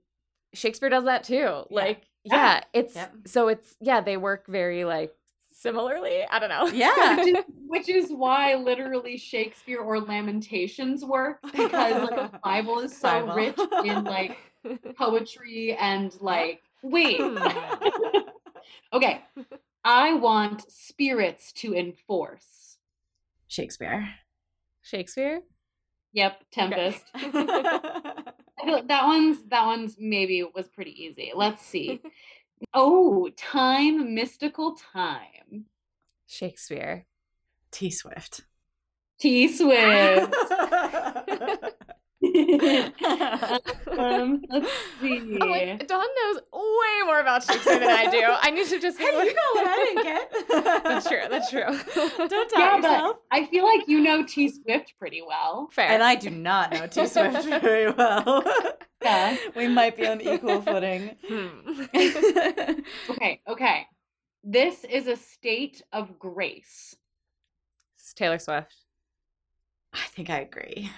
Shakespeare 0.55 0.89
does 0.91 1.05
that 1.05 1.25
too. 1.25 1.35
Yeah. 1.37 1.63
Like, 1.71 2.03
Yeah. 2.25 2.35
yeah, 2.35 2.61
it's 2.73 2.95
Yep. 2.97 3.15
so 3.27 3.49
it's 3.49 3.77
yeah, 3.81 4.01
they 4.01 4.17
work 4.17 4.47
very 4.47 4.85
like 4.85 5.15
similarly. 5.53 6.25
I 6.31 6.39
don't 6.39 6.49
know. 6.49 6.67
Yeah. 6.69 7.17
Which 7.25 7.29
is, 7.29 7.45
which 7.67 7.89
is 7.89 8.11
why 8.11 8.55
literally 8.55 9.17
Shakespeare 9.19 9.79
or 9.81 10.01
Lamentations 10.01 11.05
work 11.05 11.41
because 11.43 12.11
like 12.11 12.33
the 12.33 12.39
Bible 12.43 12.79
is 12.81 12.97
so 12.97 13.27
Bible. 13.27 13.35
rich 13.35 13.59
in 13.85 14.05
like 14.05 14.39
poetry 14.97 15.77
and 15.79 16.15
like 16.21 16.63
wait. 16.83 17.21
Hmm. 17.21 17.39
okay. 18.93 19.25
I 19.85 20.15
want 20.15 20.71
spirits 20.71 21.53
to 21.55 21.75
enforce. 21.75 22.77
Shakespeare. 23.49 24.09
Shakespeare? 24.83 25.41
Yep, 26.13 26.45
Tempest. 26.53 27.05
I 27.15 28.65
feel 28.65 28.73
like 28.75 28.89
that 28.89 29.07
one's 29.07 29.45
that 29.45 29.67
one's 29.67 29.97
maybe 29.99 30.43
was 30.55 30.69
pretty 30.69 31.03
easy. 31.03 31.33
Let's 31.35 31.65
see. 31.65 32.01
Oh, 32.75 33.31
time, 33.37 34.15
mystical 34.15 34.77
time. 34.93 35.67
Shakespeare. 36.27 37.07
T 37.71 37.91
Swift. 37.91 38.43
T 39.19 39.49
Swift. 39.49 40.35
um, 43.99 44.43
let's 44.49 44.71
see. 45.01 45.39
I'm 45.41 45.49
like, 45.51 45.87
Dawn 45.89 46.07
knows 46.23 46.41
way 46.53 47.07
more 47.07 47.21
about 47.21 47.43
Shakespeare 47.45 47.79
than 47.79 47.89
I 47.91 48.11
do. 48.11 48.23
I 48.25 48.51
need 48.51 48.67
to 48.69 48.79
just 48.81 48.99
be 48.99 49.05
Hey, 49.05 49.17
like, 49.17 49.27
you 49.29 49.35
know 49.35 49.41
what 49.55 49.67
I 49.69 49.77
didn't 49.77 50.03
get. 50.49 50.83
That's 50.85 51.09
true. 51.09 51.23
That's 51.31 51.51
true. 51.51 52.29
Don't 52.29 52.53
Yeah, 52.57 52.81
doubt 52.81 52.83
but- 52.83 53.23
I 53.31 53.47
feel 53.47 53.65
like 53.65 53.89
you 53.89 54.01
know 54.01 54.25
T 54.25 54.49
Swift 54.49 54.95
pretty 54.99 55.23
well. 55.27 55.69
Fair. 55.73 55.89
And 55.91 56.03
I 56.03 56.15
do 56.15 56.31
not 56.31 56.73
know 56.73 56.87
T 56.87 57.07
Swift 57.07 57.45
very 57.63 57.91
well. 57.91 58.43
discuss. 59.01 59.39
we 59.57 59.69
might 59.69 59.97
be 59.97 60.07
on 60.07 60.21
equal 60.21 60.61
footing. 60.63 61.17
Hmm. 61.27 61.85
Okay, 63.11 63.41
okay. 63.49 63.87
This 64.43 64.85
is 64.85 65.07
a 65.07 65.17
state 65.17 65.83
of 65.93 66.19
grace. 66.19 66.97
It's 67.99 68.13
Taylor 68.15 68.39
Swift. 68.39 68.75
I 69.93 70.07
think 70.09 70.31
I 70.31 70.41
agree. 70.41 70.91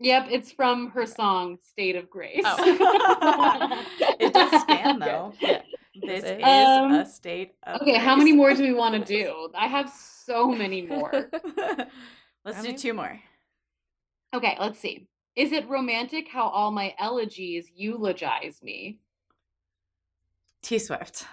Yep, 0.00 0.28
it's 0.30 0.52
from 0.52 0.90
her 0.90 1.06
song 1.06 1.58
"State 1.62 1.96
of 1.96 2.08
Grace." 2.08 2.42
Oh. 2.44 3.84
it 4.20 4.32
does 4.32 4.62
stand 4.62 5.02
though. 5.02 5.32
Yeah. 5.40 5.62
This 6.00 6.22
Is 6.24 6.30
is? 6.38 6.44
Um, 6.44 6.92
a 6.94 7.04
state 7.06 7.54
of 7.64 7.82
okay, 7.82 7.96
how 7.98 8.14
many 8.14 8.32
more 8.32 8.54
do 8.54 8.62
we 8.62 8.72
want 8.72 8.94
to 8.94 9.04
do? 9.04 9.48
I 9.56 9.66
have 9.66 9.90
so 9.90 10.48
many 10.52 10.82
more. 10.82 11.10
Let's 12.44 12.58
I 12.58 12.62
do 12.62 12.68
mean- 12.68 12.76
two 12.76 12.94
more. 12.94 13.18
Okay, 14.34 14.56
let's 14.60 14.78
see. 14.78 15.08
Is 15.34 15.52
it 15.52 15.68
romantic 15.68 16.28
how 16.28 16.48
all 16.48 16.70
my 16.70 16.94
elegies 16.98 17.70
eulogize 17.74 18.60
me? 18.62 19.00
T 20.62 20.78
Swift. 20.78 21.24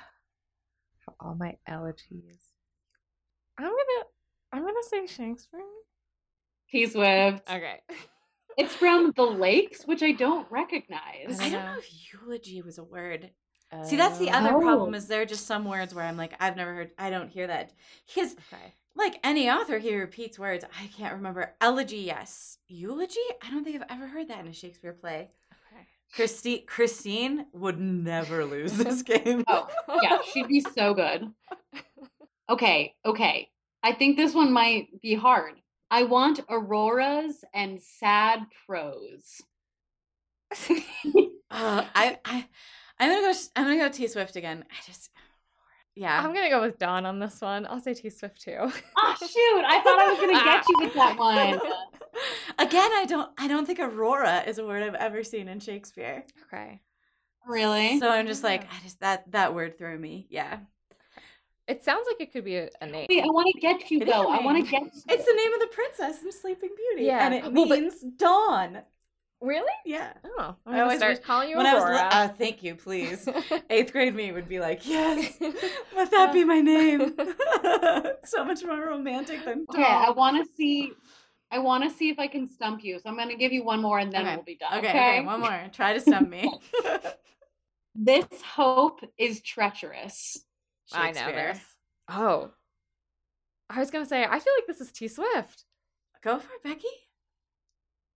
All 1.20 1.36
my 1.36 1.56
elegies. 1.68 2.40
I'm 3.58 3.66
gonna 3.66 4.06
I'm 4.54 4.62
gonna 4.64 4.84
say 4.90 5.06
Shakespeare. 5.06 5.62
T 6.72 6.88
Swift. 6.88 7.48
Okay. 7.50 7.82
It's 8.58 8.74
from 8.76 9.12
The 9.16 9.24
Lakes, 9.24 9.84
which 9.86 10.02
I 10.04 10.12
don't 10.12 10.50
recognize. 10.52 11.40
I 11.40 11.46
I 11.48 11.50
don't 11.50 11.66
know. 11.66 11.74
know 11.74 11.78
if 11.80 12.14
eulogy 12.14 12.62
was 12.62 12.78
a 12.78 12.84
word. 12.84 13.32
See, 13.84 13.98
that's 13.98 14.18
the 14.20 14.30
other 14.30 14.56
Oh. 14.56 14.62
problem 14.62 14.94
is 14.94 15.08
there 15.08 15.22
are 15.22 15.26
just 15.26 15.46
some 15.48 15.66
words 15.66 15.94
where 15.94 16.06
I'm 16.06 16.16
like, 16.16 16.34
I've 16.40 16.56
never 16.56 16.74
heard, 16.74 16.92
I 16.98 17.10
don't 17.10 17.28
hear 17.30 17.48
that. 17.48 17.74
Because 18.08 18.34
Okay. 18.54 18.74
like 18.96 19.20
any 19.24 19.50
author, 19.50 19.80
he 19.80 19.94
repeats 19.98 20.40
words. 20.40 20.64
I 20.82 20.88
can't 20.88 21.16
remember. 21.16 21.54
Elegy, 21.60 21.98
yes. 21.98 22.58
Eulogy? 22.70 23.20
I 23.42 23.50
don't 23.52 23.66
think 23.66 23.76
I've 23.76 23.90
ever 23.90 24.08
heard 24.08 24.30
that 24.30 24.40
in 24.40 24.48
a 24.48 24.54
Shakespeare 24.54 24.94
play. 24.94 25.30
Okay. 25.52 25.86
Christine, 26.14 26.66
Christine 26.66 27.48
would 27.52 27.80
never 27.82 28.46
lose 28.46 28.78
this 28.78 29.02
game. 29.12 29.44
Oh, 29.48 29.68
yeah, 30.02 30.20
she'd 30.32 30.48
be 30.48 30.62
so 30.62 30.94
good. 30.94 31.28
Okay, 32.48 32.94
okay. 33.04 33.50
I 33.82 33.94
think 33.94 34.18
this 34.18 34.36
one 34.36 34.52
might 34.54 35.02
be 35.02 35.16
hard. 35.16 35.56
I 35.96 36.04
want 36.04 36.42
auroras 36.50 37.46
and 37.54 37.82
sad 37.82 38.42
prose. 38.68 39.42
Uh, 41.52 41.86
I, 41.96 42.18
I, 42.26 42.46
I'm 43.00 43.10
gonna 43.12 43.22
go. 43.22 43.30
s- 43.30 43.52
I'm 43.56 43.64
gonna 43.64 43.78
go 43.78 43.88
T 43.88 44.08
Swift 44.08 44.36
again. 44.36 44.66
I 44.70 44.76
just, 44.86 45.10
yeah. 45.96 46.20
I'm 46.20 46.34
gonna 46.34 46.50
go 46.50 46.60
with 46.60 46.78
Dawn 46.80 47.06
on 47.06 47.20
this 47.20 47.40
one. 47.40 47.66
I'll 47.68 47.80
say 47.80 47.94
T 47.94 48.10
Swift 48.10 48.42
too. 48.42 48.58
Oh 48.60 49.16
shoot! 49.20 49.64
I 49.66 49.80
thought 49.82 50.00
I 50.00 50.10
was 50.12 50.20
gonna 50.20 50.44
get 50.44 50.66
you 50.68 50.76
with 50.82 50.94
that 50.96 51.18
one. 51.18 51.62
Again, 52.60 52.92
I 52.94 53.06
don't. 53.08 53.32
I 53.38 53.48
don't 53.48 53.66
think 53.66 53.80
Aurora 53.80 54.44
is 54.46 54.58
a 54.58 54.66
word 54.66 54.84
I've 54.84 54.96
ever 54.96 55.24
seen 55.24 55.48
in 55.48 55.60
Shakespeare. 55.62 56.26
Okay. 56.52 56.82
Really? 57.48 58.00
So 58.00 58.10
I'm 58.10 58.28
just 58.28 58.44
like, 58.44 58.64
I 58.64 58.84
just 58.84 59.00
that 59.00 59.32
that 59.32 59.54
word 59.54 59.78
threw 59.78 59.98
me. 59.98 60.28
Yeah. 60.30 60.58
It 61.68 61.84
sounds 61.84 62.06
like 62.08 62.22
it 62.22 62.32
could 62.32 62.46
be 62.46 62.58
a, 62.58 62.70
a 62.82 62.86
name. 62.86 63.08
Wait, 63.10 63.24
I 63.24 63.28
want 63.28 63.48
to 63.54 63.60
get 63.60 63.90
you 63.90 64.00
It 64.00 64.08
is 64.08 64.10
a 64.10 64.12
though. 64.18 64.30
I 64.30 64.42
want 64.44 64.64
to 64.64 64.70
get. 64.72 64.84
You. 64.84 64.90
It's 65.10 65.26
the 65.26 65.34
name 65.34 65.54
of 65.54 65.60
the 65.62 65.68
princess 65.72 66.24
in 66.24 66.32
Sleeping 66.32 66.70
Beauty. 66.76 67.06
Yeah. 67.08 67.26
And 67.26 67.34
it 67.34 67.52
Well, 67.52 67.68
but- 67.68 67.80
means 67.80 68.02
dawn. 68.18 68.80
Really? 69.42 69.72
Yeah. 69.86 70.14
Oh, 70.38 70.56
I'm 70.66 70.76
I 70.76 70.80
always 70.82 70.98
start 70.98 71.22
calling 71.22 71.50
you 71.50 71.58
when 71.58 71.66
I 71.68 71.74
was 71.74 71.84
li- 71.84 71.90
Aurora. 71.90 72.10
uh, 72.12 72.28
thank 72.30 72.64
you, 72.64 72.74
please. 72.74 73.28
Eighth 73.70 73.92
grade 73.92 74.16
me 74.16 74.32
would 74.32 74.48
be 74.48 74.60
like, 74.60 74.88
yes, 74.88 75.38
let 75.96 76.10
that 76.12 76.32
be 76.34 76.44
my 76.46 76.62
name. 76.62 77.14
so 78.24 78.46
much 78.46 78.64
more 78.64 78.80
romantic 78.80 79.44
than 79.44 79.66
Dawn. 79.66 79.82
Okay, 79.84 79.84
I 79.92 80.10
want 80.12 80.38
to 80.44 80.52
see. 80.56 80.94
I 81.52 81.60
want 81.60 81.84
to 81.84 81.90
see 81.96 82.10
if 82.10 82.18
I 82.18 82.28
can 82.28 82.48
stump 82.50 82.84
you. 82.84 82.98
So 82.98 83.10
I'm 83.10 83.18
gonna 83.18 83.36
give 83.36 83.52
you 83.52 83.64
one 83.64 83.82
more, 83.82 84.00
and 84.00 84.12
then 84.12 84.22
Okay, 84.26 84.36
we'll 84.36 84.46
be 84.46 84.56
done. 84.56 84.78
Okay, 84.80 84.88
Okay. 84.90 85.18
okay, 85.20 85.26
one 85.26 85.42
more. 85.42 85.66
Try 85.74 85.94
to 85.94 86.00
stump 86.00 86.30
me. 86.30 86.52
This 87.94 88.26
hope 88.56 89.02
is 89.18 89.42
treacherous. 89.42 90.45
I 90.94 91.08
know 91.12 91.14
Shakespeare. 91.20 91.54
this. 91.54 91.62
Oh. 92.10 92.52
I 93.70 93.80
was 93.80 93.90
gonna 93.92 94.06
say, 94.06 94.24
I 94.24 94.40
feel 94.40 94.54
like 94.58 94.68
this 94.68 94.82
is 94.82 94.92
T 94.92 95.08
Swift. 95.08 95.66
Go 96.24 96.40
for 96.40 96.50
it, 96.54 96.64
Becki. 96.68 96.84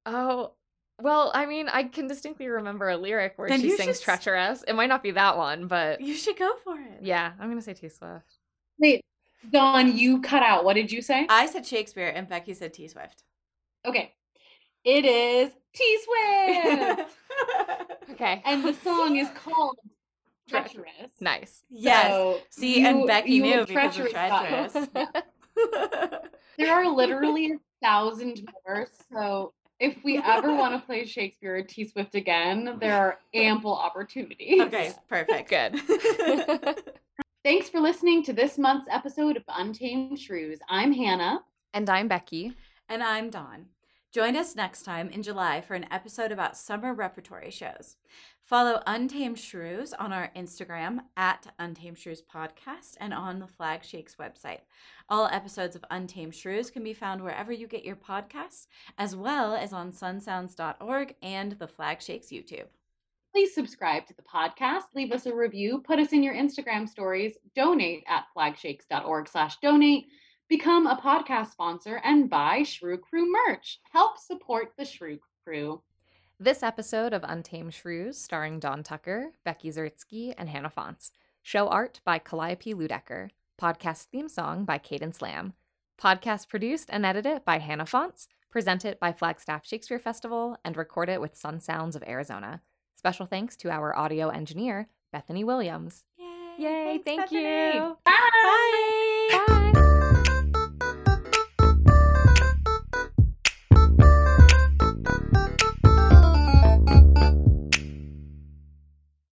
Oh, 0.05 0.53
well, 1.01 1.31
I 1.33 1.45
mean, 1.45 1.69
I 1.69 1.83
can 1.83 2.07
distinctly 2.07 2.47
remember 2.47 2.89
a 2.89 2.97
lyric 2.97 3.33
where 3.37 3.47
Then 3.49 3.61
she 3.61 3.71
sings 3.75 3.97
should 3.97 4.03
treacherous. 4.05 4.63
It 4.67 4.73
might 4.73 4.89
not 4.89 5.01
be 5.03 5.11
that 5.11 5.37
one, 5.37 5.67
but 5.67 6.01
You 6.01 6.13
should 6.13 6.37
go 6.37 6.51
for 6.63 6.75
it. 6.79 6.99
yeah, 7.01 7.31
I'm 7.39 7.49
gonna 7.49 7.61
say 7.61 7.73
T 7.73 7.89
Swift. 7.89 8.37
Wait, 8.79 9.01
Dawn, 9.51 9.97
you 9.97 10.21
cut 10.21 10.43
out. 10.43 10.63
What 10.65 10.73
did 10.75 10.91
you 10.91 11.01
say? 11.01 11.25
I 11.29 11.45
said 11.47 11.65
Shakespeare 11.65 12.09
and 12.09 12.29
Becki 12.29 12.55
said 12.55 12.73
T 12.73 12.87
Swift. 12.87 13.23
Okay, 13.85 14.13
it 14.83 15.05
is 15.05 15.51
T 15.73 15.99
Swift, 16.03 17.09
Okay. 18.11 18.41
and 18.45 18.63
the 18.63 18.73
song 18.73 19.15
is 19.15 19.29
called 19.35 19.77
Tre- 19.81 19.91
Treacherous. 20.49 21.11
Nice. 21.19 21.63
yes. 21.69 22.11
So 22.11 22.39
See, 22.49 22.85
and 22.85 23.07
Becki 23.07 23.27
you 23.29 23.43
knew 23.43 23.57
were 23.59 23.65
because 23.65 23.99
of 23.99 24.09
treacherous. 24.09 24.73
treacherous. 24.73 25.09
There 26.57 26.73
are 26.73 26.87
literally 26.89 27.53
a 27.53 27.57
thousand 27.81 28.45
more. 28.67 28.87
So 29.13 29.53
if 29.79 30.03
we 30.03 30.17
ever 30.21 30.53
want 30.53 30.73
to 30.73 30.79
play 30.85 31.05
Shakespeare 31.05 31.55
or 31.57 31.61
T 31.63 31.85
Swift 31.85 32.15
again, 32.15 32.77
there 32.81 32.95
are 32.97 33.19
ample 33.33 33.73
opportunities. 33.73 34.59
okay, 34.61 34.91
perfect. 35.09 35.49
Good. 35.49 35.79
Thanks 37.45 37.69
for 37.69 37.79
listening 37.79 38.23
to 38.23 38.33
this 38.33 38.57
month's 38.57 38.89
episode 38.91 39.37
of 39.37 39.43
Untamed 39.47 40.19
Shrews. 40.19 40.59
I'm 40.69 40.91
Hannah. 40.91 41.39
and 41.73 41.89
I'm 41.89 42.09
Becki. 42.09 42.53
And 42.89 43.01
I'm 43.01 43.29
Dawn. 43.29 43.67
Join 44.11 44.35
us 44.35 44.55
next 44.55 44.83
time 44.83 45.09
in 45.09 45.21
July 45.21 45.61
for 45.61 45.75
an 45.75 45.85
episode 45.91 46.31
about 46.31 46.57
summer 46.57 46.95
repertory 46.95 47.51
shows. 47.51 47.97
Follow 48.43 48.81
Untamed 48.87 49.37
Shrews 49.37 49.93
on 49.93 50.11
our 50.11 50.31
Instagram 50.35 51.01
at 51.15 51.53
Untamed 51.59 51.99
Shrews 51.99 52.23
Podcast 52.23 52.95
and 52.99 53.13
on 53.13 53.37
the 53.37 53.45
Flag 53.45 53.83
Shakes 53.83 54.15
website. 54.15 54.61
All 55.09 55.27
episodes 55.27 55.75
of 55.75 55.85
Untamed 55.91 56.33
Shrews 56.33 56.71
can 56.71 56.83
be 56.83 56.93
found 56.93 57.21
wherever 57.21 57.51
you 57.51 57.67
get 57.67 57.85
your 57.85 57.95
podcasts, 57.95 58.65
as 58.97 59.15
well 59.15 59.53
as 59.53 59.73
on 59.73 59.91
sunsounds.org 59.91 61.13
and 61.21 61.51
the 61.51 61.67
Flag 61.67 62.01
Shakes 62.01 62.29
YouTube. 62.29 62.65
Please 63.31 63.53
subscribe 63.53 64.07
to 64.07 64.15
the 64.15 64.23
podcast, 64.23 64.85
leave 64.95 65.11
us 65.11 65.27
a 65.27 65.35
review, 65.35 65.83
put 65.85 65.99
us 65.99 66.13
in 66.13 66.23
your 66.23 66.33
Instagram 66.33 66.89
stories, 66.89 67.37
donate 67.55 68.03
at 68.07 68.25
flagshakes.org 68.35 69.29
slash 69.29 69.57
donate, 69.61 70.07
become 70.49 70.87
a 70.87 70.95
podcast 70.97 71.51
sponsor, 71.51 72.01
and 72.03 72.29
buy 72.29 72.63
Shrew 72.63 72.97
Crew 72.97 73.31
merch. 73.47 73.79
Help 73.91 74.17
support 74.17 74.73
the 74.77 74.85
Shrew 74.85 75.19
Crew. 75.43 75.81
This 76.39 76.63
episode 76.63 77.13
of 77.13 77.23
Untamed 77.23 77.73
Shrews, 77.73 78.17
starring 78.17 78.59
Dawn 78.59 78.81
Tucker, 78.83 79.31
Becki 79.45 79.73
Zaritsky, 79.73 80.33
and 80.37 80.49
Hannah 80.49 80.69
Fontes. 80.69 81.11
Show 81.43 81.67
art 81.67 82.01
by 82.03 82.17
Calliope 82.19 82.73
Ludecker. 82.73 83.29
Podcast 83.61 84.05
theme 84.05 84.29
song 84.29 84.65
by 84.65 84.77
Cadence 84.77 85.21
Lamb. 85.21 85.53
Podcast 86.01 86.47
produced 86.47 86.89
and 86.91 87.05
edited 87.05 87.43
by 87.45 87.59
Hannah 87.59 87.85
Fontes. 87.85 88.27
Presented 88.49 88.99
by 88.99 89.11
Flagstaff 89.13 89.67
Shakespeare 89.67 89.99
Festival 89.99 90.57
and 90.65 90.75
recorded 90.75 91.19
with 91.19 91.35
Sun 91.35 91.59
Sounds 91.59 91.95
of 91.95 92.03
Arizona. 92.07 92.61
Special 92.95 93.27
thanks 93.27 93.55
to 93.57 93.69
our 93.69 93.95
audio 93.95 94.29
engineer, 94.29 94.87
Bethany 95.11 95.43
Williams. 95.43 96.05
Yay! 96.17 96.25
Yay, 96.57 96.99
Thanks, 97.05 97.29
thank 97.29 97.43
Bethany. 97.43 97.75
you. 97.75 97.97
Bye. 98.03 99.43
Bye. 99.47 99.68